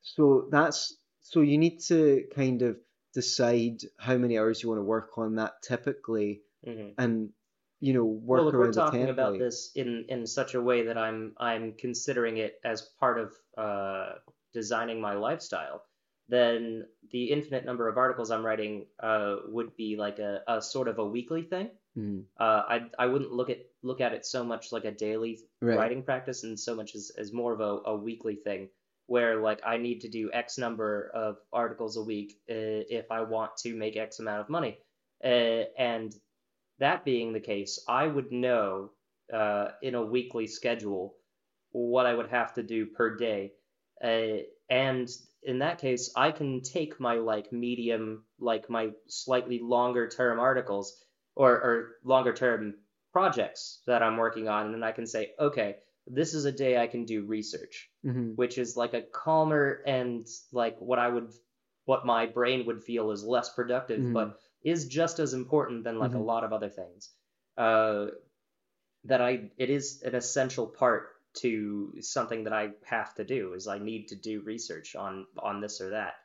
so 0.02 0.48
that's 0.52 0.96
so 1.22 1.42
you 1.42 1.58
need 1.60 1.82
to 1.88 2.24
kind 2.36 2.62
of 2.64 2.78
decide 3.14 3.82
how 4.00 4.18
many 4.18 4.38
hours 4.40 4.62
you 4.64 4.70
want 4.70 4.80
to 4.80 4.84
work 4.84 5.18
on 5.18 5.36
that 5.36 5.62
typically, 5.64 6.42
Mhm. 6.66 6.94
and 6.98 7.30
you 7.80 7.94
know 7.94 8.04
work 8.06 8.40
well, 8.40 8.50
if 8.50 8.56
we're 8.56 8.72
talking 8.74 9.10
about 9.10 9.38
this 9.40 9.72
in 9.76 10.06
in 10.10 10.28
such 10.28 10.54
a 10.56 10.62
way 10.62 10.84
that 10.84 10.98
I'm 10.98 11.34
I'm 11.38 11.74
considering 11.74 12.38
it 12.38 12.60
as 12.64 12.82
part 13.00 13.20
of 13.20 13.34
uh, 13.58 14.16
designing 14.54 15.00
my 15.00 15.14
lifestyle, 15.14 15.86
then 16.28 16.88
the 17.12 17.32
infinite 17.32 17.66
number 17.66 17.88
of 17.88 17.98
articles 17.98 18.32
I'm 18.32 18.46
writing 18.46 18.88
uh, 19.00 19.38
would 19.48 19.76
be 19.78 19.96
like 19.96 20.20
a, 20.20 20.42
a 20.48 20.62
sort 20.62 20.88
of 20.90 21.00
a 21.00 21.06
weekly 21.06 21.44
thing. 21.44 21.72
Mhm. 21.98 22.26
Uh, 22.38 22.64
I 22.76 22.90
I 23.00 23.06
wouldn't 23.06 23.32
look 23.32 23.50
at 23.50 23.60
look 23.82 24.02
at 24.02 24.14
it 24.14 24.26
so 24.26 24.44
much 24.44 24.72
like 24.74 24.86
a 24.86 24.92
daily 24.92 25.40
Right. 25.62 25.78
writing 25.78 26.04
practice, 26.04 26.44
and 26.44 26.60
so 26.60 26.76
much 26.76 26.96
as, 26.96 27.12
as 27.18 27.32
more 27.34 27.54
of 27.54 27.62
a, 27.62 27.90
a 27.92 27.96
weekly 27.96 28.36
thing, 28.36 28.70
where 29.08 29.42
like 29.42 29.62
I 29.66 29.78
need 29.78 30.02
to 30.02 30.10
do 30.10 30.30
X 30.34 30.58
number 30.58 31.10
of 31.14 31.38
articles 31.54 31.96
a 31.98 32.04
week 32.04 32.34
uh, 32.50 32.84
if 33.00 33.10
I 33.12 33.22
want 33.22 33.56
to 33.64 33.76
make 33.76 33.96
X 33.98 34.20
amount 34.20 34.42
of 34.42 34.50
money, 34.50 34.78
uh, 35.24 35.64
and 35.78 36.14
that 36.80 37.06
being 37.06 37.34
the 37.34 37.40
case, 37.40 37.84
I 37.88 38.08
would 38.08 38.32
know 38.32 38.92
uh, 39.34 39.70
in 39.82 39.96
a 39.96 40.06
weekly 40.06 40.48
schedule 40.48 41.16
what 41.72 42.06
I 42.06 42.14
would 42.14 42.30
have 42.30 42.54
to 42.56 42.64
do 42.64 42.86
per 42.88 43.16
day. 43.16 43.54
Uh, 44.04 44.44
and 44.70 45.10
in 45.44 45.60
that 45.60 45.80
case, 45.80 46.12
I 46.16 46.32
can 46.32 46.62
take 46.62 47.00
my 47.00 47.16
like 47.16 47.52
medium, 47.54 48.26
like 48.40 48.70
my 48.70 48.92
slightly 49.08 49.60
longer 49.60 50.08
term 50.08 50.40
articles 50.40 51.04
or, 51.36 51.52
or 51.52 51.96
longer 52.04 52.34
term 52.34 52.76
projects 53.14 53.82
that 53.88 54.04
I'm 54.04 54.18
working 54.18 54.48
on, 54.48 54.66
and 54.68 54.74
then 54.76 54.84
I 54.84 54.92
can 54.92 55.06
say, 55.06 55.34
okay, 55.40 55.78
this 56.08 56.34
is 56.34 56.46
a 56.46 56.52
day 56.52 56.78
I 56.78 56.88
can 56.88 57.06
do 57.06 57.26
research, 57.26 57.90
Mhm. 58.06 58.36
which 58.36 58.58
is 58.58 58.76
like 58.78 58.94
a 58.94 59.02
calmer 59.02 59.82
and 59.86 60.28
like 60.52 60.80
what 60.80 61.00
I 61.00 61.08
would, 61.08 61.32
what 61.86 62.06
my 62.06 62.26
brain 62.26 62.66
would 62.68 62.84
feel 62.84 63.12
is 63.12 63.24
less 63.24 63.54
productive, 63.54 64.02
Mhm. 64.02 64.14
but 64.14 64.40
is 64.64 64.88
just 64.88 65.20
as 65.20 65.34
important 65.34 65.84
than 65.84 66.00
like 66.00 66.14
Mhm. 66.14 66.16
a 66.16 66.20
lot 66.20 66.44
of 66.44 66.54
other 66.54 66.70
things. 66.70 67.14
Uh, 67.58 68.08
that 69.06 69.22
I 69.22 69.52
it 69.58 69.70
is 69.70 70.02
an 70.04 70.16
essential 70.16 70.68
part 70.68 71.16
to 71.36 72.02
something 72.02 72.44
that 72.46 72.54
I 72.54 72.72
have 72.86 73.14
to 73.16 73.24
do 73.24 73.54
is 73.54 73.68
I 73.68 73.78
need 73.80 74.08
to 74.10 74.16
do 74.16 74.42
research 74.42 74.96
on 74.96 75.28
on 75.38 75.62
this 75.62 75.80
or 75.80 75.92
that 75.92 76.16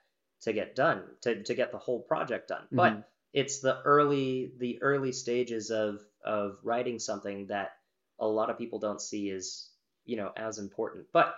to 0.43 0.53
get 0.53 0.75
done 0.75 1.17
to 1.23 1.43
to 1.43 1.55
get 1.55 1.73
the 1.73 1.79
whole 1.79 2.03
project 2.03 2.49
done. 2.49 2.69
Mhm. 2.71 2.75
But 2.75 3.09
it's 3.33 3.61
the 3.61 3.81
early 3.83 4.53
the 4.59 4.83
early 4.83 5.13
stages 5.13 5.71
of 5.71 6.01
of 6.25 6.59
writing 6.63 6.99
something 6.99 7.47
that 7.49 7.73
a 8.19 8.27
lot 8.27 8.51
of 8.51 8.59
people 8.59 8.79
don't 8.79 9.01
see 9.01 9.31
as 9.31 9.71
you 10.05 10.17
know 10.17 10.33
as 10.37 10.59
important. 10.59 11.07
But 11.13 11.37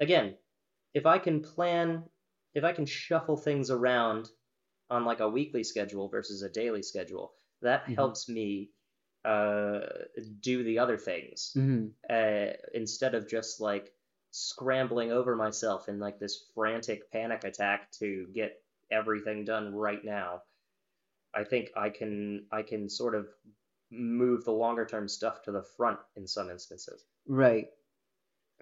again, 0.00 0.36
if 0.94 1.06
I 1.06 1.18
can 1.18 1.42
plan 1.42 2.08
if 2.54 2.64
I 2.64 2.72
can 2.72 2.86
shuffle 2.86 3.36
things 3.36 3.70
around 3.70 4.30
on 4.90 5.04
like 5.04 5.20
a 5.20 5.28
weekly 5.28 5.64
schedule 5.64 6.08
versus 6.08 6.42
a 6.42 6.50
daily 6.50 6.82
schedule, 6.82 7.34
that 7.62 7.84
Mhm. 7.86 7.96
helps 7.96 8.28
me 8.28 8.72
uh, 9.24 9.80
do 10.40 10.62
the 10.62 10.78
other 10.78 10.96
things 10.98 11.54
Mhm. 11.54 11.96
uh, 12.08 12.52
instead 12.74 13.14
of 13.14 13.28
just 13.28 13.60
like 13.60 13.92
scrambling 14.30 15.10
over 15.12 15.34
myself 15.36 15.88
in 15.88 15.98
like 15.98 16.18
this 16.18 16.50
frantic 16.54 17.10
panic 17.10 17.44
attack 17.44 17.90
to 17.92 18.28
get 18.32 18.62
everything 18.90 19.44
done 19.44 19.74
right 19.74 20.04
now. 20.04 20.42
I 21.34 21.44
think 21.44 21.70
I 21.76 21.90
can 21.90 22.48
I 22.50 22.62
can 22.64 22.88
sort 22.88 23.14
of 23.14 23.28
move 23.90 24.44
the 24.44 24.52
longer 24.52 24.86
term 24.86 25.08
stuff 25.08 25.42
to 25.42 25.52
the 25.52 25.62
front 25.62 26.00
in 26.16 26.26
some 26.26 26.50
instances. 26.50 27.06
Right. 27.28 27.68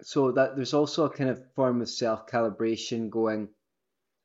So 0.01 0.31
that 0.33 0.55
there's 0.55 0.73
also 0.73 1.05
a 1.05 1.09
kind 1.09 1.29
of 1.29 1.53
form 1.53 1.81
of 1.81 1.89
self 1.89 2.27
calibration 2.27 3.09
going. 3.09 3.49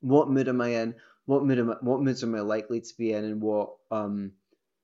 What 0.00 0.30
mood 0.30 0.48
am 0.48 0.60
I 0.60 0.70
in? 0.70 0.96
What 1.30 1.44
mood 1.44 1.60
am 1.60 1.70
I, 1.70 1.76
what 1.80 2.02
moods 2.02 2.24
am 2.24 2.34
I 2.34 2.40
likely 2.40 2.80
to 2.80 2.96
be 2.98 3.12
in, 3.12 3.24
and 3.24 3.40
what 3.40 3.76
um 3.92 4.32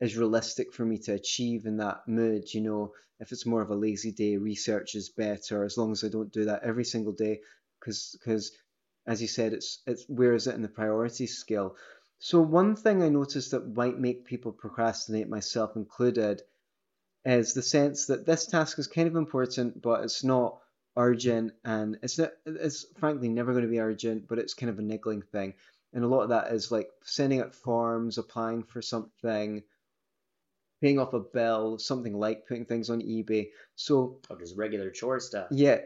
is 0.00 0.16
realistic 0.16 0.72
for 0.72 0.84
me 0.84 0.98
to 0.98 1.12
achieve 1.14 1.66
in 1.66 1.78
that 1.78 2.06
mood? 2.06 2.54
You 2.54 2.60
know, 2.60 2.92
if 3.18 3.32
it's 3.32 3.46
more 3.46 3.62
of 3.62 3.70
a 3.70 3.74
lazy 3.86 4.12
day, 4.12 4.36
research 4.36 4.94
is 4.94 5.08
better 5.08 5.64
as 5.64 5.76
long 5.76 5.90
as 5.90 6.04
I 6.04 6.08
don't 6.08 6.32
do 6.32 6.44
that 6.44 6.62
every 6.62 6.84
single 6.84 7.14
day, 7.14 7.40
because 7.80 8.16
because 8.16 8.52
as 9.08 9.20
you 9.20 9.26
said, 9.26 9.54
it's 9.54 9.82
it's 9.88 10.04
where 10.08 10.34
is 10.34 10.46
it 10.46 10.54
in 10.54 10.62
the 10.62 10.68
priority 10.68 11.26
scale? 11.26 11.74
So 12.20 12.40
one 12.40 12.76
thing 12.76 13.02
I 13.02 13.08
noticed 13.08 13.50
that 13.50 13.74
might 13.74 13.98
make 13.98 14.24
people 14.24 14.52
procrastinate, 14.52 15.28
myself 15.28 15.74
included, 15.74 16.42
is 17.24 17.54
the 17.54 17.62
sense 17.62 18.06
that 18.06 18.24
this 18.24 18.46
task 18.46 18.78
is 18.78 18.86
kind 18.86 19.08
of 19.08 19.16
important, 19.16 19.82
but 19.82 20.04
it's 20.04 20.22
not 20.22 20.60
urgent, 20.96 21.54
and 21.64 21.98
it's 22.04 22.18
not. 22.18 22.30
It's 22.46 22.86
frankly 23.00 23.28
never 23.30 23.50
going 23.52 23.64
to 23.64 23.76
be 23.76 23.80
urgent, 23.80 24.28
but 24.28 24.38
it's 24.38 24.54
kind 24.54 24.70
of 24.70 24.78
a 24.78 24.82
niggling 24.82 25.22
thing. 25.22 25.54
And 25.92 26.04
a 26.04 26.08
lot 26.08 26.22
of 26.22 26.28
that 26.30 26.52
is 26.52 26.70
like 26.70 26.88
sending 27.02 27.40
out 27.40 27.54
forms, 27.54 28.18
applying 28.18 28.64
for 28.64 28.82
something, 28.82 29.62
paying 30.82 30.98
off 30.98 31.14
a 31.14 31.20
bill, 31.20 31.78
something 31.78 32.18
like 32.18 32.46
putting 32.46 32.66
things 32.66 32.90
on 32.90 33.00
eBay. 33.00 33.48
So 33.76 34.20
Or 34.28 34.38
just 34.38 34.56
regular 34.56 34.90
chore 34.90 35.20
stuff. 35.20 35.48
yeah, 35.50 35.78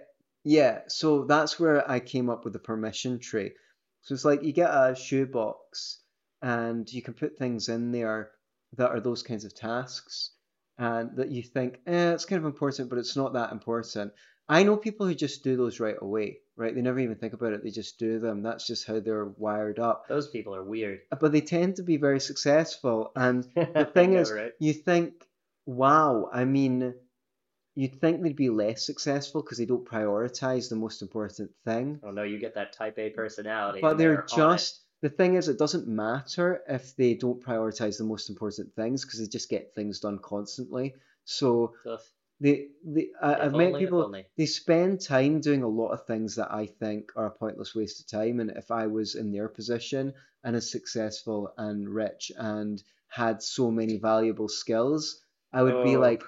yeah. 0.45 0.81
So 0.89 1.25
that's 1.25 1.61
where 1.61 1.89
I 1.89 2.01
came 2.01 2.29
up 2.31 2.45
with 2.45 2.53
the 2.53 2.59
permission 2.59 3.19
tree. 3.21 3.53
So 4.03 4.15
it's 4.15 4.25
like 4.25 4.43
you 4.43 4.53
get 4.53 4.71
a 4.71 4.97
shoebox 4.97 6.01
and 6.43 6.91
you 6.91 7.03
can 7.03 7.15
put 7.15 7.37
things 7.39 7.69
in 7.69 7.93
there 7.93 8.31
that 8.77 8.91
are 8.91 9.01
those 9.01 9.23
kinds 9.23 9.45
of 9.45 9.55
tasks 9.55 10.33
and 10.79 11.17
that 11.17 11.31
you 11.31 11.43
think, 11.43 11.81
eh, 11.87 12.13
it's 12.13 12.25
kind 12.25 12.41
of 12.41 12.47
important, 12.47 12.89
but 12.89 12.99
it's 12.99 13.17
not 13.17 13.35
that 13.35 13.53
important. 13.53 14.13
I 14.49 14.63
know 14.63 14.77
people 14.77 15.07
who 15.07 15.15
just 15.15 15.45
do 15.45 15.57
those 15.57 15.79
right 15.79 15.97
away, 16.01 16.39
right? 16.61 16.75
They 16.75 16.83
never 16.83 16.99
even 17.01 17.17
think 17.17 17.33
about 17.33 17.55
it, 17.55 17.65
they 17.65 17.71
just 17.71 17.99
do 17.99 18.21
them. 18.21 18.43
That's 18.43 18.67
just 18.67 18.87
how 18.87 19.01
they're 19.01 19.25
wired 19.25 19.79
up. 19.79 20.07
Those 20.09 20.29
people 20.29 20.55
are 20.55 20.63
weird. 20.63 21.01
Uh, 21.11 21.17
but 21.17 21.33
they 21.33 21.41
tend 21.41 21.77
to 21.77 21.83
be 21.83 21.97
very 21.97 22.21
successful. 22.21 23.13
And 23.17 23.45
the 23.55 23.91
thing 23.93 24.13
know, 24.13 24.21
is, 24.21 24.31
right? 24.31 24.53
you 24.59 24.75
think, 24.75 25.27
wow, 25.65 26.29
I 26.33 26.45
mean, 26.45 26.95
you'd 27.75 28.01
think 28.01 28.23
they'd 28.23 28.37
be 28.37 28.51
less 28.51 28.85
successful 28.85 29.43
because 29.43 29.59
they 29.59 29.65
don't 29.65 29.87
prioritize 29.87 30.69
the 30.69 30.77
most 30.77 31.01
important 31.01 31.51
thing. 31.65 32.01
Oh 32.05 32.11
no, 32.11 32.23
you 32.25 32.39
get 32.39 32.55
that 32.55 32.75
type 32.75 32.99
A 32.99 33.11
personality. 33.11 33.81
But 33.81 33.97
they're 33.97 34.21
it. 34.21 34.29
just, 34.29 34.83
the 35.01 35.09
thing 35.09 35.35
is, 35.37 35.49
it 35.49 35.59
doesn't 35.59 35.89
matter 35.89 36.61
if 36.69 36.95
they 36.97 37.15
don't 37.15 37.43
prioritize 37.43 37.97
the 37.97 38.05
most 38.05 38.29
important 38.29 38.75
things 38.77 39.05
because 39.05 39.19
they 39.19 39.27
just 39.27 39.49
get 39.49 39.75
things 39.75 40.01
done 40.01 40.19
constantly. 40.19 40.95
So, 41.25 41.75
Tough. 41.85 42.11
They, 42.41 42.69
they 42.85 43.09
I, 43.21 43.35
I've 43.47 43.55
met 43.55 43.79
people 43.79 44.15
they 44.37 44.47
spend 44.47 45.01
time 45.01 45.41
doing 45.41 45.63
a 45.63 45.69
lot 45.69 45.91
of 45.91 46.07
things 46.07 46.37
that 46.37 46.53
I 46.53 46.67
think 46.67 47.11
are 47.17 47.27
a 47.27 47.31
pointless 47.31 47.75
waste 47.75 48.01
of 48.01 48.07
time. 48.07 48.41
And 48.41 48.51
if 48.51 48.71
I 48.71 48.87
was 48.87 49.15
in 49.15 49.33
their 49.33 49.49
position 49.49 50.15
and 50.45 50.57
as 50.57 50.71
successful 50.71 51.53
and 51.59 51.89
rich 51.89 52.33
and 52.37 52.83
had 53.09 53.43
so 53.43 53.71
many 53.71 53.99
valuable 53.99 54.49
skills, 54.49 55.21
I 55.53 55.63
would 55.63 55.83
be 55.83 55.97
Oh. 55.97 56.01
like, 56.01 56.23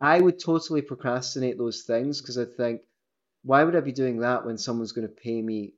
I 0.00 0.20
would 0.20 0.38
totally 0.38 0.82
procrastinate 0.82 1.58
those 1.58 1.82
things 1.82 2.20
because 2.20 2.38
I 2.38 2.44
think, 2.44 2.82
why 3.42 3.64
would 3.64 3.76
I 3.76 3.80
be 3.80 3.92
doing 3.92 4.18
that 4.20 4.44
when 4.44 4.58
someone's 4.58 4.92
going 4.92 5.08
to 5.08 5.14
pay 5.14 5.40
me 5.40 5.74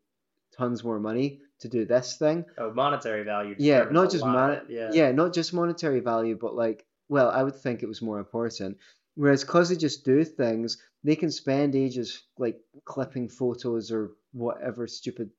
tons 0.56 0.82
more 0.84 0.98
money 0.98 1.40
to 1.60 1.68
do 1.68 1.84
this 1.84 2.16
thing? 2.16 2.44
Oh, 2.58 2.72
monetary 2.72 3.24
value. 3.24 3.54
Yeah, 3.58 3.84
not 3.90 4.10
just 4.10 4.24
mon- 4.24 4.66
Yeah. 4.68 4.90
yeah, 4.92 5.12
not 5.12 5.32
just 5.32 5.54
monetary 5.54 6.00
value, 6.00 6.36
but 6.36 6.54
like, 6.54 6.84
well, 7.08 7.30
I 7.30 7.42
would 7.42 7.56
think 7.56 7.82
it 7.82 7.88
was 7.88 8.02
more 8.02 8.18
important. 8.18 8.78
Whereas, 9.18 9.42
because 9.44 9.68
they 9.68 9.76
just 9.76 10.04
do 10.04 10.24
things, 10.24 10.78
they 11.02 11.16
can 11.16 11.30
spend 11.30 11.74
ages 11.74 12.22
like 12.38 12.60
clipping 12.84 13.28
photos 13.28 13.90
or 13.90 14.12
whatever 14.32 14.86
stupid 14.86 15.30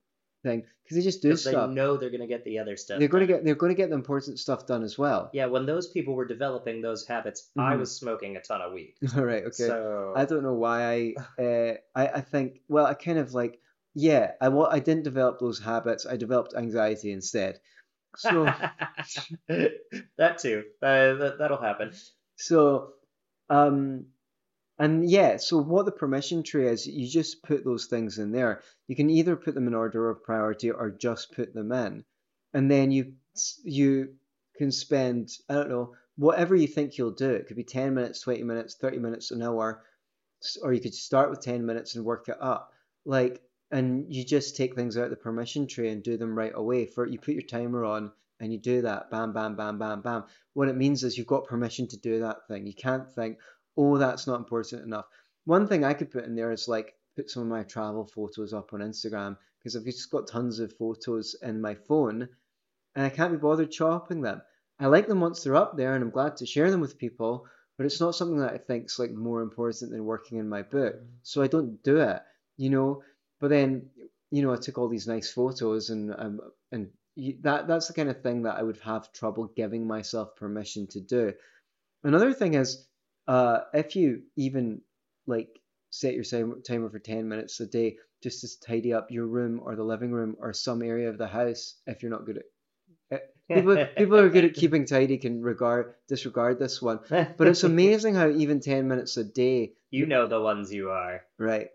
thing 0.43 0.65
because 0.83 0.97
they 0.97 1.03
just 1.03 1.21
do 1.21 1.31
'Cause 1.31 1.43
they 1.45 1.51
stuff. 1.51 1.69
know 1.71 1.97
they're 1.97 2.09
gonna 2.09 2.27
get 2.27 2.43
the 2.43 2.59
other 2.59 2.75
stuff. 2.77 2.99
They're 2.99 3.07
going 3.07 3.25
to 3.25 3.33
get 3.33 3.43
they're 3.45 3.55
going 3.55 3.71
to 3.71 3.75
get 3.75 3.89
the 3.89 3.95
important 3.95 4.37
stuff 4.39 4.65
done 4.67 4.83
as 4.83 4.97
well. 4.97 5.29
Yeah, 5.33 5.45
when 5.47 5.65
those 5.65 5.89
people 5.91 6.13
were 6.15 6.25
developing 6.25 6.81
those 6.81 7.07
habits, 7.07 7.51
I 7.57 7.75
Mhm. 7.75 7.79
was 7.79 7.95
smoking 7.97 8.35
a 8.37 8.41
ton 8.41 8.61
of 8.61 8.73
weed. 8.73 8.95
All 9.15 9.23
right, 9.25 9.43
okay. 9.43 9.51
So 9.53 10.13
I 10.15 10.25
don't 10.25 10.43
know 10.43 10.55
why 10.55 11.13
I, 11.37 11.43
uh, 11.43 11.73
I 11.95 12.07
I 12.19 12.21
think 12.21 12.61
well 12.67 12.85
I 12.85 12.93
kind 12.95 13.17
of 13.19 13.33
like 13.33 13.59
yeah 13.95 14.33
I 14.41 14.49
wa- 14.49 14.69
I 14.69 14.79
didn't 14.79 15.03
develop 15.03 15.39
those 15.39 15.59
habits 15.59 16.05
I 16.05 16.15
developed 16.17 16.53
anxiety 16.55 17.11
instead 17.11 17.59
so 18.15 18.45
that 19.47 20.37
too. 20.39 20.63
Uh, 20.81 21.13
that, 21.15 21.35
that'll 21.39 21.61
happen. 21.61 21.93
so 22.37 22.93
um 23.49 24.05
and 24.79 25.09
yeah 25.09 25.35
so 25.37 25.61
what 25.61 25.85
the 25.85 25.91
permission 25.91 26.41
tree 26.41 26.67
is 26.67 26.87
you 26.87 27.07
just 27.07 27.43
put 27.43 27.65
those 27.65 27.85
things 27.87 28.17
in 28.17 28.31
there. 28.31 28.61
You 28.87 28.95
can 28.95 29.09
either 29.09 29.35
put 29.35 29.53
them 29.53 29.67
in 29.67 29.75
order 29.75 30.09
of 30.09 30.23
priority 30.23 30.71
or 30.71 30.89
just 30.89 31.33
put 31.33 31.53
them 31.53 31.71
in. 31.71 32.05
And 32.53 32.71
then 32.71 32.91
you 32.91 33.13
you 33.63 34.15
can 34.55 34.71
spend 34.71 35.31
I 35.49 35.55
don't 35.55 35.69
know 35.69 35.95
whatever 36.15 36.55
you 36.55 36.67
think 36.67 36.97
you'll 36.97 37.11
do. 37.11 37.29
It 37.29 37.47
could 37.47 37.57
be 37.57 37.63
10 37.63 37.93
minutes 37.93 38.21
20 38.21 38.43
minutes 38.43 38.75
30 38.75 38.99
minutes 38.99 39.31
an 39.31 39.43
hour. 39.43 39.83
Or 40.61 40.71
you 40.71 40.79
could 40.79 40.93
start 40.93 41.29
with 41.29 41.41
10 41.41 41.65
minutes 41.65 41.95
and 41.95 42.05
work 42.05 42.29
it 42.29 42.37
up. 42.39 42.71
Like 43.05 43.41
and 43.71 44.05
you 44.11 44.23
just 44.23 44.55
take 44.55 44.75
things 44.75 44.97
out 44.97 45.05
of 45.05 45.09
the 45.09 45.15
permission 45.17 45.67
tree 45.67 45.89
and 45.89 46.01
do 46.01 46.15
them 46.15 46.37
right 46.37 46.53
away. 46.55 46.85
For 46.85 47.05
you 47.05 47.19
put 47.19 47.33
your 47.33 47.43
timer 47.43 47.83
on 47.83 48.13
and 48.39 48.51
you 48.51 48.59
do 48.59 48.81
that 48.81 49.11
bam 49.11 49.33
bam 49.33 49.55
bam 49.55 49.77
bam 49.77 50.01
bam. 50.01 50.23
What 50.53 50.69
it 50.69 50.75
means 50.75 51.03
is 51.03 51.17
you've 51.17 51.27
got 51.27 51.45
permission 51.45 51.87
to 51.87 51.97
do 51.97 52.19
that 52.21 52.47
thing. 52.47 52.65
You 52.65 52.73
can't 52.73 53.09
think 53.13 53.37
oh 53.77 53.97
that's 53.97 54.27
not 54.27 54.39
important 54.39 54.83
enough. 54.83 55.05
One 55.45 55.67
thing 55.67 55.83
i 55.83 55.93
could 55.93 56.11
put 56.11 56.25
in 56.25 56.35
there 56.35 56.51
is 56.51 56.67
like 56.67 56.93
put 57.15 57.29
some 57.29 57.43
of 57.43 57.49
my 57.49 57.63
travel 57.63 58.05
photos 58.05 58.53
up 58.53 58.73
on 58.73 58.81
instagram 58.81 59.37
because 59.57 59.75
i've 59.75 59.83
just 59.83 60.11
got 60.11 60.27
tons 60.27 60.59
of 60.59 60.71
photos 60.77 61.35
in 61.41 61.59
my 61.59 61.75
phone 61.75 62.29
and 62.95 63.05
i 63.05 63.09
can't 63.09 63.31
be 63.31 63.37
bothered 63.37 63.71
chopping 63.71 64.21
them. 64.21 64.41
I 64.79 64.87
like 64.87 65.07
them 65.07 65.19
once 65.19 65.43
they're 65.43 65.55
up 65.55 65.75
there 65.75 65.95
and 65.95 66.03
i'm 66.03 66.11
glad 66.11 66.37
to 66.37 66.45
share 66.45 66.71
them 66.71 66.81
with 66.81 66.97
people 66.97 67.45
but 67.77 67.85
it's 67.85 67.99
not 67.99 68.15
something 68.15 68.39
that 68.39 68.53
i 68.53 68.57
think's 68.57 68.99
like 68.99 69.11
more 69.11 69.41
important 69.41 69.91
than 69.91 70.05
working 70.05 70.37
in 70.37 70.47
my 70.47 70.61
book. 70.61 70.95
So 71.23 71.41
i 71.41 71.47
don't 71.47 71.81
do 71.83 71.97
it 72.01 72.21
you 72.59 72.69
know? 72.69 73.01
But 73.39 73.49
then 73.49 73.89
you 74.31 74.43
know 74.43 74.53
i 74.53 74.57
took 74.57 74.77
all 74.77 74.89
these 74.89 75.07
nice 75.07 75.31
photos 75.31 75.89
and 75.89 76.13
um, 76.15 76.39
and 76.71 76.89
that 77.41 77.67
that's 77.67 77.87
the 77.87 77.93
kind 77.93 78.09
of 78.09 78.21
thing 78.21 78.43
that 78.43 78.57
i 78.57 78.63
would 78.63 78.79
have 78.79 79.11
trouble 79.13 79.51
giving 79.55 79.85
myself 79.87 80.35
permission 80.35 80.87
to 80.87 80.99
do. 81.01 81.33
Another 82.03 82.33
thing 82.33 82.53
is 82.55 82.87
uh 83.27 83.61
if 83.73 83.95
you 83.95 84.23
even 84.35 84.81
like 85.27 85.49
set 85.91 86.13
your 86.13 86.23
timer 86.61 86.89
for 86.89 86.99
10 86.99 87.27
minutes 87.27 87.59
a 87.59 87.65
day 87.67 87.97
just 88.21 88.41
to 88.41 88.59
tidy 88.59 88.93
up 88.93 89.11
your 89.11 89.25
room 89.25 89.59
or 89.63 89.75
the 89.75 89.83
living 89.83 90.11
room 90.11 90.35
or 90.39 90.53
some 90.53 90.81
area 90.81 91.09
of 91.09 91.17
the 91.17 91.27
house 91.27 91.81
if 91.87 92.01
you're 92.03 92.11
not 92.11 92.25
good 92.25 92.37
at 92.37 92.45
eh, 93.11 93.19
people 93.51 93.77
people 93.97 94.17
who 94.17 94.25
are 94.25 94.29
good 94.29 94.45
at 94.45 94.53
keeping 94.53 94.85
tidy 94.85 95.17
can 95.17 95.41
regard 95.41 95.95
disregard 96.07 96.59
this 96.59 96.81
one. 96.81 96.99
But 97.37 97.47
it's 97.47 97.63
amazing 97.73 98.15
how 98.15 98.29
even 98.29 98.59
10 98.59 98.87
minutes 98.87 99.17
a 99.17 99.23
day 99.23 99.73
you 99.91 100.05
know 100.05 100.27
the 100.27 100.41
ones 100.41 100.73
you 100.73 100.89
are. 100.89 101.25
right. 101.37 101.69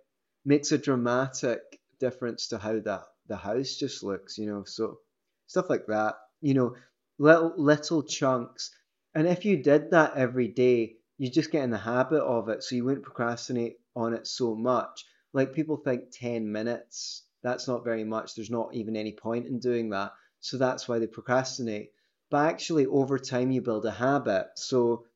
Makes 0.45 0.73
a 0.73 0.79
dramatic 0.79 1.61
difference 2.01 2.49
to 2.49 2.59
how 2.59 2.79
that 2.81 3.05
the 3.27 3.37
house 3.37 3.77
just 3.77 4.03
looks 4.03 4.37
you 4.37 4.47
know 4.47 4.65
so 4.65 4.99
stuff 5.47 5.71
like 5.71 5.87
that 5.87 6.15
you 6.41 6.55
know 6.55 6.75
little 7.19 7.53
little 7.57 8.03
chunks. 8.03 8.71
And 9.15 9.27
if 9.27 9.45
you 9.45 9.63
did 9.63 9.93
that 9.93 10.17
every 10.17 10.49
day 10.49 10.97
you 11.17 11.31
just 11.31 11.53
get 11.53 11.63
in 11.63 11.71
the 11.71 11.79
habit 11.79 12.23
of 12.23 12.49
it. 12.49 12.63
So 12.63 12.75
you 12.75 12.85
wouldn't 12.85 13.05
procrastinate 13.05 13.77
on 13.95 14.15
it 14.15 14.27
so 14.27 14.55
much. 14.57 15.05
Like 15.33 15.53
people 15.55 15.77
think 15.77 16.11
10 16.13 16.51
minutes 16.51 17.23
that's 17.43 17.69
not 17.69 17.85
very 17.85 18.05
much. 18.05 18.35
There's 18.35 18.51
not 18.51 18.75
even 18.75 18.97
any 18.97 19.13
point 19.13 19.47
in 19.47 19.59
doing 19.59 19.91
that. 19.91 20.13
So 20.41 20.57
that's 20.59 20.89
why 20.89 20.99
they 20.99 21.07
procrastinate. 21.07 21.93
But 22.31 22.49
actually 22.49 22.87
over 22.87 23.19
time 23.19 23.51
you 23.51 23.61
build 23.61 23.87
a 23.87 23.91
habit. 23.91 24.49
So 24.57 25.07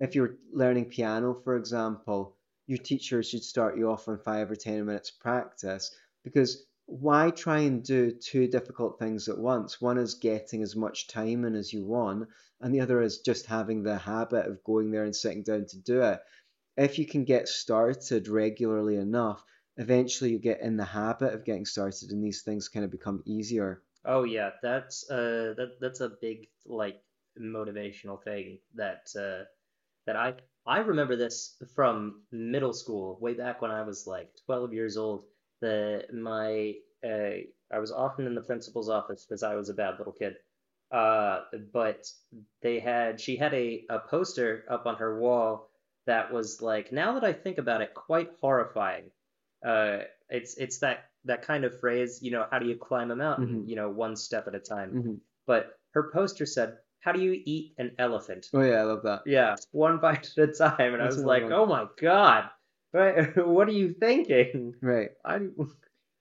if 0.00 0.14
you're 0.14 0.36
learning 0.52 0.86
piano 0.86 1.34
for 1.34 1.56
example 1.56 2.36
your 2.66 2.78
teacher 2.78 3.22
should 3.22 3.44
start 3.44 3.76
you 3.76 3.90
off 3.90 4.08
on 4.08 4.18
five 4.18 4.50
or 4.50 4.56
ten 4.56 4.86
minutes 4.86 5.10
practice 5.10 5.94
because 6.24 6.64
why 6.86 7.30
try 7.30 7.60
and 7.60 7.82
do 7.84 8.12
two 8.12 8.48
difficult 8.48 8.98
things 8.98 9.28
at 9.28 9.38
once? 9.38 9.80
One 9.80 9.98
is 9.98 10.14
getting 10.14 10.62
as 10.62 10.76
much 10.76 11.08
time 11.08 11.44
in 11.44 11.54
as 11.54 11.72
you 11.72 11.84
want, 11.84 12.28
and 12.60 12.74
the 12.74 12.80
other 12.80 13.00
is 13.02 13.20
just 13.20 13.46
having 13.46 13.82
the 13.82 13.98
habit 13.98 14.46
of 14.46 14.64
going 14.64 14.90
there 14.90 15.04
and 15.04 15.14
sitting 15.14 15.42
down 15.42 15.66
to 15.66 15.78
do 15.78 16.02
it. 16.02 16.20
If 16.76 16.98
you 16.98 17.06
can 17.06 17.24
get 17.24 17.48
started 17.48 18.28
regularly 18.28 18.96
enough, 18.96 19.44
eventually 19.76 20.32
you 20.32 20.38
get 20.38 20.60
in 20.60 20.76
the 20.76 20.84
habit 20.84 21.34
of 21.34 21.44
getting 21.44 21.66
started, 21.66 22.10
and 22.10 22.22
these 22.22 22.42
things 22.42 22.68
kind 22.68 22.84
of 22.84 22.90
become 22.90 23.22
easier. 23.26 23.82
Oh 24.04 24.24
yeah, 24.24 24.50
that's 24.62 25.10
uh 25.10 25.54
that 25.56 25.78
that's 25.80 26.00
a 26.00 26.08
big 26.08 26.48
like 26.66 27.02
motivational 27.38 28.22
thing 28.22 28.60
that 28.74 29.08
uh 29.16 29.44
that 30.06 30.16
I 30.16 30.36
I 30.66 30.78
remember 30.80 31.16
this 31.16 31.62
from 31.74 32.26
middle 32.32 32.72
school, 32.72 33.18
way 33.20 33.34
back 33.34 33.62
when 33.62 33.70
I 33.70 33.82
was 33.82 34.06
like 34.06 34.36
12 34.46 34.72
years 34.74 34.96
old. 34.96 35.26
The 35.64 36.04
my 36.12 36.74
uh 37.10 37.36
I 37.74 37.78
was 37.78 37.90
often 37.90 38.26
in 38.26 38.34
the 38.34 38.42
principal's 38.50 38.90
office 38.98 39.24
because 39.24 39.42
I 39.42 39.54
was 39.54 39.68
a 39.70 39.74
bad 39.82 39.94
little 39.98 40.12
kid. 40.12 40.36
Uh, 40.90 41.40
but 41.72 42.00
they 42.62 42.78
had 42.78 43.20
she 43.20 43.36
had 43.36 43.54
a 43.54 43.84
a 43.88 43.98
poster 44.00 44.64
up 44.70 44.84
on 44.86 44.96
her 44.96 45.18
wall 45.18 45.70
that 46.06 46.32
was 46.32 46.60
like 46.60 46.92
now 46.92 47.14
that 47.14 47.24
I 47.24 47.32
think 47.32 47.58
about 47.58 47.80
it, 47.80 47.94
quite 47.94 48.30
horrifying. 48.40 49.10
Uh, 49.66 50.00
it's 50.28 50.56
it's 50.58 50.78
that 50.80 50.98
that 51.24 51.42
kind 51.42 51.64
of 51.64 51.80
phrase, 51.80 52.22
you 52.22 52.30
know, 52.30 52.46
how 52.50 52.58
do 52.58 52.66
you 52.66 52.76
climb 52.76 53.10
a 53.10 53.16
mountain? 53.16 53.62
Mhm. 53.64 53.68
You 53.68 53.76
know, 53.76 53.88
one 53.90 54.16
step 54.16 54.46
at 54.46 54.54
a 54.54 54.60
time. 54.60 54.90
hmm 54.90 55.14
But 55.46 55.78
her 55.94 56.10
poster 56.12 56.46
said, 56.46 56.76
"How 57.00 57.12
do 57.12 57.20
you 57.22 57.40
eat 57.54 57.74
an 57.78 57.92
elephant?" 57.98 58.50
Oh 58.52 58.60
yeah, 58.60 58.80
I 58.80 58.82
love 58.82 59.02
that. 59.04 59.22
Yeah, 59.26 59.56
one 59.72 59.98
bite 59.98 60.28
at 60.38 60.50
a 60.50 60.52
time. 60.52 60.92
And 60.94 61.02
I 61.02 61.06
was 61.06 61.24
like, 61.32 61.44
one. 61.44 61.52
"Oh 61.52 61.66
my 61.66 61.86
god, 61.96 62.50
right? 62.94 63.36
what 63.46 63.68
are 63.68 63.72
you 63.72 63.92
thinking?" 63.92 64.74
Right. 64.80 65.10
I 65.24 65.40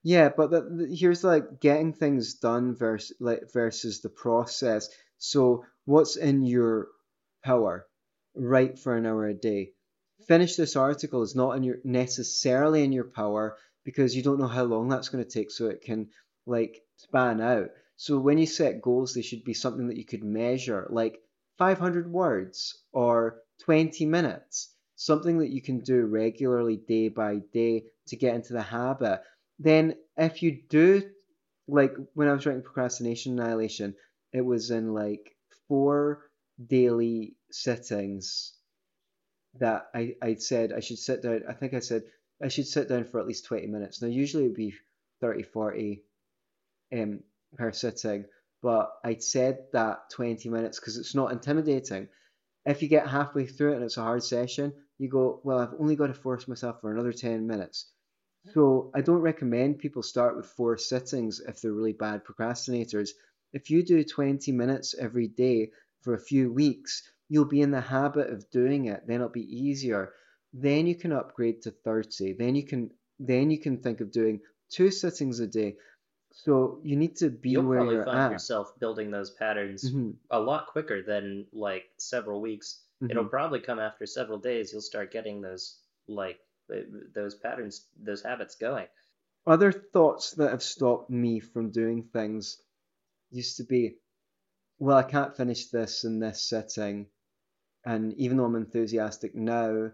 Yeah, 0.04 0.30
but 0.36 0.52
the, 0.52 0.62
the, 0.62 0.96
here's 0.96 1.24
like 1.24 1.62
getting 1.62 1.94
things 1.94 2.34
done 2.36 2.76
versus 2.76 3.16
like 3.20 3.52
versus 3.54 4.02
the 4.02 4.10
process. 4.10 4.90
So 5.18 5.66
what's 5.86 6.18
in 6.18 6.44
your 6.44 6.88
power? 7.44 7.86
Write 8.36 8.80
for 8.80 8.98
an 8.98 9.06
hour 9.06 9.28
a 9.28 9.34
day. 9.34 9.72
Finish 10.28 10.56
this 10.56 10.76
article 10.76 11.22
is 11.22 11.36
not 11.36 11.56
in 11.58 11.64
your 11.64 11.78
necessarily 11.84 12.84
in 12.84 12.92
your 12.92 13.06
power 13.06 13.58
because 13.86 14.16
you 14.16 14.24
don't 14.24 14.40
know 14.40 14.48
how 14.48 14.64
long 14.64 14.90
that's 14.90 15.10
going 15.10 15.24
to 15.24 15.30
take, 15.30 15.52
so 15.52 15.68
it 15.68 15.82
can 15.82 16.10
like 16.46 16.82
span 16.98 17.42
out. 17.42 17.70
So 17.96 18.20
when 18.20 18.38
you 18.38 18.46
set 18.46 18.82
goals, 18.82 19.14
they 19.14 19.22
should 19.22 19.44
be 19.44 19.54
something 19.54 19.88
that 19.88 19.98
you 19.98 20.06
could 20.06 20.24
measure, 20.24 20.88
like 20.90 21.20
500 21.58 22.12
words 22.12 22.84
or 22.92 23.42
20 23.62 24.06
minutes, 24.06 24.73
something 24.96 25.40
that 25.40 25.50
you 25.50 25.62
can 25.62 25.80
do 25.80 26.06
regularly 26.06 26.78
day 26.78 27.10
by 27.10 27.38
day 27.52 27.84
to 28.08 28.16
get 28.16 28.36
into 28.36 28.54
the 28.54 28.62
habit 28.62 29.22
then 29.60 29.96
if 30.18 30.44
you 30.44 30.62
do 30.70 31.04
like 31.68 31.94
when 32.14 32.28
I 32.28 32.34
was 32.34 32.46
writing 32.46 32.62
procrastination 32.62 33.40
annihilation, 33.40 33.96
it 34.32 34.42
was 34.42 34.72
in 34.72 34.94
like 34.94 35.36
four 35.68 36.30
daily 36.68 37.36
sittings 37.52 38.54
that 39.60 39.88
I, 39.94 40.16
I 40.22 40.36
said 40.36 40.74
I 40.74 40.80
should 40.80 41.00
sit 41.00 41.22
down. 41.24 41.44
I 41.48 41.54
think 41.54 41.74
I 41.74 41.80
said 41.80 42.04
I 42.42 42.48
should 42.48 42.68
sit 42.68 42.90
down 42.90 43.06
for 43.06 43.20
at 43.20 43.28
least 43.28 43.46
20 43.46 43.68
minutes. 43.68 44.02
Now 44.02 44.10
usually 44.10 44.46
it 44.46 44.48
would 44.48 44.56
be 44.58 44.74
30, 45.22 45.44
40 45.44 46.04
um, 46.94 47.20
per 47.56 47.72
sitting, 47.72 48.26
but 48.62 48.92
I 49.04 49.16
said 49.16 49.60
that 49.72 50.10
20 50.12 50.50
minutes 50.50 50.80
because 50.80 50.98
it's 50.98 51.16
not 51.16 51.32
intimidating. 51.32 52.10
If 52.66 52.82
you 52.82 52.88
get 52.88 53.08
halfway 53.08 53.46
through 53.46 53.74
it 53.74 53.76
and 53.76 53.84
it's 53.84 53.98
a 53.98 54.04
hard 54.04 54.24
session, 54.24 54.74
you 54.98 55.10
go, 55.10 55.42
well, 55.44 55.60
I've 55.60 55.74
only 55.80 55.96
got 55.96 56.08
to 56.08 56.14
force 56.14 56.48
myself 56.48 56.80
for 56.82 56.92
another 56.92 57.12
10 57.14 57.46
minutes. 57.46 57.92
So 58.54 58.92
I 58.94 59.02
don't 59.02 59.22
recommend 59.22 59.80
people 59.80 60.04
start 60.04 60.36
with 60.36 60.46
four 60.46 60.78
sittings 60.78 61.40
if 61.40 61.62
they're 61.62 61.74
really 61.74 61.94
bad 61.94 62.24
procrastinators. 62.26 63.10
If 63.54 63.70
you 63.70 63.84
do 63.84 64.04
20 64.04 64.52
minutes 64.52 64.96
every 65.00 65.28
day 65.28 65.72
for 66.02 66.14
a 66.14 66.20
few 66.20 66.52
weeks, 66.52 67.04
you'll 67.30 67.46
be 67.46 67.62
in 67.62 67.72
the 67.72 67.82
habit 67.82 68.30
of 68.30 68.50
doing 68.50 68.86
it. 68.86 69.08
Then 69.08 69.18
it'll 69.18 69.30
be 69.30 69.42
easier. 69.42 70.14
then 70.54 70.86
you 70.88 70.96
can 70.96 71.12
upgrade 71.12 71.64
to 71.64 71.72
30 71.72 72.34
then 72.34 72.56
you 72.56 72.66
can 72.66 72.92
then 73.20 73.50
you 73.50 73.60
can 73.60 73.78
think 73.78 74.02
of 74.02 74.12
doing 74.12 74.40
two 74.70 74.92
sittings 74.92 75.40
a 75.40 75.48
day 75.48 75.76
so 76.34 76.82
you 76.84 76.98
need 76.98 77.16
to 77.18 77.30
be 77.30 77.56
You'll 77.56 77.64
where 77.64 77.80
probably 77.80 77.96
you're 77.96 78.04
find 78.04 78.28
at 78.30 78.30
yourself 78.30 78.78
building 78.80 79.10
those 79.10 79.32
patterns 79.32 79.84
Mhm, 79.84 80.18
a 80.30 80.42
lot 80.42 80.68
quicker 80.68 81.02
than 81.02 81.48
like 81.54 81.94
several 81.98 82.42
weeks. 82.42 82.86
It'll 83.08 83.24
mhm. 83.24 83.30
probably 83.30 83.62
come 83.62 83.80
after 83.80 84.06
several 84.06 84.40
days. 84.40 84.74
You'll 84.74 84.82
start 84.82 85.10
getting 85.14 85.40
those 85.40 85.80
like 86.08 86.42
those 86.68 87.36
patterns, 87.36 87.88
those 87.96 88.24
habits 88.24 88.56
going. 88.56 88.90
other 89.48 89.72
thoughts 89.72 90.32
that 90.32 90.52
have 90.52 90.64
stopped 90.64 91.10
me 91.10 91.40
from 91.40 91.72
doing 91.72 92.04
things 92.04 92.62
used 93.32 93.58
to 93.58 93.64
be 93.66 93.98
well 94.80 94.98
i 94.98 95.04
can't 95.04 95.38
finish 95.38 95.68
this 95.70 96.04
in 96.06 96.20
this 96.20 96.44
setting, 96.44 97.10
and 97.86 98.14
even 98.16 98.38
though 98.38 98.46
i'm 98.46 98.56
enthusiastic 98.56 99.36
now 99.36 99.92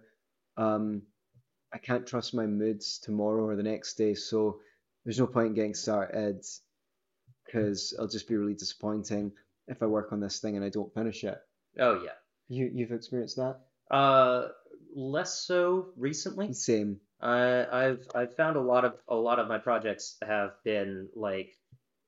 um 0.57 1.07
i 1.73 1.77
can't 1.79 2.07
trust 2.07 2.33
my 2.35 2.47
moods 2.47 2.99
tomorrow 2.99 3.45
or 3.45 3.55
the 3.57 3.63
next 3.63 3.95
day 3.95 4.13
so 4.15 4.61
there's 5.03 5.19
no 5.19 5.27
point 5.27 5.47
in 5.47 5.53
getting 5.53 5.73
started 5.73 6.43
because 7.45 7.93
it'll 7.93 8.07
just 8.07 8.27
be 8.27 8.35
really 8.35 8.53
disappointing 8.53 9.31
if 9.67 9.81
i 9.81 9.85
work 9.85 10.11
on 10.11 10.19
this 10.19 10.39
thing 10.39 10.55
and 10.55 10.65
i 10.65 10.69
don't 10.69 10.93
finish 10.93 11.23
it 11.23 11.39
Oh 11.77 12.01
yeah. 12.03 12.13
you 12.47 12.69
you've 12.73 12.91
experienced 12.91 13.37
that 13.37 13.59
Uh, 13.91 14.49
less 14.95 15.39
so 15.39 15.93
recently. 15.95 16.53
same 16.53 16.99
Uh, 17.21 17.65
I've 17.71 18.07
I've 18.15 18.35
found 18.35 18.55
a 18.55 18.61
lot 18.61 18.85
of 18.85 19.01
a 19.07 19.15
lot 19.15 19.39
of 19.39 19.47
my 19.47 19.57
projects 19.57 20.17
have 20.21 20.51
been 20.63 21.09
like, 21.15 21.57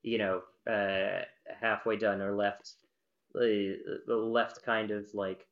you 0.02 0.18
know, 0.18 0.42
uh, 0.66 1.24
halfway 1.60 1.96
done 1.96 2.20
or 2.22 2.34
left, 2.34 2.72
uh, 3.34 4.12
left 4.14 4.62
kind 4.62 4.90
of 4.90 5.12
like, 5.14 5.46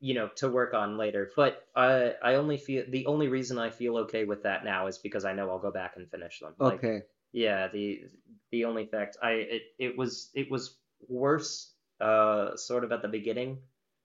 you 0.00 0.14
know, 0.14 0.28
to 0.36 0.48
work 0.48 0.74
on 0.74 0.96
later. 0.96 1.30
But 1.36 1.66
I 1.74 2.14
I 2.22 2.34
only 2.36 2.56
feel 2.58 2.84
the 2.88 3.06
only 3.06 3.28
reason 3.28 3.58
I 3.58 3.70
feel 3.70 3.96
okay 3.98 4.24
with 4.24 4.42
that 4.44 4.64
now 4.64 4.86
is 4.86 4.98
because 4.98 5.24
I 5.24 5.32
know 5.32 5.50
I'll 5.50 5.58
go 5.58 5.72
back 5.72 5.96
and 5.96 6.10
finish 6.10 6.40
them. 6.40 6.54
Like, 6.58 6.82
okay 6.82 7.02
yeah, 7.32 7.68
the 7.68 8.04
the 8.50 8.64
only 8.64 8.86
fact 8.86 9.16
I 9.22 9.32
it, 9.32 9.62
it 9.78 9.98
was 9.98 10.30
it 10.34 10.50
was 10.50 10.80
worse 11.08 11.74
uh 12.00 12.56
sort 12.56 12.84
of 12.84 12.92
at 12.92 13.02
the 13.02 13.08
beginning 13.08 13.62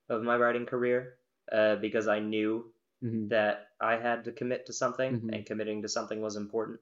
of 0.08 0.22
my 0.22 0.36
writing 0.36 0.66
career 0.66 1.18
uh 1.52 1.76
because 1.76 2.08
I 2.08 2.18
knew 2.20 2.72
hmm 3.02 3.28
that 3.28 3.68
I 3.80 3.96
had 3.96 4.24
to 4.24 4.32
commit 4.32 4.66
to 4.66 4.72
something 4.72 5.20
Mhm. 5.20 5.30
and 5.30 5.46
committing 5.46 5.82
to 5.82 5.88
something 5.88 6.20
was 6.20 6.36
important. 6.36 6.80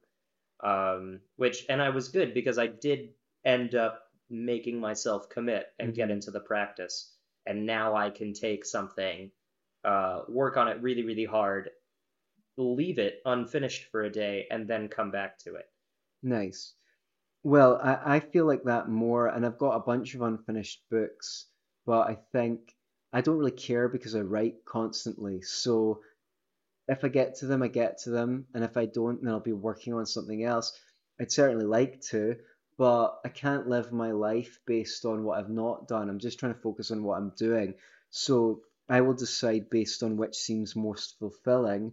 Um 0.60 1.22
which 1.36 1.66
and 1.68 1.82
I 1.82 1.90
was 1.90 2.08
good 2.08 2.34
because 2.34 2.58
I 2.58 2.68
did 2.68 3.14
end 3.44 3.74
up 3.74 4.04
making 4.30 4.80
myself 4.80 5.28
commit 5.28 5.66
and 5.78 5.94
get 5.94 6.10
Mhm. 6.10 6.10
into 6.10 6.30
the 6.30 6.40
practice 6.40 7.11
and 7.46 7.66
now 7.66 7.94
I 7.96 8.10
can 8.10 8.32
take 8.32 8.64
something 8.64 9.30
uh 9.84 10.22
work 10.28 10.56
on 10.56 10.68
it 10.68 10.80
really 10.80 11.02
really 11.02 11.24
hard 11.24 11.70
leave 12.56 12.98
it 12.98 13.20
unfinished 13.24 13.90
for 13.90 14.02
a 14.02 14.10
day 14.10 14.46
and 14.50 14.68
then 14.68 14.88
come 14.88 15.10
back 15.10 15.38
to 15.38 15.54
it. 15.54 15.66
Nice. 16.22 16.74
Well, 17.42 17.80
I, 17.82 18.16
I 18.16 18.20
feel 18.20 18.46
like 18.46 18.64
that 18.64 18.88
more, 18.88 19.26
and 19.26 19.44
I've 19.44 19.58
got 19.58 19.76
a 19.76 19.80
bunch 19.80 20.14
of 20.14 20.22
unfinished 20.22 20.82
books, 20.90 21.46
but 21.86 22.08
I 22.08 22.18
think 22.32 22.74
I 23.12 23.20
don't 23.20 23.38
really 23.38 23.50
care 23.50 23.88
because 23.88 24.14
I 24.14 24.20
write 24.20 24.64
constantly. 24.64 25.42
So 25.42 26.00
if 26.88 27.04
I 27.04 27.08
get 27.08 27.36
to 27.36 27.46
them, 27.46 27.62
I 27.62 27.68
get 27.68 27.98
to 28.02 28.10
them, 28.10 28.46
and 28.54 28.62
if 28.62 28.76
I 28.76 28.86
don't, 28.86 29.22
then 29.22 29.32
I'll 29.32 29.40
be 29.40 29.52
working 29.52 29.94
on 29.94 30.06
something 30.06 30.44
else. 30.44 30.78
I'd 31.20 31.32
certainly 31.32 31.64
like 31.64 32.00
to, 32.10 32.36
but 32.78 33.20
I 33.24 33.28
can't 33.28 33.68
live 33.68 33.92
my 33.92 34.12
life 34.12 34.58
based 34.66 35.04
on 35.04 35.24
what 35.24 35.38
I've 35.38 35.50
not 35.50 35.88
done. 35.88 36.08
I'm 36.08 36.18
just 36.18 36.38
trying 36.38 36.54
to 36.54 36.60
focus 36.60 36.90
on 36.90 37.02
what 37.02 37.18
I'm 37.18 37.32
doing. 37.36 37.74
So 38.10 38.62
I 38.88 39.00
will 39.00 39.14
decide 39.14 39.70
based 39.70 40.02
on 40.02 40.16
which 40.16 40.34
seems 40.34 40.74
most 40.74 41.18
fulfilling 41.18 41.92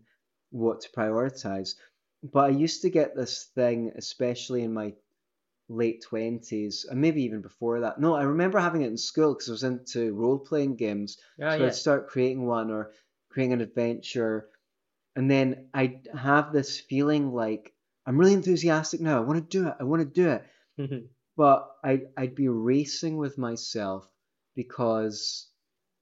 what 0.52 0.82
to 0.82 0.90
prioritize. 0.90 1.76
But 2.24 2.46
I 2.46 2.50
used 2.50 2.82
to 2.82 2.90
get 2.90 3.16
this 3.16 3.46
thing, 3.56 3.94
especially 3.96 4.64
in 4.64 4.74
my 4.74 4.94
late 5.70 6.04
20s, 6.12 6.86
and 6.90 7.00
maybe 7.00 7.24
even 7.24 7.42
before 7.42 7.82
that. 7.82 8.00
No, 8.00 8.16
I 8.16 8.24
remember 8.24 8.60
having 8.60 8.82
it 8.82 8.88
in 8.88 8.98
school 8.98 9.34
because 9.34 9.50
I 9.50 9.52
was 9.52 9.64
into 9.64 10.14
role 10.14 10.40
playing 10.40 10.76
games. 10.76 11.18
Oh 11.42 11.50
so 11.50 11.56
yeah. 11.58 11.66
I'd 11.68 11.76
start 11.76 12.10
creating 12.10 12.46
one 12.46 12.72
or 12.72 12.92
creating 13.30 13.54
an 13.54 13.62
adventure, 13.62 14.50
and 15.16 15.30
then 15.30 15.68
I'd 15.74 16.08
have 16.18 16.52
this 16.52 16.80
feeling 16.80 17.32
like 17.32 17.74
I'm 18.06 18.18
really 18.18 18.34
enthusiastic 18.34 19.00
now. 19.00 19.18
I 19.18 19.26
want 19.26 19.50
to 19.50 19.58
do 19.58 19.68
it. 19.68 19.76
I 19.80 19.84
want 19.84 20.02
to 20.02 20.06
do 20.06 20.30
it. 20.30 20.44
Mm-hmm. 20.80 21.06
But 21.36 21.70
I'd, 21.84 22.08
I'd 22.18 22.36
be 22.36 22.48
racing 22.48 23.18
with 23.18 23.38
myself 23.38 24.08
because 24.56 25.48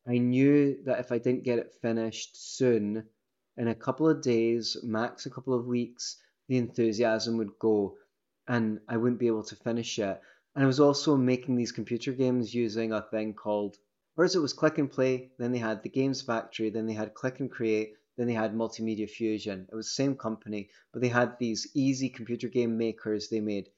I 0.07 0.19
knew 0.19 0.77
that 0.85 0.99
if 0.99 1.11
I 1.11 1.17
didn't 1.17 1.43
get 1.43 1.59
it 1.59 1.73
finished 1.81 2.55
soon, 2.57 3.03
in 3.57 3.67
a 3.67 3.75
couple 3.75 4.07
of 4.07 4.21
days, 4.21 4.77
max 4.83 5.25
a 5.25 5.31
couple 5.31 5.53
of 5.53 5.65
weeks, 5.65 6.17
the 6.47 6.57
enthusiasm 6.57 7.37
would 7.37 7.57
go 7.59 7.97
and 8.47 8.79
I 8.87 8.97
wouldn't 8.97 9.19
be 9.19 9.27
able 9.27 9.43
to 9.45 9.55
finish 9.55 9.99
it. 9.99 10.21
And 10.55 10.63
I 10.63 10.67
was 10.67 10.79
also 10.79 11.17
making 11.17 11.55
these 11.55 11.71
computer 11.71 12.13
games 12.13 12.53
using 12.53 12.93
a 12.93 13.01
thing 13.01 13.33
called, 13.33 13.77
first 14.15 14.35
it 14.35 14.39
was 14.39 14.53
Klik 14.53 14.77
and 14.77 14.91
Play, 14.91 15.31
then 15.37 15.51
they 15.51 15.57
had 15.57 15.83
the 15.83 15.89
Games 15.89 16.21
Factory, 16.21 16.69
then 16.69 16.85
they 16.85 16.93
had 16.93 17.13
Klik 17.13 17.39
and 17.39 17.51
Create, 17.51 17.93
then 18.15 18.27
they 18.27 18.33
had 18.33 18.55
Multimedia 18.55 19.09
Fusion. 19.09 19.67
It 19.71 19.75
was 19.75 19.87
the 19.87 20.03
same 20.03 20.15
company, 20.15 20.69
but 20.93 21.01
they 21.01 21.09
had 21.09 21.37
these 21.37 21.67
easy 21.75 22.09
computer 22.09 22.47
game 22.47 22.77
makers 22.77 23.27
they 23.27 23.41
made. 23.41 23.69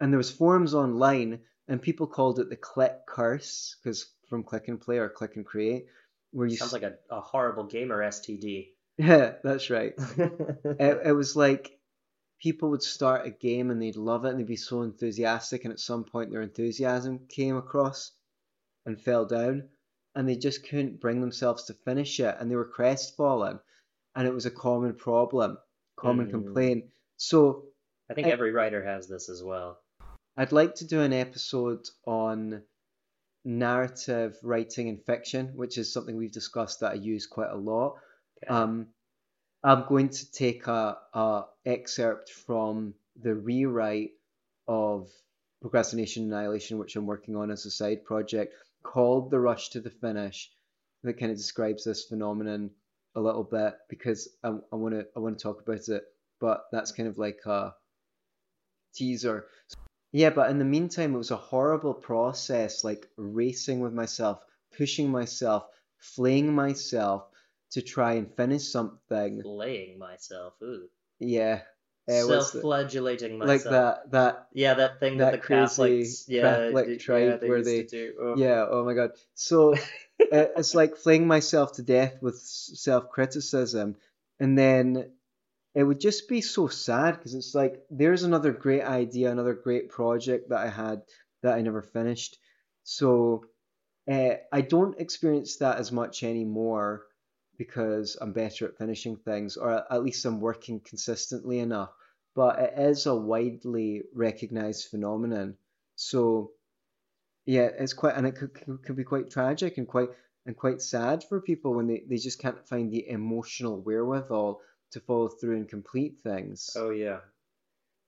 And 0.00 0.12
there 0.12 0.18
was 0.18 0.30
forums 0.30 0.74
online, 0.74 1.40
and 1.66 1.82
people 1.82 2.06
called 2.06 2.38
it 2.38 2.48
the 2.48 2.56
Click 2.56 3.06
Curse, 3.06 3.76
because 3.82 4.06
from 4.28 4.44
Klik 4.44 4.68
and 4.68 4.80
Play 4.80 4.98
or 4.98 5.08
Klik 5.08 5.36
and 5.36 5.44
Create, 5.44 5.86
where 6.30 6.46
you 6.46 6.56
Sounds 6.56 6.72
like 6.72 6.82
a, 6.82 6.94
a 7.10 7.20
horrible 7.20 7.64
gamer 7.64 8.02
STD. 8.02 8.68
yeah, 8.98 9.34
that's 9.42 9.70
right. 9.70 9.94
It, 10.80 11.00
it 11.06 11.12
was 11.12 11.34
like 11.34 11.78
people 12.40 12.70
would 12.70 12.82
start 12.82 13.26
a 13.26 13.30
game 13.30 13.70
and 13.70 13.82
they'd 13.82 13.96
love 13.96 14.24
it 14.24 14.30
and 14.30 14.38
they'd 14.38 14.46
be 14.46 14.56
so 14.56 14.82
enthusiastic, 14.82 15.64
and 15.64 15.72
at 15.72 15.80
some 15.80 16.04
point 16.04 16.30
their 16.30 16.42
enthusiasm 16.42 17.26
came 17.28 17.56
across 17.56 18.12
and 18.86 19.00
fell 19.00 19.26
down, 19.26 19.68
and 20.14 20.28
they 20.28 20.36
just 20.36 20.66
couldn't 20.68 21.00
bring 21.00 21.20
themselves 21.20 21.64
to 21.64 21.74
finish 21.74 22.20
it, 22.20 22.36
and 22.38 22.50
they 22.50 22.56
were 22.56 22.64
crestfallen, 22.68 23.58
and 24.14 24.28
it 24.28 24.32
was 24.32 24.46
a 24.46 24.50
common 24.50 24.94
problem, 24.94 25.58
common 25.96 26.26
Mm. 26.26 26.30
complaint. 26.30 26.84
So 27.16 27.64
I 28.08 28.14
think 28.14 28.28
every 28.28 28.52
writer 28.52 28.82
has 28.84 29.08
this 29.08 29.28
as 29.28 29.42
well. 29.42 29.80
I'd 30.38 30.52
like 30.52 30.76
to 30.76 30.86
do 30.86 31.00
an 31.00 31.12
episode 31.12 31.88
on 32.06 32.62
narrative 33.44 34.36
writing 34.44 34.88
and 34.88 35.04
fiction, 35.04 35.48
which 35.56 35.76
is 35.78 35.92
something 35.92 36.16
we've 36.16 36.30
discussed 36.30 36.78
that 36.78 36.92
I 36.92 36.94
use 36.94 37.26
quite 37.26 37.50
a 37.50 37.56
lot. 37.56 37.96
Um, 38.46 38.86
I'm 39.64 39.84
going 39.88 40.10
to 40.10 40.30
take 40.30 40.68
a, 40.68 40.96
a 41.12 41.46
excerpt 41.66 42.30
from 42.30 42.94
the 43.20 43.34
rewrite 43.34 44.12
of 44.68 45.08
Procrastination 45.60 46.32
Annihilation, 46.32 46.78
which 46.78 46.94
I'm 46.94 47.06
working 47.06 47.34
on 47.34 47.50
as 47.50 47.66
a 47.66 47.70
side 47.72 48.04
project, 48.04 48.54
called 48.84 49.32
The 49.32 49.40
Rush 49.40 49.70
to 49.70 49.80
the 49.80 49.90
Finish, 49.90 50.52
that 51.02 51.18
kind 51.18 51.32
of 51.32 51.36
describes 51.36 51.82
this 51.82 52.04
phenomenon 52.04 52.70
a 53.16 53.20
little 53.20 53.42
bit 53.42 53.74
because 53.88 54.28
I 54.44 54.50
want 54.70 54.94
to 54.94 55.04
I 55.16 55.18
want 55.18 55.36
to 55.36 55.42
talk 55.42 55.60
about 55.60 55.88
it, 55.88 56.04
but 56.40 56.62
that's 56.70 56.92
kind 56.92 57.08
of 57.08 57.18
like 57.18 57.40
a 57.44 57.74
teaser. 58.94 59.46
Yeah, 60.12 60.30
but 60.30 60.50
in 60.50 60.58
the 60.58 60.64
meantime, 60.64 61.14
it 61.14 61.18
was 61.18 61.30
a 61.30 61.36
horrible 61.36 61.94
process, 61.94 62.82
like 62.84 63.08
racing 63.16 63.80
with 63.80 63.92
myself, 63.92 64.40
pushing 64.76 65.10
myself, 65.10 65.64
flaying 65.98 66.54
myself 66.54 67.24
to 67.72 67.82
try 67.82 68.14
and 68.14 68.34
finish 68.34 68.68
something. 68.68 69.42
Flaying 69.42 69.98
myself. 69.98 70.54
Ooh. 70.62 70.88
Yeah, 71.18 71.60
was 72.06 72.52
Self-flagellating 72.52 73.38
myself. 73.38 73.64
like 73.64 73.70
that. 73.70 74.10
That 74.12 74.46
Yeah, 74.54 74.74
that 74.74 75.00
thing 75.00 75.18
that, 75.18 75.32
that 75.32 75.32
the 75.32 75.46
crazy 75.46 75.60
Catholics, 75.66 76.24
yeah, 76.28 76.42
Catholic 76.42 77.00
tribe 77.00 77.28
yeah, 77.28 77.36
they 77.36 77.48
where 77.48 77.62
they- 77.62 77.82
do. 77.82 78.14
Oh. 78.20 78.34
yeah. 78.36 78.66
Oh 78.70 78.84
my 78.84 78.94
god. 78.94 79.10
So 79.34 79.74
it- 80.18 80.52
it's 80.56 80.74
like 80.74 80.96
flaying 80.96 81.26
myself 81.26 81.74
to 81.74 81.82
death 81.82 82.22
with 82.22 82.38
self 82.38 83.10
criticism, 83.10 83.96
and 84.40 84.56
then 84.58 85.10
it 85.78 85.84
would 85.84 86.00
just 86.00 86.28
be 86.28 86.40
so 86.40 86.66
sad 86.66 87.16
because 87.16 87.34
it's 87.34 87.54
like 87.54 87.84
there's 87.88 88.24
another 88.24 88.50
great 88.50 88.82
idea, 88.82 89.30
another 89.30 89.54
great 89.54 89.88
project 89.90 90.48
that 90.48 90.58
I 90.58 90.68
had 90.68 91.02
that 91.44 91.54
I 91.54 91.62
never 91.62 91.82
finished. 91.82 92.36
So 92.82 93.44
uh, 94.10 94.38
I 94.52 94.62
don't 94.62 94.98
experience 94.98 95.58
that 95.58 95.78
as 95.78 95.92
much 95.92 96.24
anymore 96.24 97.04
because 97.58 98.16
I'm 98.20 98.32
better 98.32 98.66
at 98.66 98.76
finishing 98.76 99.18
things, 99.18 99.56
or 99.56 99.84
at 99.88 100.02
least 100.02 100.24
I'm 100.24 100.40
working 100.40 100.80
consistently 100.80 101.60
enough. 101.60 101.92
But 102.34 102.58
it 102.58 102.74
is 102.76 103.06
a 103.06 103.14
widely 103.14 104.02
recognized 104.12 104.88
phenomenon. 104.88 105.58
So 105.94 106.50
yeah, 107.46 107.70
it's 107.78 107.92
quite, 107.92 108.16
and 108.16 108.26
it 108.26 108.34
could, 108.34 108.82
could, 108.82 108.96
be 108.96 109.04
quite 109.04 109.30
tragic 109.30 109.78
and 109.78 109.86
quite 109.86 110.08
and 110.44 110.56
quite 110.56 110.82
sad 110.82 111.22
for 111.28 111.40
people 111.40 111.72
when 111.72 111.86
they, 111.86 112.02
they 112.08 112.16
just 112.16 112.40
can't 112.40 112.66
find 112.66 112.90
the 112.90 113.08
emotional 113.08 113.80
wherewithal 113.80 114.60
to 114.92 115.00
follow 115.00 115.28
through 115.28 115.56
and 115.56 115.68
complete 115.68 116.16
things. 116.22 116.70
Oh 116.76 116.90
yeah. 116.90 117.20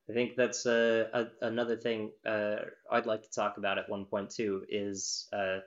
I 0.08 0.12
think 0.12 0.34
that's 0.36 0.66
uh, 0.66 1.08
a, 1.12 1.46
another 1.46 1.76
thing 1.76 2.10
uh, 2.26 2.56
I'd 2.90 3.06
like 3.06 3.22
to 3.22 3.30
talk 3.30 3.58
about 3.58 3.78
at 3.78 3.88
one 3.88 4.04
point 4.06 4.30
too 4.30 4.64
is 4.68 5.28
uh, 5.32 5.58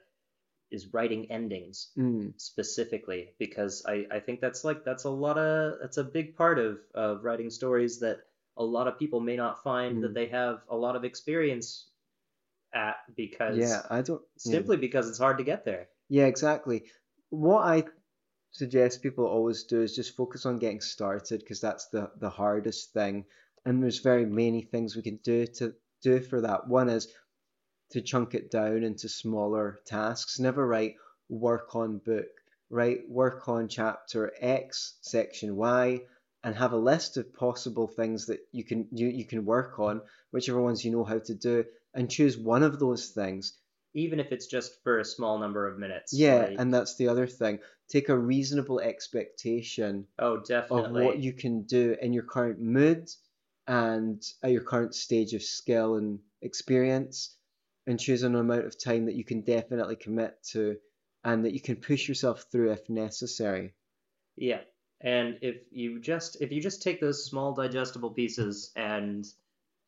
is 0.72 0.94
writing 0.94 1.32
endings 1.32 1.92
Mm. 1.98 2.34
specifically 2.38 3.30
because 3.40 3.86
I, 3.88 4.06
I 4.12 4.20
think 4.20 4.42
that's 4.42 4.64
like 4.64 4.84
that's 4.84 5.06
a 5.06 5.10
lot 5.10 5.38
of 5.38 5.80
that's 5.82 5.98
a 5.98 6.04
big 6.04 6.36
part 6.36 6.60
of 6.60 6.80
of 6.94 7.24
writing 7.24 7.50
stories 7.50 8.00
that 8.00 8.18
a 8.58 8.64
lot 8.64 8.88
of 8.88 9.00
people 9.00 9.20
may 9.20 9.36
not 9.38 9.64
find 9.64 9.98
Mm. 9.98 10.02
that 10.02 10.14
they 10.14 10.28
have 10.28 10.62
a 10.70 10.76
lot 10.76 10.96
of 10.96 11.04
experience 11.06 11.88
at 12.74 12.98
because 13.16 13.58
Yeah, 13.60 13.82
I 13.90 14.02
don't. 14.02 14.22
yeah. 14.44 14.52
simply 14.52 14.78
because 14.78 15.08
it's 15.08 15.20
hard 15.20 15.38
to 15.38 15.44
get 15.44 15.64
there. 15.64 15.88
Yeah, 16.10 16.26
exactly. 16.26 16.84
What 17.30 17.62
I 17.64 17.84
suggest 18.54 19.02
people 19.02 19.26
always 19.26 19.64
do 19.64 19.82
is 19.82 19.96
just 19.96 20.16
focus 20.16 20.46
on 20.46 20.60
getting 20.60 20.80
started 20.80 21.40
because 21.40 21.60
that's 21.60 21.88
the 21.88 22.12
the 22.18 22.30
hardest 22.30 22.94
thing. 22.94 23.26
And 23.66 23.82
there's 23.82 24.00
very 24.00 24.26
many 24.26 24.62
things 24.62 24.96
we 24.96 25.02
can 25.02 25.18
do 25.18 25.48
to 25.58 25.74
do 26.02 26.20
for 26.22 26.42
that. 26.42 26.68
One 26.68 26.90
is 26.90 27.08
to 27.92 28.02
chunk 28.02 28.36
it 28.36 28.52
down 28.52 28.84
into 28.84 29.10
smaller 29.10 29.80
tasks. 29.86 30.40
Never 30.40 30.66
write 30.68 30.96
work 31.30 31.76
on 31.76 31.98
book. 31.98 32.28
Write 32.70 33.10
work 33.10 33.48
on 33.48 33.68
chapter 33.68 34.32
X, 34.40 34.98
section 35.02 35.56
Y, 35.56 36.02
and 36.44 36.56
have 36.56 36.74
a 36.74 36.78
list 36.78 37.18
of 37.18 37.34
possible 37.34 37.88
things 37.88 38.28
that 38.28 38.40
you 38.52 38.64
can 38.64 38.88
you, 38.92 39.08
you 39.08 39.26
can 39.26 39.46
work 39.46 39.80
on, 39.80 40.02
whichever 40.32 40.62
ones 40.62 40.84
you 40.86 40.92
know 40.92 41.04
how 41.04 41.20
to 41.20 41.34
do, 41.34 41.66
and 41.94 42.10
choose 42.10 42.38
one 42.38 42.64
of 42.64 42.80
those 42.80 43.10
things 43.10 43.54
Even 43.94 44.20
if 44.20 44.32
it's 44.32 44.48
just 44.48 44.82
for 44.84 45.00
a 45.00 45.06
small 45.06 45.38
number 45.38 45.68
of 45.68 45.78
minutes. 45.78 46.14
yeah, 46.14 46.48
like- 46.48 46.60
and 46.60 46.74
that's 46.74 46.96
the 46.96 47.08
other 47.08 47.28
thing. 47.28 47.60
Take 47.90 48.10
a 48.10 48.18
reasonable 48.18 48.80
expectation 48.80 50.08
oh 50.20 50.38
definitely. 50.38 51.02
of 51.02 51.06
what 51.06 51.20
you 51.20 51.34
can 51.34 51.64
do 51.64 51.96
in 52.02 52.14
your 52.14 52.24
current 52.24 52.60
mood 52.60 53.10
and 53.68 54.24
at 54.42 54.52
your 54.52 54.64
current 54.64 54.96
stage 54.96 55.34
of 55.34 55.44
skill 55.44 55.96
and 55.96 56.20
experience, 56.42 57.38
and 57.88 58.00
choose 58.00 58.24
an 58.24 58.36
amount 58.36 58.66
of 58.66 58.78
time 58.78 59.06
that 59.06 59.16
you 59.16 59.24
can 59.24 59.42
definitely 59.42 59.96
commit 59.96 60.42
to 60.44 60.78
and 61.24 61.46
that 61.46 61.54
you 61.54 61.62
can 61.62 61.76
push 61.78 62.08
yourself 62.08 62.46
through 62.52 62.72
if 62.72 62.90
necessary. 62.90 63.74
Yeah, 64.36 64.62
and 65.02 65.38
if 65.42 65.58
you 65.72 66.00
just 66.00 66.42
if 66.42 66.52
you 66.52 66.62
just 66.62 66.82
take 66.82 67.00
those 67.00 67.24
small 67.26 67.54
digestible 67.54 68.12
pieces 68.12 68.72
and 68.76 69.26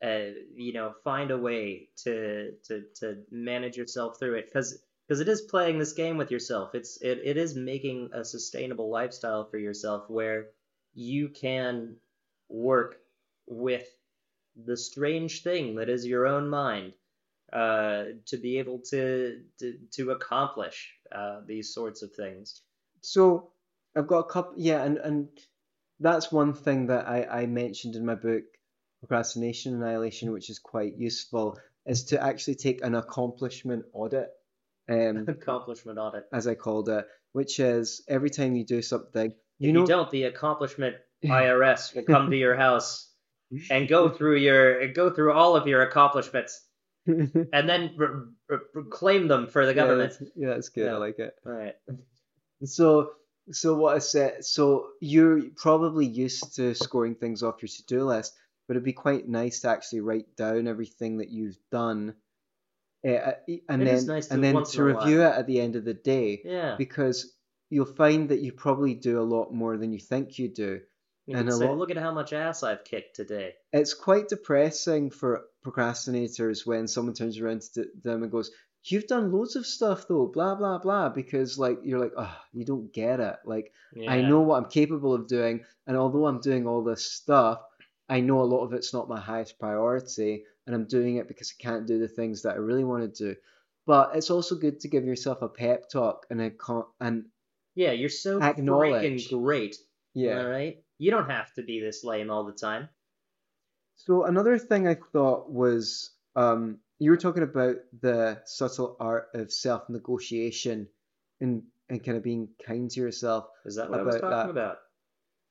uh, 0.04 0.30
you 0.54 0.72
know 0.72 0.92
find 1.04 1.30
a 1.30 1.38
way 1.38 1.88
to 2.04 2.52
to 2.64 2.84
to 2.96 3.18
manage 3.30 3.76
yourself 3.76 4.18
through 4.18 4.34
it 4.34 4.46
because 4.46 4.82
because 5.06 5.20
it 5.20 5.28
is 5.28 5.42
playing 5.42 5.78
this 5.78 5.92
game 5.92 6.16
with 6.16 6.30
yourself. 6.30 6.74
It's 6.74 7.00
it, 7.00 7.20
it 7.24 7.36
is 7.36 7.54
making 7.54 8.10
a 8.12 8.24
sustainable 8.24 8.90
lifestyle 8.90 9.48
for 9.48 9.58
yourself 9.58 10.08
where 10.08 10.48
you 10.94 11.28
can 11.28 11.96
work 12.48 12.96
with 13.46 13.86
the 14.64 14.76
strange 14.76 15.42
thing 15.42 15.76
that 15.76 15.88
is 15.88 16.06
your 16.06 16.26
own 16.26 16.48
mind 16.48 16.94
uh, 17.52 18.04
to 18.26 18.36
be 18.36 18.58
able 18.58 18.80
to 18.90 19.42
to, 19.58 19.78
to 19.92 20.10
accomplish 20.10 20.92
uh, 21.12 21.40
these 21.46 21.72
sorts 21.72 22.02
of 22.02 22.12
things. 22.12 22.62
So 23.02 23.50
I've 23.96 24.06
got 24.06 24.20
a 24.20 24.30
couple, 24.30 24.54
yeah, 24.56 24.82
and, 24.82 24.98
and 24.98 25.28
that's 26.00 26.32
one 26.32 26.52
thing 26.52 26.86
that 26.88 27.08
I, 27.08 27.42
I 27.42 27.46
mentioned 27.46 27.94
in 27.94 28.04
my 28.04 28.14
book, 28.14 28.44
Procrastination 29.06 29.74
Annihilation, 29.74 30.32
which 30.32 30.50
is 30.50 30.58
quite 30.58 30.96
useful, 30.96 31.58
is 31.86 32.04
to 32.06 32.22
actually 32.22 32.56
take 32.56 32.82
an 32.84 32.94
accomplishment 32.94 33.84
audit, 33.92 34.30
um, 34.88 35.24
Accomplishment 35.28 35.98
audit. 35.98 36.24
as 36.32 36.46
I 36.46 36.54
called 36.54 36.88
it, 36.88 37.06
which 37.32 37.60
is 37.60 38.02
every 38.08 38.30
time 38.30 38.56
you 38.56 38.64
do 38.64 38.82
something, 38.82 39.32
you 39.58 39.68
if 39.70 39.74
know, 39.74 39.80
you 39.82 39.86
don't, 39.86 40.10
the 40.10 40.24
accomplishment 40.24 40.96
IRS 41.24 41.94
will 41.94 42.02
come 42.02 42.30
to 42.30 42.36
your 42.36 42.56
house 42.56 43.08
and 43.70 43.86
go 43.88 44.08
through 44.08 44.36
your 44.36 44.88
go 44.88 45.10
through 45.10 45.32
all 45.32 45.54
of 45.54 45.68
your 45.68 45.82
accomplishments 45.82 46.60
and 47.06 47.68
then 47.68 47.94
re- 47.96 48.08
re- 48.48 48.58
reclaim 48.74 49.28
them 49.28 49.46
for 49.46 49.64
the 49.64 49.72
Yeah, 49.72 49.82
government. 49.82 50.16
that's, 50.18 50.30
yeah, 50.34 50.48
that's 50.48 50.68
good. 50.70 50.88
I 50.88 50.96
like 50.96 51.18
it. 51.20 51.32
All 51.46 51.52
right. 51.52 51.74
So, 52.64 53.10
so 53.52 53.76
what 53.76 53.94
I 53.94 54.00
said, 54.00 54.44
so 54.44 54.88
you're 55.00 55.42
probably 55.56 56.06
used 56.06 56.56
to 56.56 56.74
scoring 56.74 57.14
things 57.14 57.44
off 57.44 57.62
your 57.62 57.68
to-do 57.68 58.04
list, 58.04 58.34
but 58.66 58.74
it'd 58.74 58.84
be 58.84 58.92
quite 58.92 59.28
nice 59.28 59.60
to 59.60 59.68
actually 59.68 60.00
write 60.00 60.36
down 60.36 60.66
everything 60.68 61.18
that 61.18 61.30
you've 61.30 61.58
done, 61.70 62.14
uh, 63.06 63.32
and 63.68 63.82
It 63.82 63.84
then 63.84 64.06
nice 64.06 64.26
to 64.28 64.34
and 64.34 64.44
then 64.44 64.64
to 64.64 64.84
review 64.84 65.22
it 65.22 65.32
at 65.34 65.46
the 65.46 65.60
end 65.60 65.76
of 65.76 65.84
the 65.84 65.94
day, 65.94 66.42
Yeah. 66.44 66.74
because 66.76 67.34
you'll 67.70 67.84
find 67.86 68.28
that 68.30 68.40
you 68.40 68.52
probably 68.52 68.94
do 68.94 69.20
a 69.20 69.22
lot 69.22 69.52
more 69.52 69.76
than 69.76 69.92
you 69.92 69.98
think 70.00 70.38
you 70.38 70.48
do. 70.48 70.80
You 71.26 71.36
and 71.36 71.52
say, 71.52 71.66
lot- 71.66 71.78
look 71.78 71.90
at 71.90 71.96
how 71.96 72.12
much 72.12 72.32
ass 72.32 72.62
I've 72.62 72.84
kicked 72.84 73.16
today. 73.16 73.54
It's 73.72 73.94
quite 73.94 74.28
depressing 74.28 75.10
for 75.10 75.46
procrastinators 75.64 76.64
when 76.66 76.86
someone 76.86 77.14
turns 77.14 77.38
around 77.40 77.62
to 77.74 77.86
them 78.02 78.22
and 78.22 78.30
goes, 78.30 78.50
"You've 78.84 79.08
done 79.08 79.32
loads 79.32 79.56
of 79.56 79.66
stuff 79.66 80.06
though, 80.06 80.26
blah 80.26 80.54
blah 80.54 80.78
blah," 80.78 81.08
because 81.08 81.58
like 81.58 81.80
you're 81.82 81.98
like, 81.98 82.12
"Oh, 82.16 82.36
you 82.52 82.64
don't 82.64 82.92
get 82.92 83.18
it." 83.18 83.36
Like 83.44 83.72
I 84.08 84.22
know 84.22 84.40
what 84.42 84.62
I'm 84.62 84.70
capable 84.70 85.14
of 85.14 85.26
doing, 85.26 85.64
and 85.88 85.96
although 85.96 86.26
I'm 86.26 86.40
doing 86.40 86.66
all 86.68 86.84
this 86.84 87.04
stuff, 87.04 87.60
I 88.08 88.20
know 88.20 88.40
a 88.40 88.44
lot 88.44 88.64
of 88.64 88.72
it's 88.72 88.92
not 88.92 89.08
my 89.08 89.20
highest 89.20 89.58
priority, 89.58 90.44
and 90.66 90.74
I'm 90.74 90.84
doing 90.86 91.16
it 91.16 91.28
because 91.28 91.52
I 91.58 91.62
can't 91.62 91.86
do 91.86 91.98
the 91.98 92.08
things 92.08 92.42
that 92.42 92.54
I 92.54 92.58
really 92.58 92.84
want 92.84 93.02
to 93.14 93.24
do. 93.34 93.36
But 93.86 94.16
it's 94.16 94.30
also 94.30 94.56
good 94.56 94.80
to 94.80 94.88
give 94.88 95.04
yourself 95.04 95.42
a 95.42 95.48
pep 95.48 95.88
talk 95.88 96.26
and 96.30 96.40
a 96.40 96.50
con- 96.50 96.86
and 97.00 97.26
Yeah, 97.74 97.92
you're 97.92 98.08
so 98.08 98.40
freaking 98.40 99.28
great. 99.28 99.76
yeah. 100.14 100.40
All 100.40 100.48
right. 100.48 100.82
You 100.98 101.10
don't 101.10 101.30
have 101.30 101.52
to 101.54 101.62
be 101.62 101.80
this 101.80 102.04
lame 102.04 102.30
all 102.30 102.44
the 102.44 102.52
time. 102.52 102.88
So 103.96 104.24
another 104.24 104.58
thing 104.58 104.86
I 104.86 104.94
thought 105.12 105.50
was 105.50 106.10
um, 106.34 106.78
you 106.98 107.10
were 107.10 107.16
talking 107.16 107.42
about 107.42 107.76
the 108.00 108.40
subtle 108.44 108.96
art 109.00 109.28
of 109.34 109.52
self-negotiation 109.52 110.88
and 111.40 111.62
and 111.88 112.04
kind 112.04 112.16
of 112.16 112.24
being 112.24 112.48
kind 112.66 112.90
to 112.90 113.00
yourself. 113.00 113.46
Is 113.64 113.76
that 113.76 113.90
what 113.90 114.00
I 114.00 114.02
was 114.02 114.16
About 114.16 114.30
talking 114.30 114.54
that. 114.54 114.60
about? 114.60 114.78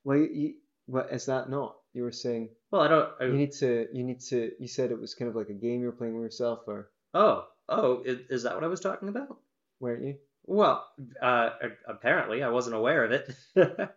Well, 0.04 0.18
you, 0.18 0.54
what 0.86 1.10
is 1.10 1.26
that 1.26 1.48
not? 1.48 1.76
You 1.96 2.02
were 2.02 2.12
saying 2.12 2.50
Well, 2.70 2.82
I 2.82 2.88
don't. 2.88 3.08
I, 3.18 3.24
you 3.24 3.32
need 3.32 3.52
to 3.52 3.88
you 3.90 4.04
need 4.04 4.20
to 4.28 4.52
you 4.58 4.68
said 4.68 4.90
it 4.90 5.00
was 5.00 5.14
kind 5.14 5.30
of 5.30 5.34
like 5.34 5.48
a 5.48 5.54
game 5.54 5.80
you 5.80 5.86
were 5.86 5.92
playing 5.92 6.14
with 6.14 6.24
yourself 6.24 6.60
or 6.66 6.90
oh, 7.14 7.46
oh, 7.70 8.02
is, 8.04 8.18
is 8.28 8.42
that 8.42 8.54
what 8.54 8.64
I 8.64 8.68
was 8.68 8.80
talking 8.80 9.08
about? 9.08 9.38
weren't 9.80 10.04
you? 10.04 10.16
Well, 10.44 10.86
uh, 11.22 11.50
apparently 11.88 12.42
I 12.42 12.50
wasn't 12.50 12.76
aware 12.76 13.04
of 13.04 13.12
it. 13.12 13.90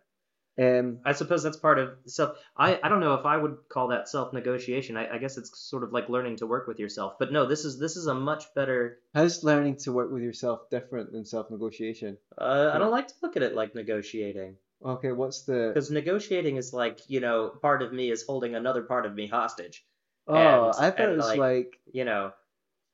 Um, 0.60 0.98
I 1.06 1.12
suppose 1.12 1.42
that's 1.42 1.56
part 1.56 1.78
of 1.78 1.96
self. 2.04 2.36
I, 2.54 2.78
I 2.82 2.90
don't 2.90 3.00
know 3.00 3.14
if 3.14 3.24
I 3.24 3.36
would 3.36 3.56
call 3.70 3.88
that 3.88 4.08
self 4.10 4.34
negotiation. 4.34 4.96
I, 4.96 5.14
I 5.14 5.18
guess 5.18 5.38
it's 5.38 5.58
sort 5.58 5.84
of 5.84 5.92
like 5.92 6.10
learning 6.10 6.36
to 6.38 6.46
work 6.46 6.66
with 6.66 6.78
yourself. 6.78 7.14
But 7.18 7.32
no, 7.32 7.46
this 7.46 7.64
is 7.64 7.78
this 7.78 7.96
is 7.96 8.08
a 8.08 8.14
much 8.14 8.52
better. 8.54 8.98
how's 9.14 9.42
learning 9.42 9.76
to 9.84 9.92
work 9.92 10.12
with 10.12 10.22
yourself 10.22 10.68
different 10.68 11.12
than 11.12 11.24
self-negotiation? 11.24 12.18
Uh, 12.36 12.72
I 12.74 12.78
don't 12.78 12.90
like 12.90 13.08
to 13.08 13.14
look 13.22 13.36
at 13.36 13.42
it 13.42 13.54
like 13.54 13.74
negotiating 13.74 14.56
Okay, 14.84 15.12
what's 15.12 15.42
the 15.42 15.72
because 15.74 15.90
negotiating 15.90 16.56
is 16.56 16.72
like 16.72 17.00
you 17.08 17.20
know 17.20 17.50
part 17.60 17.82
of 17.82 17.92
me 17.92 18.10
is 18.10 18.22
holding 18.22 18.54
another 18.54 18.82
part 18.82 19.04
of 19.06 19.14
me 19.14 19.26
hostage. 19.26 19.84
oh 20.26 20.68
and- 20.68 20.76
I 20.86 20.90
thought 20.90 21.08
it 21.10 21.16
was 21.16 21.26
like, 21.26 21.38
like 21.38 21.80
You 21.92 22.04
know, 22.04 22.32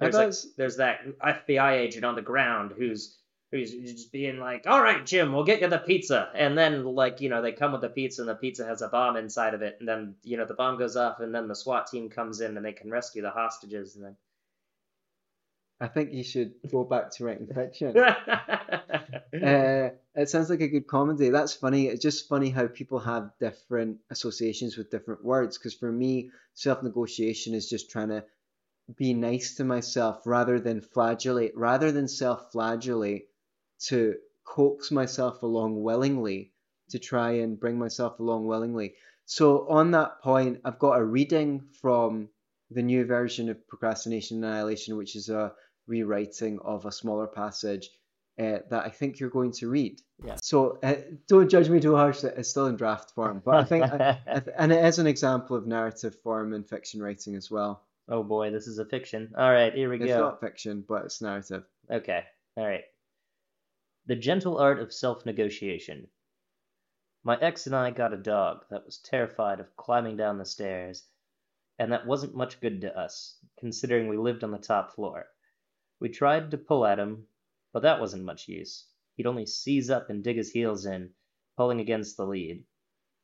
there's 0.01 0.15
like, 0.15 0.27
was- 0.27 0.55
there's 0.57 0.77
that 0.79 1.01
FBI 1.21 1.73
agent 1.75 2.05
on 2.05 2.15
the 2.17 2.23
ground 2.23 2.73
who's 2.77 3.17
who's 3.53 3.71
just 3.71 4.11
being 4.11 4.41
like, 4.41 4.67
all 4.67 4.83
right, 4.83 5.07
Jim, 5.07 5.33
we'll 5.33 5.45
get 5.45 5.61
you 5.61 5.69
the 5.69 5.79
pizza, 5.79 6.29
and 6.35 6.59
then 6.59 6.85
like 6.85 7.21
you 7.21 7.29
know 7.29 7.41
they 7.41 7.53
come 7.53 7.71
with 7.71 7.83
the 7.83 7.89
pizza 7.89 8.23
and 8.23 8.29
the 8.29 8.35
pizza 8.35 8.65
has 8.67 8.83
a 8.83 8.89
bomb 8.89 9.17
inside 9.17 9.55
of 9.55 9.63
it, 9.63 9.77
and 9.79 9.89
then 9.89 10.17
you 10.25 10.37
know 10.37 10.45
the 10.45 10.55
bomb 10.55 10.79
goes 10.79 10.97
off, 10.97 11.21
and 11.21 11.33
then 11.33 11.47
the 11.47 11.55
SWAT 11.55 11.87
team 11.87 12.11
comes 12.11 12.41
in 12.41 12.57
and 12.57 12.67
they 12.67 12.73
can 12.73 12.91
rescue 12.91 13.23
the 13.23 13.31
hostages, 13.31 13.95
and 13.95 14.05
then. 14.05 14.17
I 15.79 15.89
think 15.89 16.13
you 16.15 16.25
should 16.25 16.55
go 16.71 16.85
back 16.85 17.11
to 17.13 17.25
writing 17.25 17.47
fiction. 17.47 17.95
Uh, 19.43 19.91
it 20.17 20.31
sounds 20.31 20.49
like 20.49 20.63
a 20.63 20.69
good 20.69 20.87
comedy. 20.87 21.29
That's 21.29 21.53
funny. 21.53 21.89
It's 21.89 22.03
just 22.03 22.27
funny 22.27 22.49
how 22.49 22.69
people 22.69 22.99
have 23.01 23.33
different 23.39 23.99
associations 24.11 24.77
with 24.77 24.91
different 24.91 25.23
words. 25.23 25.59
Because 25.59 25.75
for 25.75 25.93
me, 25.93 26.31
self 26.55 26.83
negotiation 26.83 27.53
is 27.53 27.69
just 27.69 27.91
trying 27.91 28.09
to 28.09 28.25
be 28.97 29.13
nice 29.13 29.57
to 29.57 29.65
myself 29.65 30.23
rather 30.25 30.59
than 30.59 30.81
flagellate, 30.81 31.55
rather 31.55 31.93
than 31.93 32.09
self 32.09 32.51
flagellate, 32.51 33.29
to 33.89 34.17
coax 34.45 34.91
myself 34.91 35.43
along 35.43 35.83
willingly, 35.83 36.53
to 36.91 36.99
try 36.99 37.33
and 37.33 37.61
bring 37.61 37.79
myself 37.79 38.19
along 38.19 38.47
willingly. 38.47 38.95
So, 39.27 39.69
on 39.69 39.91
that 39.91 40.23
point, 40.23 40.61
I've 40.65 40.79
got 40.79 40.99
a 40.99 41.05
reading 41.05 41.69
from 41.83 42.31
the 42.71 42.83
new 42.83 43.05
version 43.05 43.51
of 43.51 43.69
Procrastination 43.69 44.43
Annihilation, 44.43 44.97
which 44.97 45.15
is 45.15 45.29
a 45.29 45.53
rewriting 45.87 46.59
of 46.61 46.87
a 46.87 46.93
smaller 46.93 47.27
passage 47.27 47.91
uh, 48.39 48.59
that 48.71 48.85
I 48.85 48.91
think 48.91 49.19
you're 49.19 49.31
going 49.31 49.53
to 49.53 49.69
read. 49.69 50.01
Yeah. 50.25 50.37
So 50.43 50.79
uh, 50.83 50.97
don't 51.27 51.49
judge 51.49 51.69
me 51.71 51.81
too 51.81 51.97
harshly. 51.97 52.31
It's 52.37 52.51
still 52.51 52.67
in 52.67 52.77
draft 52.77 53.13
form, 53.13 53.41
but 53.45 53.55
I 53.55 53.65
think, 53.65 53.85
I, 53.85 54.21
I 54.27 54.41
th- 54.41 54.57
and 54.59 54.73
it 54.73 54.85
is 54.85 54.99
an 54.99 55.07
example 55.07 55.57
of 55.57 55.67
narrative 55.67 56.15
form 56.23 56.53
in 56.53 56.65
fiction 56.65 57.03
writing 57.03 57.35
as 57.35 57.51
well. 57.51 57.83
oh 58.09 58.23
boy, 58.23 58.51
this 58.51 58.67
is 58.67 58.79
a 58.79 58.85
fiction. 58.85 59.33
All 59.37 59.51
right, 59.51 59.73
here 59.75 59.89
we 59.89 59.97
It's 59.97 60.07
go. 60.07 60.11
It's 60.11 60.21
not 60.21 60.41
fiction, 60.41 60.85
but 60.87 61.05
it's 61.07 61.23
narrative. 61.23 61.65
Okay. 61.91 62.25
All 62.57 62.67
right. 62.67 62.85
The 64.07 64.17
gentle 64.17 64.59
art 64.59 64.81
of 64.81 64.93
self 64.93 65.27
negotiation. 65.27 66.07
My 67.25 67.37
ex 67.41 67.67
and 67.67 67.75
I 67.75 67.91
got 67.91 68.13
a 68.13 68.19
dog 68.19 68.67
that 68.71 68.85
was 68.85 68.99
terrified 68.99 69.59
of 69.59 69.77
climbing 69.77 70.17
down 70.17 70.39
the 70.39 70.45
stairs, 70.45 71.03
and 71.79 71.91
that 71.93 72.07
wasn't 72.07 72.37
much 72.37 72.61
good 72.61 72.83
to 72.83 72.97
us, 72.97 73.37
considering 73.59 74.09
we 74.09 74.17
lived 74.17 74.45
on 74.45 74.53
the 74.53 74.59
top 74.59 74.95
floor. 74.95 75.27
We 75.99 76.09
tried 76.11 76.51
to 76.53 76.59
pull 76.59 76.87
at 76.87 76.99
him, 77.01 77.27
but 77.77 77.83
that 77.83 78.01
wasn't 78.01 78.25
much 78.25 78.49
use. 78.49 78.87
He'd 79.17 79.27
only 79.27 79.45
seize 79.45 79.91
up 79.91 80.09
and 80.09 80.25
dig 80.25 80.39
his 80.39 80.51
heels 80.51 80.87
in, 80.87 81.13
pulling 81.59 81.79
against 81.79 82.17
the 82.17 82.27
lead. 82.27 82.65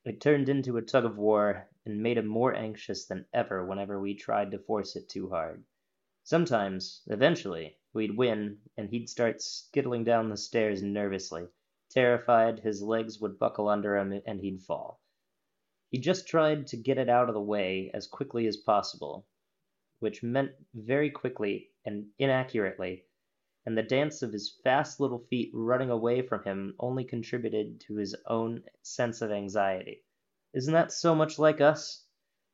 It 0.05 0.21
turned 0.21 0.51
into 0.51 0.77
a 0.77 0.83
tug 0.83 1.07
of 1.07 1.17
war 1.17 1.71
and 1.87 2.03
made 2.03 2.19
him 2.19 2.27
more 2.27 2.55
anxious 2.55 3.07
than 3.07 3.25
ever 3.33 3.65
whenever 3.65 3.99
we 3.99 4.15
tried 4.15 4.51
to 4.51 4.59
force 4.59 4.95
it 4.95 5.09
too 5.09 5.31
hard. 5.31 5.65
Sometimes, 6.23 7.01
eventually, 7.07 7.79
we'd 7.95 8.15
win 8.15 8.59
and 8.77 8.91
he'd 8.91 9.09
start 9.09 9.41
skittling 9.41 10.05
down 10.05 10.29
the 10.29 10.37
stairs 10.37 10.83
nervously. 10.83 11.49
Terrified, 11.89 12.61
his 12.61 12.83
legs 12.83 13.19
would 13.23 13.39
buckle 13.39 13.69
under 13.69 13.97
him 13.97 14.21
and 14.27 14.39
he'd 14.39 14.61
fall. 14.61 15.01
He 15.89 15.97
just 15.97 16.29
tried 16.29 16.67
to 16.67 16.77
get 16.77 16.99
it 16.99 17.09
out 17.09 17.31
of 17.31 17.35
the 17.35 17.41
way 17.41 17.91
as 17.95 18.07
quickly 18.07 18.47
as 18.47 18.59
possible, 18.59 19.27
which 20.01 20.23
meant 20.23 20.53
very 20.75 21.09
quickly 21.11 21.71
and 21.87 22.11
inaccurately, 22.19 23.07
and 23.65 23.79
the 23.79 23.83
dance 23.83 24.23
of 24.23 24.33
his 24.33 24.59
fast 24.65 24.99
little 24.99 25.21
feet 25.21 25.51
running 25.55 25.91
away 25.91 26.21
from 26.21 26.43
him 26.43 26.75
only 26.81 27.05
contributed 27.05 27.81
to 27.81 27.95
his 27.95 28.15
own 28.27 28.63
sense 28.83 29.23
of 29.23 29.31
anxiety. 29.31 30.03
Isn't 30.53 30.75
that 30.75 30.93
so 30.93 31.15
much 31.15 31.39
like 31.39 31.61
us? 31.61 32.05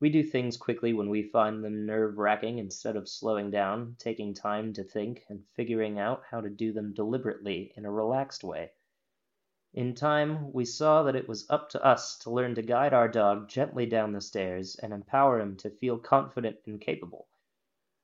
We 0.00 0.10
do 0.10 0.22
things 0.22 0.56
quickly 0.56 0.92
when 0.92 1.08
we 1.08 1.24
find 1.24 1.64
them 1.64 1.86
nerve 1.86 2.18
wracking 2.18 2.58
instead 2.58 2.94
of 2.94 3.08
slowing 3.08 3.50
down, 3.50 3.96
taking 3.98 4.34
time 4.34 4.72
to 4.74 4.84
think, 4.84 5.24
and 5.28 5.44
figuring 5.54 5.98
out 5.98 6.22
how 6.30 6.40
to 6.40 6.50
do 6.50 6.72
them 6.72 6.94
deliberately 6.94 7.72
in 7.76 7.84
a 7.84 7.90
relaxed 7.90 8.44
way. 8.44 8.70
In 9.74 9.94
time, 9.94 10.52
we 10.52 10.64
saw 10.64 11.02
that 11.02 11.16
it 11.16 11.28
was 11.28 11.48
up 11.50 11.68
to 11.70 11.84
us 11.84 12.16
to 12.18 12.30
learn 12.30 12.54
to 12.54 12.62
guide 12.62 12.94
our 12.94 13.08
dog 13.08 13.48
gently 13.48 13.86
down 13.86 14.12
the 14.12 14.20
stairs 14.20 14.76
and 14.76 14.92
empower 14.92 15.40
him 15.40 15.56
to 15.56 15.70
feel 15.70 15.98
confident 15.98 16.58
and 16.66 16.80
capable. 16.80 17.28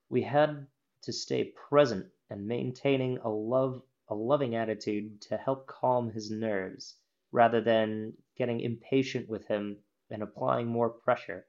We 0.09 0.23
had 0.23 0.67
to 1.03 1.13
stay 1.13 1.45
present 1.45 2.11
and 2.31 2.47
maintaining 2.47 3.19
a 3.19 3.29
love 3.29 3.83
a 4.09 4.15
loving 4.15 4.55
attitude 4.55 5.21
to 5.23 5.37
help 5.37 5.67
calm 5.67 6.11
his 6.11 6.31
nerves 6.31 6.97
rather 7.33 7.61
than 7.61 8.13
getting 8.37 8.61
impatient 8.61 9.29
with 9.29 9.47
him 9.47 9.83
and 10.11 10.23
applying 10.23 10.67
more 10.67 10.91
pressure, 10.91 11.47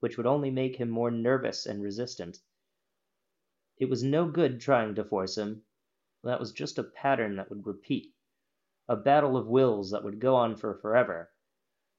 which 0.00 0.16
would 0.16 0.26
only 0.26 0.50
make 0.50 0.76
him 0.76 0.88
more 0.88 1.10
nervous 1.10 1.66
and 1.66 1.82
resistant. 1.82 2.38
It 3.78 3.90
was 3.90 4.02
no 4.02 4.28
good 4.30 4.60
trying 4.60 4.94
to 4.94 5.04
force 5.04 5.36
him. 5.36 5.62
That 6.22 6.40
was 6.40 6.52
just 6.52 6.78
a 6.78 6.84
pattern 6.84 7.36
that 7.36 7.50
would 7.50 7.66
repeat 7.66 8.14
a 8.88 8.96
battle 8.96 9.36
of 9.36 9.48
wills 9.48 9.90
that 9.90 10.04
would 10.04 10.20
go 10.20 10.36
on 10.36 10.54
for 10.56 10.74
forever. 10.74 11.30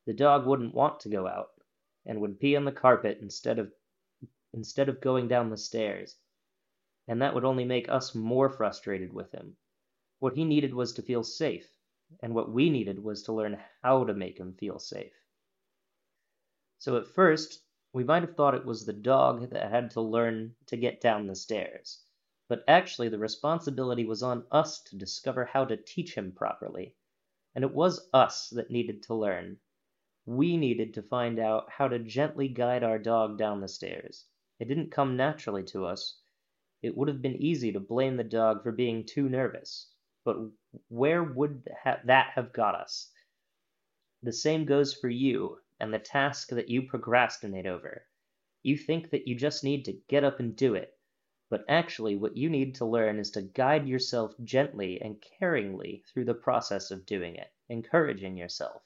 The 0.05 0.13
dog 0.13 0.47
wouldn't 0.47 0.73
want 0.73 1.01
to 1.01 1.09
go 1.09 1.27
out, 1.27 1.49
and 2.05 2.21
would 2.21 2.39
pee 2.39 2.55
on 2.55 2.63
the 2.63 2.71
carpet 2.71 3.19
instead 3.21 3.59
of 3.59 3.73
instead 4.53 4.87
of 4.87 5.01
going 5.01 5.27
down 5.27 5.49
the 5.49 5.57
stairs, 5.57 6.17
and 7.07 7.21
that 7.21 7.33
would 7.33 7.45
only 7.45 7.65
make 7.65 7.89
us 7.89 8.13
more 8.13 8.49
frustrated 8.49 9.13
with 9.13 9.31
him. 9.31 9.57
What 10.19 10.35
he 10.35 10.43
needed 10.43 10.73
was 10.73 10.93
to 10.93 11.01
feel 11.01 11.23
safe, 11.23 11.71
and 12.21 12.35
what 12.35 12.51
we 12.51 12.69
needed 12.69 13.03
was 13.03 13.23
to 13.23 13.33
learn 13.33 13.61
how 13.81 14.03
to 14.05 14.13
make 14.13 14.37
him 14.37 14.53
feel 14.53 14.79
safe. 14.79 15.13
So 16.79 16.97
at 16.97 17.07
first, 17.07 17.63
we 17.93 18.03
might 18.03 18.23
have 18.23 18.35
thought 18.35 18.55
it 18.55 18.65
was 18.65 18.85
the 18.85 18.93
dog 18.93 19.49
that 19.49 19.71
had 19.71 19.91
to 19.91 20.01
learn 20.01 20.55
to 20.67 20.77
get 20.77 21.01
down 21.01 21.27
the 21.27 21.35
stairs 21.35 22.03
but 22.49 22.63
actually 22.65 23.09
the 23.09 23.19
responsibility 23.19 24.05
was 24.05 24.23
on 24.23 24.45
us 24.51 24.81
to 24.81 24.95
discover 24.95 25.43
how 25.43 25.65
to 25.65 25.75
teach 25.75 26.15
him 26.15 26.31
properly. 26.31 26.95
And 27.53 27.63
it 27.63 27.73
was 27.73 28.07
us 28.13 28.49
that 28.51 28.71
needed 28.71 29.03
to 29.03 29.15
learn. 29.15 29.59
We 30.25 30.55
needed 30.55 30.93
to 30.93 31.01
find 31.01 31.39
out 31.39 31.69
how 31.69 31.89
to 31.89 31.99
gently 31.99 32.47
guide 32.47 32.83
our 32.83 32.99
dog 32.99 33.37
down 33.37 33.59
the 33.59 33.67
stairs. 33.67 34.25
It 34.59 34.69
didn't 34.69 34.91
come 34.91 35.17
naturally 35.17 35.63
to 35.65 35.85
us. 35.85 36.21
It 36.81 36.95
would 36.95 37.07
have 37.07 37.21
been 37.21 37.41
easy 37.41 37.71
to 37.71 37.79
blame 37.79 38.17
the 38.17 38.23
dog 38.23 38.63
for 38.63 38.71
being 38.71 39.05
too 39.05 39.27
nervous, 39.29 39.91
but 40.23 40.37
where 40.89 41.23
would 41.23 41.63
that 41.83 42.31
have 42.35 42.53
got 42.53 42.75
us? 42.75 43.11
The 44.21 44.33
same 44.33 44.65
goes 44.65 44.93
for 44.93 45.09
you 45.09 45.59
and 45.79 45.93
the 45.93 45.99
task 45.99 46.49
that 46.49 46.69
you 46.69 46.83
procrastinate 46.83 47.65
over. 47.65 48.05
You 48.63 48.77
think 48.77 49.09
that 49.11 49.27
you 49.27 49.35
just 49.35 49.63
need 49.63 49.85
to 49.85 49.99
get 50.07 50.23
up 50.23 50.39
and 50.39 50.55
do 50.55 50.75
it, 50.75 50.93
but 51.49 51.63
actually 51.69 52.15
what 52.15 52.35
you 52.35 52.49
need 52.49 52.75
to 52.75 52.85
learn 52.85 53.19
is 53.19 53.31
to 53.31 53.41
guide 53.41 53.87
yourself 53.87 54.33
gently 54.43 55.01
and 55.01 55.23
caringly 55.39 56.03
through 56.05 56.25
the 56.25 56.33
process 56.33 56.91
of 56.91 57.05
doing 57.05 57.35
it, 57.35 57.51
encouraging 57.69 58.37
yourself. 58.37 58.83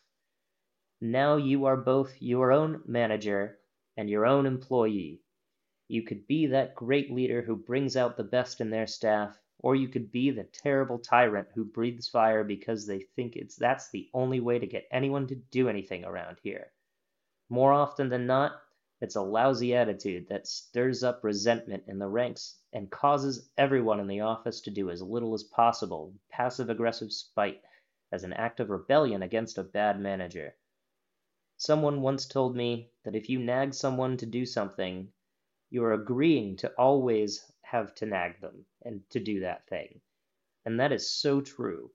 Now 1.02 1.38
you 1.38 1.66
are 1.66 1.78
both 1.78 2.22
your 2.22 2.52
own 2.52 2.84
manager 2.86 3.60
and 3.98 4.10
your 4.10 4.26
own 4.26 4.46
employee. 4.46 5.24
You 5.92 6.04
could 6.04 6.26
be 6.26 6.46
that 6.46 6.74
great 6.74 7.12
leader 7.12 7.42
who 7.42 7.58
brings 7.58 7.98
out 7.98 8.16
the 8.16 8.24
best 8.24 8.62
in 8.62 8.70
their 8.70 8.88
staff, 8.88 9.38
or 9.60 9.76
you 9.76 9.90
could 9.90 10.10
be 10.10 10.32
the 10.32 10.46
terrible 10.46 10.98
tyrant 10.98 11.50
who 11.54 11.66
breathes 11.66 12.08
fire 12.08 12.46
because 12.46 12.88
they 12.88 13.02
think 13.02 13.36
it's 13.36 13.58
that's 13.58 13.92
the 13.92 14.10
only 14.14 14.40
way 14.40 14.58
to 14.58 14.66
get 14.66 14.88
anyone 14.90 15.28
to 15.28 15.36
do 15.36 15.68
anything 15.68 16.06
around 16.06 16.40
here. 16.44 16.72
More 17.50 17.74
often 17.74 18.08
than 18.08 18.26
not, 18.26 18.54
it's 19.02 19.18
a 19.18 19.22
lousy 19.22 19.76
attitude 19.76 20.30
that 20.30 20.48
stirs 20.48 21.04
up 21.04 21.26
resentment 21.26 21.84
in 21.88 22.00
the 22.00 22.08
ranks 22.08 22.58
and 22.72 22.90
causes 22.90 23.52
everyone 23.58 24.00
in 24.00 24.08
the 24.08 24.22
office 24.22 24.62
to 24.62 24.72
do 24.72 24.90
as 24.90 25.02
little 25.02 25.34
as 25.34 25.44
possible, 25.44 26.14
passive 26.30 26.70
aggressive 26.70 27.12
spite, 27.12 27.62
as 28.14 28.24
an 28.24 28.32
act 28.32 28.62
of 28.62 28.70
rebellion 28.70 29.24
against 29.24 29.58
a 29.58 29.64
bad 29.64 30.00
manager. 30.00 30.56
Someone 31.58 32.02
once 32.02 32.26
told 32.28 32.56
me 32.56 32.94
that 33.04 33.14
if 33.14 33.28
you 33.28 33.40
nag 33.40 33.74
someone 33.74 34.16
to 34.16 34.26
do 34.26 34.46
something, 34.46 35.12
you 35.72 35.84
are 35.84 35.94
agreeing 35.94 36.56
to 36.58 36.72
always 36.78 37.52
have 37.64 37.96
to 37.96 38.06
nag 38.06 38.40
them 38.40 38.66
and 38.84 39.02
to 39.10 39.20
do 39.20 39.40
that 39.40 39.68
thing. 39.68 40.00
And 40.66 40.80
that 40.80 40.92
is 40.92 41.10
so 41.10 41.42
true. 41.42 41.92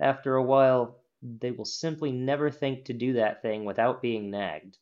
After 0.00 0.36
a 0.36 0.42
while, 0.42 1.02
they 1.20 1.50
will 1.50 1.66
simply 1.66 2.12
never 2.12 2.50
think 2.50 2.86
to 2.86 2.94
do 2.94 3.12
that 3.12 3.42
thing 3.42 3.66
without 3.66 4.00
being 4.00 4.30
nagged 4.30 4.78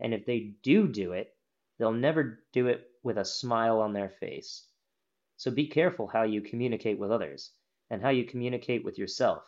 and 0.00 0.14
if 0.14 0.24
they 0.24 0.54
do 0.62 0.88
do 0.88 1.12
it, 1.12 1.36
they'll 1.78 1.92
never 1.92 2.42
do 2.52 2.68
it 2.68 2.90
with 3.02 3.18
a 3.18 3.24
smile 3.24 3.80
on 3.80 3.92
their 3.92 4.08
face. 4.08 4.66
So 5.36 5.50
be 5.50 5.66
careful 5.66 6.06
how 6.06 6.22
you 6.22 6.40
communicate 6.40 6.98
with 6.98 7.10
others 7.10 7.52
and 7.90 8.00
how 8.00 8.08
you 8.08 8.24
communicate 8.24 8.82
with 8.82 8.98
yourself. 8.98 9.42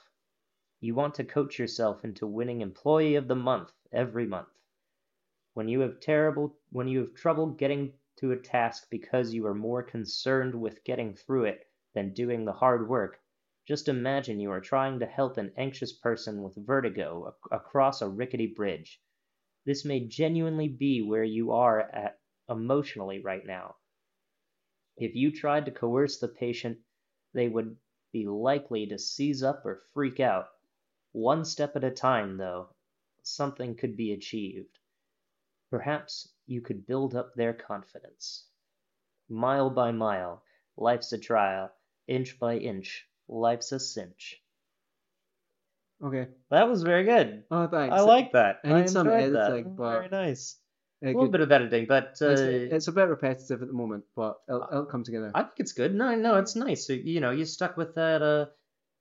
You 0.80 0.94
want 0.94 1.14
to 1.14 1.24
coach 1.24 1.58
yourself 1.58 2.04
into 2.04 2.26
winning 2.26 2.60
employee 2.60 3.14
of 3.14 3.28
the 3.28 3.34
month 3.34 3.72
every 3.92 4.26
month. 4.26 4.48
When 5.54 5.68
you 5.68 5.80
have 5.80 6.00
terrible 6.00 6.54
when 6.70 6.88
you 6.88 7.00
have 7.00 7.14
trouble 7.14 7.46
getting 7.46 7.94
to 8.22 8.30
a 8.30 8.36
task 8.36 8.86
because 8.88 9.34
you 9.34 9.44
are 9.44 9.54
more 9.54 9.82
concerned 9.82 10.54
with 10.54 10.84
getting 10.84 11.12
through 11.12 11.44
it 11.44 11.66
than 11.92 12.14
doing 12.14 12.44
the 12.44 12.52
hard 12.52 12.88
work, 12.88 13.20
just 13.66 13.88
imagine 13.88 14.38
you 14.38 14.48
are 14.48 14.60
trying 14.60 15.00
to 15.00 15.06
help 15.06 15.38
an 15.38 15.52
anxious 15.56 15.92
person 15.92 16.40
with 16.40 16.54
vertigo 16.64 17.34
across 17.50 18.00
a 18.00 18.08
rickety 18.08 18.46
bridge. 18.46 19.00
This 19.64 19.84
may 19.84 20.06
genuinely 20.06 20.68
be 20.68 21.02
where 21.02 21.24
you 21.24 21.50
are 21.50 21.80
at 21.80 22.20
emotionally 22.48 23.20
right 23.20 23.44
now. 23.44 23.74
If 24.96 25.16
you 25.16 25.32
tried 25.32 25.64
to 25.64 25.72
coerce 25.72 26.20
the 26.20 26.28
patient, 26.28 26.78
they 27.32 27.48
would 27.48 27.76
be 28.12 28.28
likely 28.28 28.86
to 28.86 29.00
seize 29.00 29.42
up 29.42 29.66
or 29.66 29.82
freak 29.92 30.20
out. 30.20 30.46
One 31.10 31.44
step 31.44 31.74
at 31.74 31.82
a 31.82 31.90
time, 31.90 32.36
though, 32.36 32.68
something 33.24 33.74
could 33.74 33.96
be 33.96 34.12
achieved. 34.12 34.78
Perhaps 35.70 36.31
you 36.46 36.60
could 36.60 36.86
build 36.86 37.14
up 37.14 37.34
their 37.34 37.52
confidence. 37.52 38.44
Mile 39.28 39.70
by 39.70 39.92
mile, 39.92 40.42
life's 40.76 41.12
a 41.12 41.18
trial. 41.18 41.70
Inch 42.08 42.38
by 42.38 42.56
inch, 42.56 43.06
life's 43.28 43.72
a 43.72 43.80
cinch. 43.80 44.40
Okay. 46.04 46.26
That 46.50 46.68
was 46.68 46.82
very 46.82 47.04
good. 47.04 47.44
Oh, 47.50 47.68
thanks. 47.68 47.94
I 47.94 48.00
like 48.00 48.32
that. 48.32 48.58
I 48.64 48.80
need 48.80 48.90
some 48.90 49.06
that. 49.06 49.74
but- 49.76 49.92
Very 49.92 50.08
nice. 50.08 50.56
A 51.04 51.06
little 51.06 51.22
good. 51.22 51.32
bit 51.32 51.40
of 51.40 51.50
editing, 51.50 51.86
but 51.88 52.16
uh, 52.22 52.28
it's, 52.28 52.40
it's 52.40 52.86
a 52.88 52.92
bit 52.92 53.08
repetitive 53.08 53.60
at 53.60 53.66
the 53.66 53.74
moment, 53.74 54.04
but 54.14 54.36
it'll, 54.48 54.68
it'll 54.70 54.84
come 54.86 55.02
together. 55.02 55.32
I 55.34 55.42
think 55.42 55.54
it's 55.58 55.72
good. 55.72 55.92
No, 55.92 56.14
no, 56.14 56.36
it's 56.36 56.54
nice. 56.54 56.86
So, 56.86 56.92
you 56.92 57.18
know, 57.18 57.32
you're 57.32 57.44
stuck 57.44 57.76
with 57.76 57.96
that. 57.96 58.22
Uh, 58.22 58.46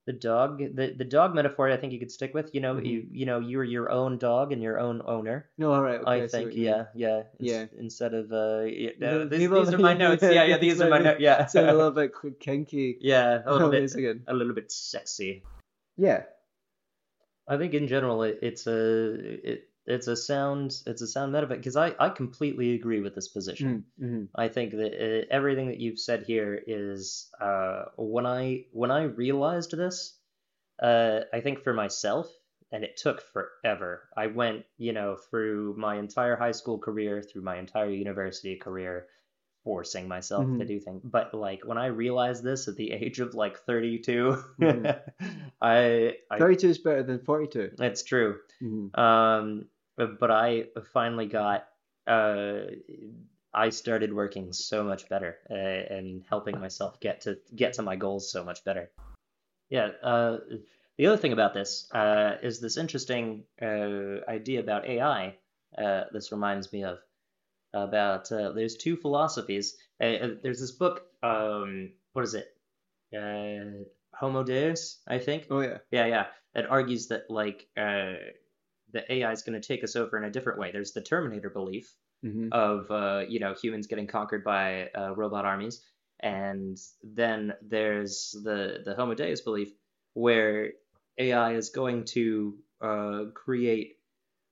the 0.08 0.14
dog, 0.14 0.58
the 0.60 0.94
the 0.98 1.06
dog 1.06 1.36
metaphor. 1.36 1.70
I 1.70 1.78
think 1.78 1.94
you 1.94 2.00
could 2.00 2.12
stick 2.12 2.34
with. 2.34 2.50
You 2.56 2.62
know, 2.62 2.76
Mhm. 2.76 2.86
you 2.86 3.06
you 3.12 3.26
know, 3.26 3.40
you're 3.40 3.64
your 3.64 3.92
own 3.92 4.18
dog 4.18 4.52
and 4.52 4.62
your 4.62 4.80
own 4.80 5.02
owner. 5.06 5.50
no, 5.58 5.72
all 5.74 5.82
right. 5.84 6.02
Okay, 6.02 6.24
I 6.24 6.28
think, 6.28 6.46
what 6.48 6.56
you 6.56 6.66
mean. 6.66 6.74
yeah, 6.74 6.86
yeah, 6.96 7.24
Yeah. 7.40 7.66
Instead 7.78 8.14
of 8.16 8.32
uh, 8.34 8.62
yeah, 8.66 8.92
No, 9.00 9.20
no, 9.20 9.26
these, 9.26 9.40
people- 9.40 9.64
these 9.64 9.74
are 9.74 9.78
my 9.78 9.94
notes. 10.06 10.24
Yeah, 10.24 10.44
yeah, 10.46 10.58
these 10.58 10.82
are 10.82 10.90
my 10.90 11.00
notes. 11.00 11.22
Yeah, 11.22 11.48
a 11.54 11.74
little 11.74 11.92
bit 12.02 12.12
kinky. 12.40 12.98
yeah, 13.02 13.42
a 13.46 13.52
little 13.54 13.70
bit, 13.70 13.94
again. 13.94 14.24
a 14.28 14.34
little 14.34 14.54
bit 14.56 14.72
sexy. 14.72 15.44
Yeah. 15.98 16.24
I 17.48 17.58
think 17.58 17.74
in 17.74 17.88
general 17.88 18.24
it, 18.24 18.40
it's 18.42 18.66
a 18.68 19.52
it, 19.54 19.70
it's 19.86 20.08
a 20.08 20.16
sound 20.16 20.76
it's 20.86 21.02
a 21.02 21.08
sound 21.08 21.32
metaphor 21.32 21.58
because 21.58 21.76
I 21.76 21.96
I 22.00 22.10
completely 22.10 22.74
agree 22.74 23.02
with 23.02 23.16
this 23.16 23.28
position. 23.28 23.86
Mm-hmm. 24.00 24.26
I 24.36 24.48
think 24.48 24.72
that 24.72 24.94
uh, 24.94 25.26
everything 25.32 25.68
that 25.68 25.80
you've 25.80 26.00
said 26.00 26.24
here 26.24 26.62
is 26.68 27.30
uh, 27.40 27.86
when 27.98 28.26
I 28.26 28.66
when 28.72 28.92
I 28.92 29.04
realized 29.04 29.76
this, 29.76 30.18
uh, 30.82 31.22
I 31.34 31.42
think 31.42 31.64
for 31.64 31.74
myself, 31.74 32.32
and 32.72 32.84
it 32.84 32.98
took 32.98 33.22
forever. 33.22 34.10
I 34.16 34.28
went, 34.28 34.66
you 34.78 34.94
know, 34.94 35.16
through 35.16 35.76
my 35.78 35.98
entire 35.98 36.36
high 36.36 36.52
school 36.52 36.78
career, 36.78 37.22
through 37.22 37.42
my 37.42 37.58
entire 37.58 37.90
university 37.90 38.56
career, 38.56 39.08
forcing 39.64 40.08
myself 40.08 40.46
to 40.46 40.64
Mhm. 40.64 40.68
do 40.68 40.80
things. 40.80 41.02
But 41.04 41.34
like 41.34 41.66
when 41.66 41.78
I 41.78 41.88
realized 41.88 42.44
this 42.44 42.68
at 42.68 42.76
the 42.76 42.92
age 42.92 43.20
of 43.20 43.34
like 43.36 43.58
32, 43.60 44.36
Mhm. 44.60 45.02
I, 45.62 46.18
I 46.30 46.38
32 46.40 46.70
is 46.70 46.78
better 46.80 47.04
than 47.04 47.20
42. 47.20 47.72
it's 47.80 48.04
true. 48.04 48.40
Mhm. 48.62 48.98
Um, 48.98 49.66
but 49.98 50.20
but 50.20 50.32
I 50.32 50.68
finally 50.94 51.28
got 51.28 51.68
uh, 52.08 52.62
I 53.54 53.70
started 53.70 54.14
working 54.14 54.54
so 54.54 54.84
much 54.84 55.08
better 55.10 55.38
uh, 55.50 55.54
and 55.96 56.24
helping 56.30 56.60
myself 56.60 57.00
get 57.00 57.22
to 57.22 57.38
get 57.56 57.74
to 57.74 57.82
my 57.84 57.96
goals 57.96 58.32
so 58.32 58.44
much 58.44 58.64
better. 58.64 58.90
Yeah. 59.70 59.90
Uh, 60.02 60.38
the 60.98 61.08
other 61.08 61.18
thing 61.18 61.34
about 61.34 61.54
this 61.54 61.92
uh, 61.94 62.38
is 62.42 62.60
this 62.60 62.78
interesting 62.78 63.44
uh, 63.62 64.24
idea 64.28 64.60
about 64.60 64.86
AI. 64.88 65.36
Uh, 65.78 66.04
this 66.12 66.32
reminds 66.32 66.72
me 66.74 66.84
of 66.84 67.00
about 67.74 68.32
uh, 68.32 68.52
there's 68.52 68.76
two 68.76 68.96
philosophies. 68.96 69.78
Uh, 70.00 70.06
uh, 70.06 70.30
there's 70.42 70.60
this 70.60 70.72
book. 70.72 71.04
Um, 71.24 71.92
what 72.14 72.26
is 72.26 72.34
it? 72.34 72.48
Uh, 73.16 73.84
Homo 74.14 74.44
Deus, 74.44 75.00
I 75.08 75.20
think. 75.20 75.48
Oh, 75.50 75.62
yeah. 75.62 75.78
Yeah, 75.92 76.06
yeah. 76.06 76.26
It 76.54 76.66
argues 76.70 77.08
that 77.08 77.30
like 77.30 77.68
uh, 77.78 78.14
the 78.92 79.06
AI 79.10 79.32
is 79.32 79.42
going 79.42 79.60
to 79.60 79.66
take 79.66 79.84
us 79.84 79.96
over 79.96 80.18
in 80.18 80.26
a 80.26 80.32
different 80.32 80.60
way. 80.60 80.72
There's 80.72 80.92
the 80.92 81.02
Terminator 81.02 81.50
belief 81.50 81.94
hmm 82.24 82.50
of 82.52 82.92
uh, 82.92 83.24
you 83.28 83.40
know 83.40 83.54
humans 83.54 83.88
getting 83.88 84.08
conquered 84.08 84.44
by 84.44 84.90
uh, 84.90 85.16
robot 85.16 85.46
armies, 85.46 85.82
and 86.20 86.78
then 87.04 87.54
there's 87.62 88.36
the 88.44 88.82
the 88.86 88.94
Homo 88.96 89.14
Deus 89.16 89.42
belief 89.42 89.70
where 90.14 90.72
AI 91.18 91.54
is 91.54 91.70
going 91.70 92.04
to 92.06 92.58
uh, 92.82 93.24
create 93.34 93.98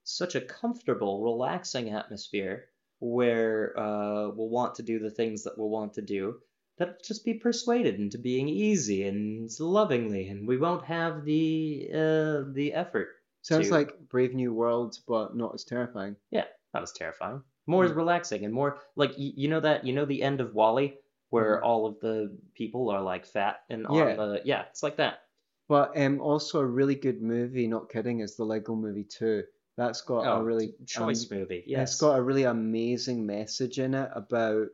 such 0.03 0.35
a 0.35 0.41
comfortable, 0.41 1.21
relaxing 1.21 1.89
atmosphere 1.89 2.65
where 2.99 3.77
uh, 3.79 4.29
we'll 4.29 4.49
want 4.49 4.75
to 4.75 4.83
do 4.83 4.99
the 4.99 5.09
things 5.11 5.43
that 5.43 5.57
we'll 5.57 5.69
want 5.69 5.93
to 5.95 6.01
do 6.01 6.39
that 6.77 7.03
just 7.03 7.25
be 7.25 7.33
persuaded 7.33 7.95
into 7.95 8.17
being 8.17 8.47
easy 8.47 9.03
and 9.07 9.49
lovingly, 9.59 10.29
and 10.29 10.47
we 10.47 10.57
won't 10.57 10.85
have 10.85 11.25
the 11.25 11.89
uh, 11.93 12.43
the 12.53 12.71
effort. 12.73 13.09
Sounds 13.41 13.67
to- 13.67 13.73
like 13.73 13.97
Brave 14.09 14.33
New 14.33 14.53
World, 14.53 14.97
but 15.07 15.35
not 15.35 15.53
as 15.53 15.63
terrifying. 15.63 16.15
Yeah, 16.31 16.45
not 16.73 16.83
as 16.83 16.91
terrifying. 16.93 17.41
More 17.67 17.87
Hmm. 17.87 17.97
relaxing 17.97 18.45
and 18.45 18.53
more 18.53 18.79
like 18.95 19.17
you, 19.17 19.31
you 19.35 19.47
know 19.47 19.59
that 19.59 19.85
you 19.85 19.93
know 19.93 20.05
the 20.05 20.23
end 20.23 20.41
of 20.41 20.53
WALL-E 20.55 20.97
where 21.29 21.57
Mhm. 21.57 21.63
all 21.63 21.85
of 21.85 21.99
the 21.99 22.35
people 22.55 22.89
are 22.89 23.01
like 23.01 23.25
fat 23.25 23.61
and 23.69 23.85
on 23.85 23.95
Yeah. 23.95 24.15
the 24.15 24.41
yeah 24.45 24.63
it's 24.69 24.81
like 24.81 24.95
that. 24.97 25.19
But 25.67 25.95
um, 25.95 26.19
also 26.19 26.59
a 26.61 26.65
really 26.65 26.95
good 26.95 27.21
movie, 27.21 27.67
not 27.67 27.89
kidding, 27.91 28.21
is 28.21 28.35
the 28.35 28.43
Lego 28.43 28.73
Movie 28.75 29.03
2. 29.03 29.43
That's 29.79 30.01
got 30.01 30.27
Oh, 30.27 30.41
a 30.41 30.43
really 30.43 30.73
choice 30.85 31.31
um, 31.31 31.37
movie. 31.37 31.59
It's 31.59 31.67
Yes. 31.67 32.01
got 32.01 32.19
a 32.19 32.21
really 32.21 32.43
amazing 32.43 33.25
message 33.25 33.79
in 33.79 33.93
it 33.93 34.11
about 34.13 34.67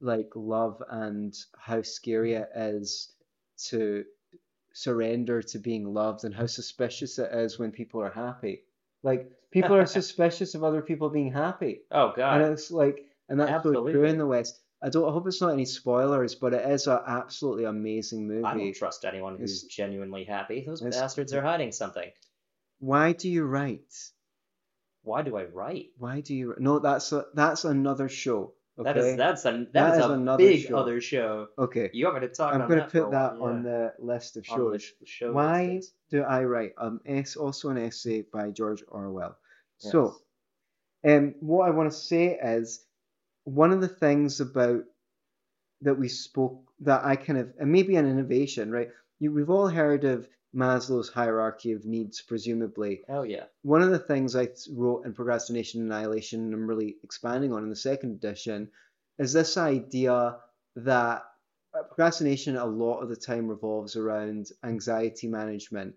like 0.00 0.30
love 0.34 0.82
and 0.88 1.36
how 1.58 1.82
scary 1.82 2.32
it 2.32 2.48
is 2.56 3.12
to 3.68 4.04
surrender 4.72 5.42
to 5.42 5.58
being 5.58 5.92
loved 5.92 6.24
and 6.24 6.34
how 6.34 6.46
suspicious 6.46 7.18
it 7.18 7.30
is 7.32 7.58
when 7.58 7.72
people 7.72 8.00
are 8.00 8.10
happy. 8.10 8.62
Like 9.02 9.30
people 9.50 9.74
are 9.76 9.84
suspicious 10.00 10.54
of 10.54 10.64
other 10.64 10.80
people 10.82 11.10
being 11.10 11.30
happy. 11.32 11.82
oh 11.90 12.12
god. 12.16 12.40
And 12.40 12.52
it's 12.52 12.70
like 12.70 13.04
and 13.28 13.38
that's 13.38 13.50
so 13.50 13.60
true 13.72 13.76
Absolutely. 13.80 14.08
in 14.10 14.16
the 14.18 14.26
West. 14.26 14.60
I 14.80 14.88
don't 14.88 15.08
I 15.08 15.12
hope 15.12 15.26
it's 15.26 15.42
not 15.42 15.52
any 15.52 15.66
spoilers, 15.66 16.34
but 16.36 16.54
it 16.54 16.66
is 16.70 16.86
an 16.86 17.00
absolutely 17.06 17.64
amazing 17.64 18.26
movie. 18.26 18.44
I 18.44 18.56
don't 18.56 18.72
trust 18.74 19.04
anyone 19.04 19.36
who's 19.36 19.64
It's- 19.64 19.74
genuinely 19.74 20.24
happy. 20.24 20.64
Those 20.66 20.80
bastards 20.80 21.34
are 21.34 21.42
hiding 21.42 21.72
something. 21.72 22.10
Why 22.78 23.12
do 23.12 23.28
you 23.28 23.44
write? 23.44 23.92
Why 25.08 25.22
do 25.22 25.36
I 25.36 25.44
write? 25.44 25.86
Why 25.98 26.20
do 26.20 26.34
you 26.34 26.54
no 26.58 26.78
that's 26.78 27.12
a, 27.12 27.24
that's 27.34 27.64
another 27.64 28.08
show. 28.08 28.52
Okay. 28.78 28.92
That 28.92 28.96
is 28.98 29.16
that's 29.16 29.44
a 29.44 29.52
that 29.52 29.72
That 29.72 29.92
is 29.98 30.04
is 30.04 30.10
a 30.10 30.12
another 30.12 30.44
big 30.44 30.66
show. 30.68 30.76
other 30.76 31.00
show. 31.00 31.48
okay. 31.58 31.90
You 31.92 32.04
want 32.06 32.20
me 32.20 32.28
to 32.28 32.32
talk 32.34 32.54
I'm 32.54 32.68
going 32.68 32.78
to 32.80 32.86
put 32.86 33.10
that 33.10 33.38
while? 33.38 33.50
on 33.50 33.64
Yeah. 33.64 33.70
the 33.70 34.04
list 34.10 34.36
of 34.36 34.46
shows. 34.46 34.92
show 35.04 35.32
Why 35.32 35.62
listings. 35.62 35.92
do 36.10 36.22
I 36.22 36.44
write? 36.44 36.72
Um, 36.78 37.00
es- 37.06 37.36
also 37.36 37.70
an 37.70 37.78
essay 37.78 38.22
by 38.32 38.50
George 38.50 38.84
Orwell. 38.86 39.36
Yes. 39.82 39.92
So, 39.92 40.14
um, 41.04 41.34
what 41.40 41.66
I 41.66 41.70
want 41.70 41.90
to 41.90 41.96
say 41.96 42.38
is 42.40 42.84
one 43.44 43.72
of 43.72 43.80
the 43.80 43.88
things 44.04 44.40
about 44.40 44.82
that 45.80 45.98
we 45.98 46.08
spoke 46.08 46.62
that 46.80 47.04
I 47.04 47.16
kind 47.16 47.38
of 47.38 47.52
and 47.58 47.72
maybe 47.72 47.96
an 47.96 48.06
innovation, 48.06 48.70
right? 48.70 48.90
You, 49.18 49.32
we've 49.32 49.50
all 49.50 49.68
heard 49.68 50.04
of 50.04 50.28
Maslow's 50.54 51.08
hierarchy 51.10 51.72
of 51.72 51.84
needs, 51.84 52.22
presumably. 52.22 53.02
Oh 53.08 53.22
yeah. 53.22 53.44
One 53.62 53.82
of 53.82 53.90
the 53.90 53.98
things 53.98 54.34
I 54.34 54.48
wrote 54.72 55.04
in 55.04 55.12
Procrastination 55.14 55.82
and 55.82 55.92
Annihilation, 55.92 56.40
and 56.44 56.54
I'm 56.54 56.66
really 56.66 56.96
expanding 57.04 57.52
on 57.52 57.62
in 57.62 57.70
the 57.70 57.76
second 57.76 58.12
edition, 58.12 58.70
is 59.18 59.32
this 59.32 59.56
idea 59.56 60.36
that 60.76 61.22
uh, 61.74 61.82
procrastination 61.82 62.56
a 62.56 62.64
lot 62.64 63.00
of 63.00 63.08
the 63.10 63.16
time 63.16 63.46
revolves 63.48 63.96
around 63.96 64.46
anxiety 64.64 65.28
management. 65.28 65.94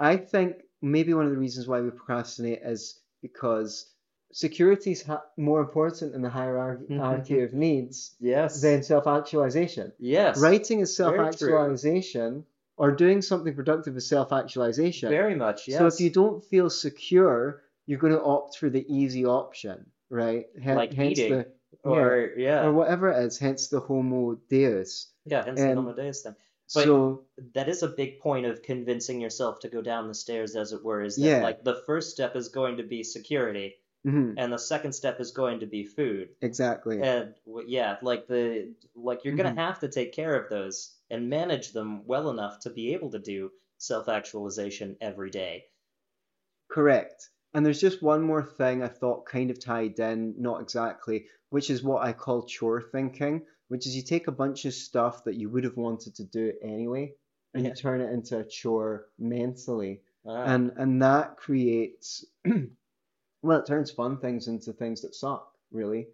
I 0.00 0.16
think 0.16 0.56
maybe 0.82 1.14
one 1.14 1.26
of 1.26 1.30
the 1.30 1.38
reasons 1.38 1.68
why 1.68 1.80
we 1.80 1.90
procrastinate 1.90 2.60
is 2.64 3.00
because 3.22 3.92
security 4.32 4.92
is 4.92 5.02
ha- 5.02 5.22
more 5.36 5.60
important 5.60 6.14
in 6.14 6.22
the 6.22 6.28
hierarchy 6.30 7.40
of 7.42 7.52
needs 7.52 8.14
Yes. 8.20 8.60
than 8.60 8.82
self 8.82 9.06
actualization. 9.06 9.92
yes. 9.98 10.40
Writing 10.40 10.80
is 10.80 10.96
self 10.96 11.14
actualization, 11.16 12.44
or 12.78 12.92
doing 12.92 13.20
something 13.20 13.54
productive 13.54 13.96
is 13.96 14.08
self 14.08 14.32
actualization. 14.32 15.10
Very 15.10 15.34
much. 15.34 15.68
Yes. 15.68 15.78
So 15.78 15.86
if 15.86 16.00
you 16.00 16.10
don't 16.10 16.42
feel 16.44 16.70
secure, 16.70 17.62
you're 17.86 17.98
going 17.98 18.12
to 18.14 18.22
opt 18.22 18.56
for 18.56 18.70
the 18.70 18.84
easy 18.92 19.26
option, 19.26 19.86
right? 20.10 20.46
Hen- 20.62 20.76
Like 20.76 20.92
hence 20.94 21.18
eating. 21.18 21.38
the 21.38 21.46
or 21.84 22.30
yeah. 22.36 22.64
or 22.64 22.72
whatever 22.72 23.10
it 23.10 23.22
is, 23.24 23.38
hence 23.38 23.68
the 23.68 23.80
Homo 23.80 24.36
Deus. 24.48 25.08
Yeah, 25.26 25.44
hence 25.44 25.60
the 25.60 25.70
Um, 25.70 25.76
Homo 25.76 25.92
Deus 25.94 26.22
thing. 26.22 26.34
But- 26.74 26.84
so 26.84 27.24
That 27.54 27.68
is 27.68 27.82
a 27.82 27.88
big 27.88 28.20
point 28.20 28.44
of 28.46 28.62
convincing 28.62 29.20
yourself 29.20 29.60
to 29.60 29.68
go 29.68 29.80
down 29.80 30.06
the 30.08 30.14
stairs, 30.14 30.54
as 30.54 30.72
it 30.72 30.84
were. 30.84 31.02
Is 31.02 31.16
that 31.16 31.22
Yeah. 31.22 31.42
like 31.42 31.64
the 31.64 31.82
first 31.86 32.10
step 32.10 32.36
is 32.36 32.48
going 32.48 32.76
to 32.76 32.82
be 32.82 33.02
security, 33.02 33.76
mhm, 34.06 34.34
and 34.36 34.52
the 34.52 34.58
second 34.58 34.92
step 34.92 35.18
is 35.18 35.30
going 35.30 35.60
to 35.60 35.66
be 35.66 35.84
food. 35.84 36.28
exactly. 36.42 37.00
And 37.02 37.34
yeah, 37.66 37.96
like 38.02 38.26
the 38.28 38.74
like 38.94 39.24
you're 39.24 39.34
gonna 39.36 39.52
Mhm. 39.52 39.56
have 39.66 39.80
to 39.80 39.88
take 39.88 40.12
care 40.12 40.34
of 40.34 40.50
those 40.50 40.94
and 41.10 41.30
manage 41.30 41.72
them 41.72 42.06
well 42.06 42.30
enough 42.30 42.60
to 42.60 42.70
be 42.70 42.94
able 42.94 43.10
to 43.10 43.18
do 43.18 43.52
self-actualization 43.78 44.96
every 45.00 45.30
day. 45.30 45.66
Correct. 46.70 47.30
And 47.54 47.64
there's 47.64 47.80
just 47.80 48.02
one 48.02 48.22
more 48.22 48.42
thing 48.42 48.82
I 48.82 48.88
thought 48.88 49.26
kind 49.26 49.50
of 49.50 49.58
tied 49.58 49.98
in, 49.98 50.34
not 50.40 50.60
exactly, 50.60 51.26
which 51.50 51.70
is 51.70 51.82
what 51.82 52.02
I 52.04 52.12
call 52.12 52.46
chore 52.46 52.82
thinking, 52.82 53.46
which 53.68 53.86
is 53.86 53.96
you 53.96 54.02
take 54.02 54.28
a 54.28 54.32
bunch 54.32 54.64
of 54.64 54.74
stuff 54.74 55.24
that 55.24 55.34
you 55.36 55.48
would 55.50 55.64
have 55.64 55.76
wanted 55.76 56.14
to 56.16 56.24
do 56.24 56.52
anyway, 56.62 57.14
and 57.54 57.64
Yeah. 57.64 57.70
you 57.70 57.74
turn 57.74 58.00
it 58.00 58.12
into 58.12 58.38
a 58.38 58.44
chore 58.44 59.08
mentally. 59.18 60.02
Ah, 60.24 60.44
and 60.44 60.72
and 60.76 61.02
that 61.02 61.36
creates 61.38 62.24
well 63.42 63.58
it 63.60 63.66
turns 63.66 63.90
fun 63.90 64.20
things 64.20 64.46
into 64.48 64.72
things 64.72 65.02
that 65.02 65.14
suck 65.14 65.52
really 65.72 66.08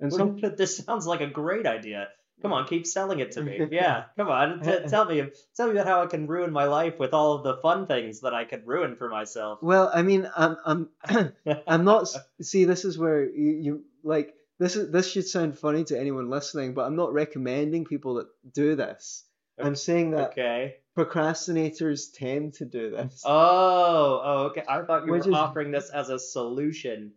and 0.00 0.12
some 0.12 0.40
this 0.56 0.76
sounds 0.78 1.06
like 1.06 1.20
a 1.20 1.26
great 1.26 1.66
idea. 1.66 2.08
Come 2.42 2.52
on, 2.52 2.66
keep 2.68 2.86
selling 2.86 3.18
it 3.18 3.32
to 3.32 3.42
me. 3.42 3.60
Yeah, 3.72 4.04
come 4.16 4.28
on, 4.28 4.60
t- 4.62 4.70
uh-uh. 4.70 4.88
tell 4.88 5.04
me, 5.06 5.24
tell 5.56 5.66
me 5.66 5.72
about 5.72 5.86
how 5.86 6.02
I 6.02 6.06
can 6.06 6.26
ruin 6.28 6.52
my 6.52 6.64
life 6.64 6.98
with 6.98 7.12
all 7.12 7.32
of 7.34 7.42
the 7.42 7.56
fun 7.62 7.86
things 7.86 8.20
that 8.20 8.32
I 8.34 8.44
could 8.44 8.66
ruin 8.66 8.94
for 8.96 9.08
myself. 9.08 9.58
well 9.62 9.90
i 9.92 10.02
mean 10.02 10.28
i'm 10.36 10.56
i'm 10.64 10.88
i'm 11.66 11.84
not 11.84 12.08
see 12.40 12.64
this 12.64 12.84
is 12.84 12.96
where 12.96 13.24
you, 13.28 13.50
you 13.66 13.84
like 14.04 14.34
this 14.60 14.76
is 14.76 14.90
this 14.92 15.10
should 15.10 15.26
sound 15.26 15.58
funny 15.58 15.82
to 15.84 15.98
anyone 15.98 16.30
listening 16.30 16.74
but 16.74 16.82
i'm 16.86 16.96
not 16.96 17.12
recommending 17.12 17.84
people 17.84 18.14
that 18.14 18.28
do 18.54 18.76
this 18.76 19.24
i'm 19.60 19.74
saying 19.76 20.12
that 20.12 20.30
Okay. 20.30 20.76
procrastinators 20.96 22.12
tend 22.14 22.54
to 22.54 22.64
do 22.64 22.90
this 22.90 23.22
Oh, 23.26 24.20
oh, 24.24 24.38
okay. 24.50 24.62
I 24.68 24.82
thought 24.82 25.06
you 25.06 25.12
Which 25.12 25.24
were 25.24 25.30
is- 25.32 25.36
offering 25.36 25.70
this 25.70 25.90
as 25.90 26.08
a 26.10 26.18
solution 26.18 27.12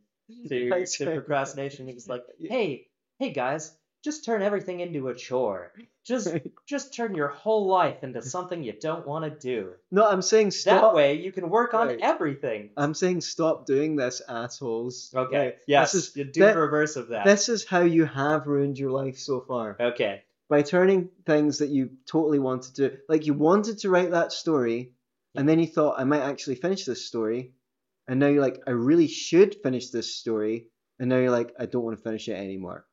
to, 0.50 0.86
to 0.98 1.06
procrastination. 1.06 1.88
He 1.88 1.94
was 1.94 2.08
like, 2.08 2.24
hey, 2.40 2.88
hey 3.20 3.32
guys, 3.34 3.72
just 4.04 4.26
turn 4.26 4.42
everything 4.42 4.80
into 4.80 5.10
a 5.10 5.16
chore. 5.16 5.72
Just 6.04 6.28
Right. 6.34 6.52
just 6.68 6.94
turn 6.96 7.14
your 7.16 7.28
whole 7.28 7.68
life 7.68 8.04
into 8.04 8.22
something 8.22 8.64
you 8.64 8.74
don't 8.74 9.06
want 9.08 9.24
to 9.26 9.40
do. 9.40 9.74
no 9.92 10.08
i'm 10.08 10.22
saying 10.24 10.52
stop. 10.52 10.82
That 10.82 10.96
way 10.96 11.14
you 11.16 11.32
can 11.32 11.50
work 11.50 11.74
on 11.76 11.88
Right. 11.88 12.00
everything. 12.02 12.72
i'm 12.78 12.94
saying 12.96 13.22
stop 13.22 13.66
doing 13.68 13.96
this 13.96 14.22
assholes 14.28 15.12
Okay. 15.16 15.38
Right. 15.38 15.56
Yes. 15.68 15.92
This 15.92 16.08
is- 16.10 16.16
you 16.18 16.24
do 16.26 16.40
that- 16.42 16.56
the 16.56 16.62
reverse 16.62 16.96
of 16.96 17.10
that. 17.10 17.26
this 17.26 17.50
is 17.50 17.66
how 17.66 17.82
you 17.82 18.06
have 18.06 18.48
ruined 18.48 18.78
your 18.80 18.92
life 18.92 19.18
so 19.20 19.42
far 19.42 19.78
Okay. 19.80 20.24
by 20.50 20.62
turning 20.64 21.10
things 21.26 21.60
that 21.60 21.70
you 21.70 21.92
totally 22.08 22.40
wanted 22.40 22.76
to 22.76 22.98
like 23.08 23.26
you 23.28 23.34
wanted 23.36 23.78
to 23.80 23.90
write 23.90 24.12
that 24.12 24.32
story 24.32 24.94
and 25.36 25.48
then 25.48 25.60
you 25.60 25.68
thought 25.68 26.00
i 26.00 26.04
might 26.04 26.22
actually 26.32 26.56
finish 26.56 26.84
this 26.86 27.06
story 27.06 27.54
and 28.08 28.20
now 28.20 28.28
you're 28.28 28.42
like 28.42 28.60
i 28.68 28.72
really 28.72 29.08
should 29.08 29.56
finish 29.62 29.90
this 29.92 30.16
story 30.16 30.68
and 31.00 31.10
now 31.10 31.18
you're 31.18 31.38
like 31.40 31.54
i 31.60 31.66
don't 31.68 31.84
want 31.86 31.96
to 31.98 32.04
finish 32.04 32.28
it 32.28 32.34
anymore 32.34 32.86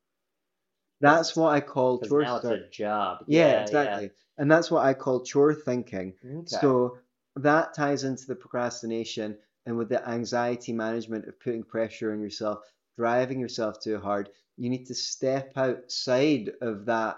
that's 1.01 1.36
what 1.36 1.53
i 1.53 1.61
call 1.61 2.01
chore 2.01 2.22
now 2.22 2.36
it's 2.36 2.44
a 2.44 2.68
job. 2.70 3.18
yeah, 3.26 3.61
exactly 3.62 4.11
and 4.38 4.51
that's 4.51 4.70
what 4.70 4.84
i 4.84 4.94
call 4.94 5.22
chore 5.24 5.55
thinking 5.55 6.14
Okay. 6.24 6.46
so 6.46 6.99
that 7.36 7.74
ties 7.74 8.05
into 8.05 8.26
the 8.26 8.34
procrastination 8.34 9.36
and 9.66 9.76
with 9.76 9.88
the 9.88 10.09
anxiety 10.09 10.72
management 10.72 11.26
of 11.28 11.38
putting 11.40 11.62
pressure 11.62 12.12
on 12.12 12.20
yourself 12.20 12.59
driving 12.96 13.38
yourself 13.40 13.80
too 13.80 13.99
hard 13.99 14.28
You 14.57 14.70
need 14.70 14.86
to 14.86 14.94
step 14.94 15.53
outside 15.57 16.51
of 16.61 16.86
that 16.86 17.16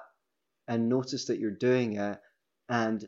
and 0.68 0.88
notice 0.88 1.26
that 1.26 1.38
you're 1.38 1.50
doing 1.50 1.96
it 1.96 2.18
and 2.68 3.06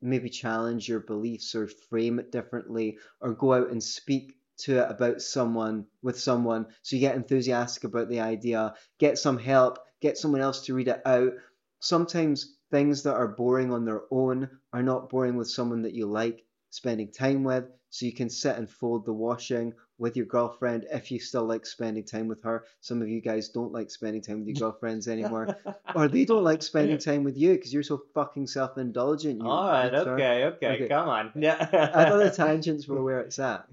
maybe 0.00 0.28
challenge 0.30 0.88
your 0.88 1.00
beliefs 1.00 1.54
or 1.54 1.68
frame 1.68 2.18
it 2.18 2.32
differently 2.32 2.98
or 3.20 3.34
go 3.34 3.52
out 3.54 3.70
and 3.70 3.82
speak 3.82 4.36
to 4.58 4.78
it 4.78 4.90
about 4.90 5.20
someone 5.22 5.86
with 6.02 6.18
someone 6.18 6.66
so 6.82 6.96
you 6.96 7.00
get 7.00 7.16
enthusiastic 7.16 7.84
about 7.84 8.08
the 8.08 8.20
idea 8.20 8.74
get 8.98 9.18
some 9.18 9.38
help 9.38 9.78
get 10.02 10.18
someone 10.18 10.42
else 10.42 10.66
to 10.66 10.74
read 10.74 10.88
it 10.88 11.00
out 11.06 11.32
sometimes 11.80 12.56
things 12.70 13.02
that 13.04 13.14
are 13.14 13.28
boring 13.28 13.72
on 13.72 13.84
their 13.84 14.02
own 14.10 14.48
are 14.72 14.82
not 14.82 15.08
boring 15.08 15.36
with 15.36 15.48
someone 15.48 15.82
that 15.82 15.94
you 15.94 16.06
like 16.06 16.44
spending 16.70 17.10
time 17.10 17.44
with 17.44 17.64
so 17.90 18.06
you 18.06 18.12
can 18.12 18.30
sit 18.30 18.56
and 18.56 18.70
fold 18.70 19.04
the 19.04 19.12
washing 19.12 19.74
with 19.98 20.16
your 20.16 20.24
girlfriend 20.26 20.86
if 20.90 21.10
you 21.10 21.20
still 21.20 21.44
like 21.44 21.66
spending 21.66 22.04
time 22.04 22.28
with 22.28 22.42
her 22.42 22.64
some 22.80 23.02
of 23.02 23.08
you 23.08 23.20
guys 23.20 23.50
don't 23.50 23.72
like 23.72 23.90
spending 23.90 24.22
time 24.22 24.38
with 24.44 24.48
your 24.48 24.70
girlfriends 24.70 25.06
anymore 25.16 25.56
or 25.94 26.08
they 26.08 26.24
don't 26.24 26.44
like 26.44 26.62
spending 26.62 26.98
time 26.98 27.24
with 27.24 27.36
you 27.36 27.52
because 27.52 27.72
you're 27.74 27.82
so 27.82 28.02
fucking 28.14 28.46
self-indulgent 28.46 29.42
All 29.42 29.68
right, 29.68 29.92
okay, 29.94 30.44
okay, 30.44 30.66
Okay. 30.74 30.88
come 30.88 31.08
on. 31.08 31.32
Yeah. 31.36 31.56
I 31.60 32.04
thought 32.08 32.18
the 32.24 32.32
tangents 32.34 32.88
were 32.88 33.02
where 33.02 33.20
it's 33.20 33.38
at. 33.38 33.66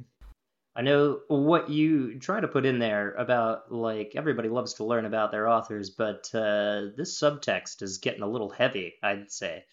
I 0.76 0.82
know 0.82 1.20
what 1.28 1.70
you 1.70 2.20
try 2.20 2.40
to 2.40 2.48
put 2.48 2.66
in 2.66 2.80
there 2.80 3.14
about 3.14 3.72
like 3.72 4.14
everybody 4.16 4.50
loves 4.50 4.76
to 4.76 4.86
learn 4.86 5.06
about 5.06 5.32
their 5.32 5.48
authors, 5.48 5.90
but 5.90 6.30
uh, 6.34 6.88
this 6.96 7.20
subtext 7.20 7.82
is 7.82 7.98
getting 7.98 8.22
a 8.22 8.28
little 8.28 8.50
heavy, 8.50 8.94
I'd 9.04 9.32
say. 9.32 9.66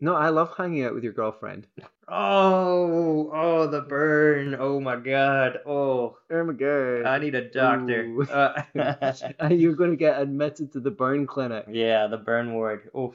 No, 0.00 0.14
I 0.14 0.28
love 0.30 0.54
hanging 0.56 0.84
out 0.84 0.92
with 0.94 1.04
your 1.04 1.12
girlfriend. 1.12 1.66
Oh, 2.08 3.30
oh, 3.32 3.66
the 3.68 3.80
burn. 3.80 4.56
Oh 4.58 4.80
my 4.80 4.96
god. 4.96 5.60
Oh, 5.64 6.18
Oh 6.30 6.44
my 6.44 6.52
god. 6.52 7.06
I 7.06 7.18
need 7.18 7.34
a 7.34 7.48
doctor. 7.48 8.14
Uh, 8.30 8.62
You're 9.50 9.76
going 9.76 9.92
to 9.92 9.96
get 9.96 10.20
admitted 10.20 10.72
to 10.72 10.80
the 10.80 10.90
burn 10.90 11.26
clinic. 11.26 11.66
yeah, 11.70 12.08
the 12.08 12.18
burn 12.18 12.52
ward. 12.52 12.90
Oof. 12.94 13.14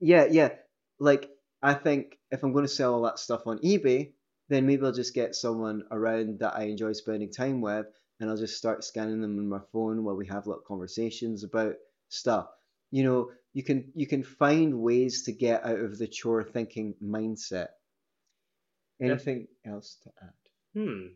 Yeah, 0.00 0.26
yeah. 0.30 0.50
Like, 0.98 1.30
I 1.62 1.74
think 1.74 2.18
if 2.30 2.42
I'm 2.42 2.52
going 2.52 2.66
to 2.66 2.68
sell 2.68 2.94
all 2.94 3.02
that 3.02 3.18
stuff 3.18 3.46
on 3.46 3.58
eBay, 3.60 4.10
then 4.50 4.66
maybe 4.66 4.84
I'll 4.84 4.92
just 4.92 5.14
get 5.14 5.36
someone 5.36 5.84
around 5.92 6.40
that 6.40 6.56
I 6.56 6.64
enjoy 6.64 6.92
spending 6.92 7.30
time 7.30 7.60
with, 7.60 7.86
and 8.18 8.28
I'll 8.28 8.36
just 8.36 8.58
start 8.58 8.84
scanning 8.84 9.22
them 9.22 9.38
on 9.38 9.48
my 9.48 9.60
phone 9.72 10.02
while 10.04 10.16
we 10.16 10.26
have 10.26 10.46
little 10.46 10.62
conversations 10.66 11.44
about 11.44 11.76
stuff. 12.08 12.48
You 12.90 13.04
know, 13.04 13.30
you 13.52 13.62
can 13.62 13.92
you 13.94 14.08
can 14.08 14.24
find 14.24 14.80
ways 14.80 15.22
to 15.22 15.32
get 15.32 15.64
out 15.64 15.78
of 15.78 15.96
the 15.96 16.08
chore 16.08 16.42
thinking 16.42 16.94
mindset. 17.02 17.68
Anything 19.00 19.46
else 19.64 19.96
to 20.02 20.10
add? 20.20 20.82
Hmm. 20.82 21.06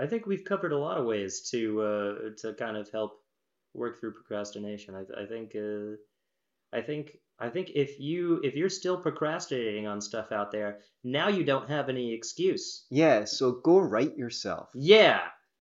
I 0.00 0.06
think 0.06 0.26
we've 0.26 0.44
covered 0.44 0.72
a 0.72 0.78
lot 0.78 0.98
of 0.98 1.06
ways 1.06 1.50
to 1.50 1.82
uh, 1.82 2.14
to 2.38 2.54
kind 2.54 2.76
of 2.76 2.90
help 2.90 3.20
work 3.74 4.00
through 4.00 4.14
procrastination. 4.14 4.94
I, 4.94 5.22
I 5.22 5.26
think 5.26 5.54
uh, 5.54 5.96
I 6.72 6.80
think 6.80 7.18
I 7.40 7.48
think 7.48 7.70
if 7.74 8.00
you 8.00 8.40
if 8.42 8.54
you're 8.54 8.68
still 8.68 8.96
procrastinating 8.96 9.86
on 9.86 10.00
stuff 10.00 10.32
out 10.32 10.50
there, 10.50 10.80
now 11.04 11.28
you 11.28 11.44
don't 11.44 11.68
have 11.68 11.88
any 11.88 12.12
excuse. 12.12 12.84
Yeah, 12.90 13.24
so 13.24 13.52
go 13.52 13.78
write 13.78 14.16
yourself. 14.16 14.70
Yeah, 14.74 15.20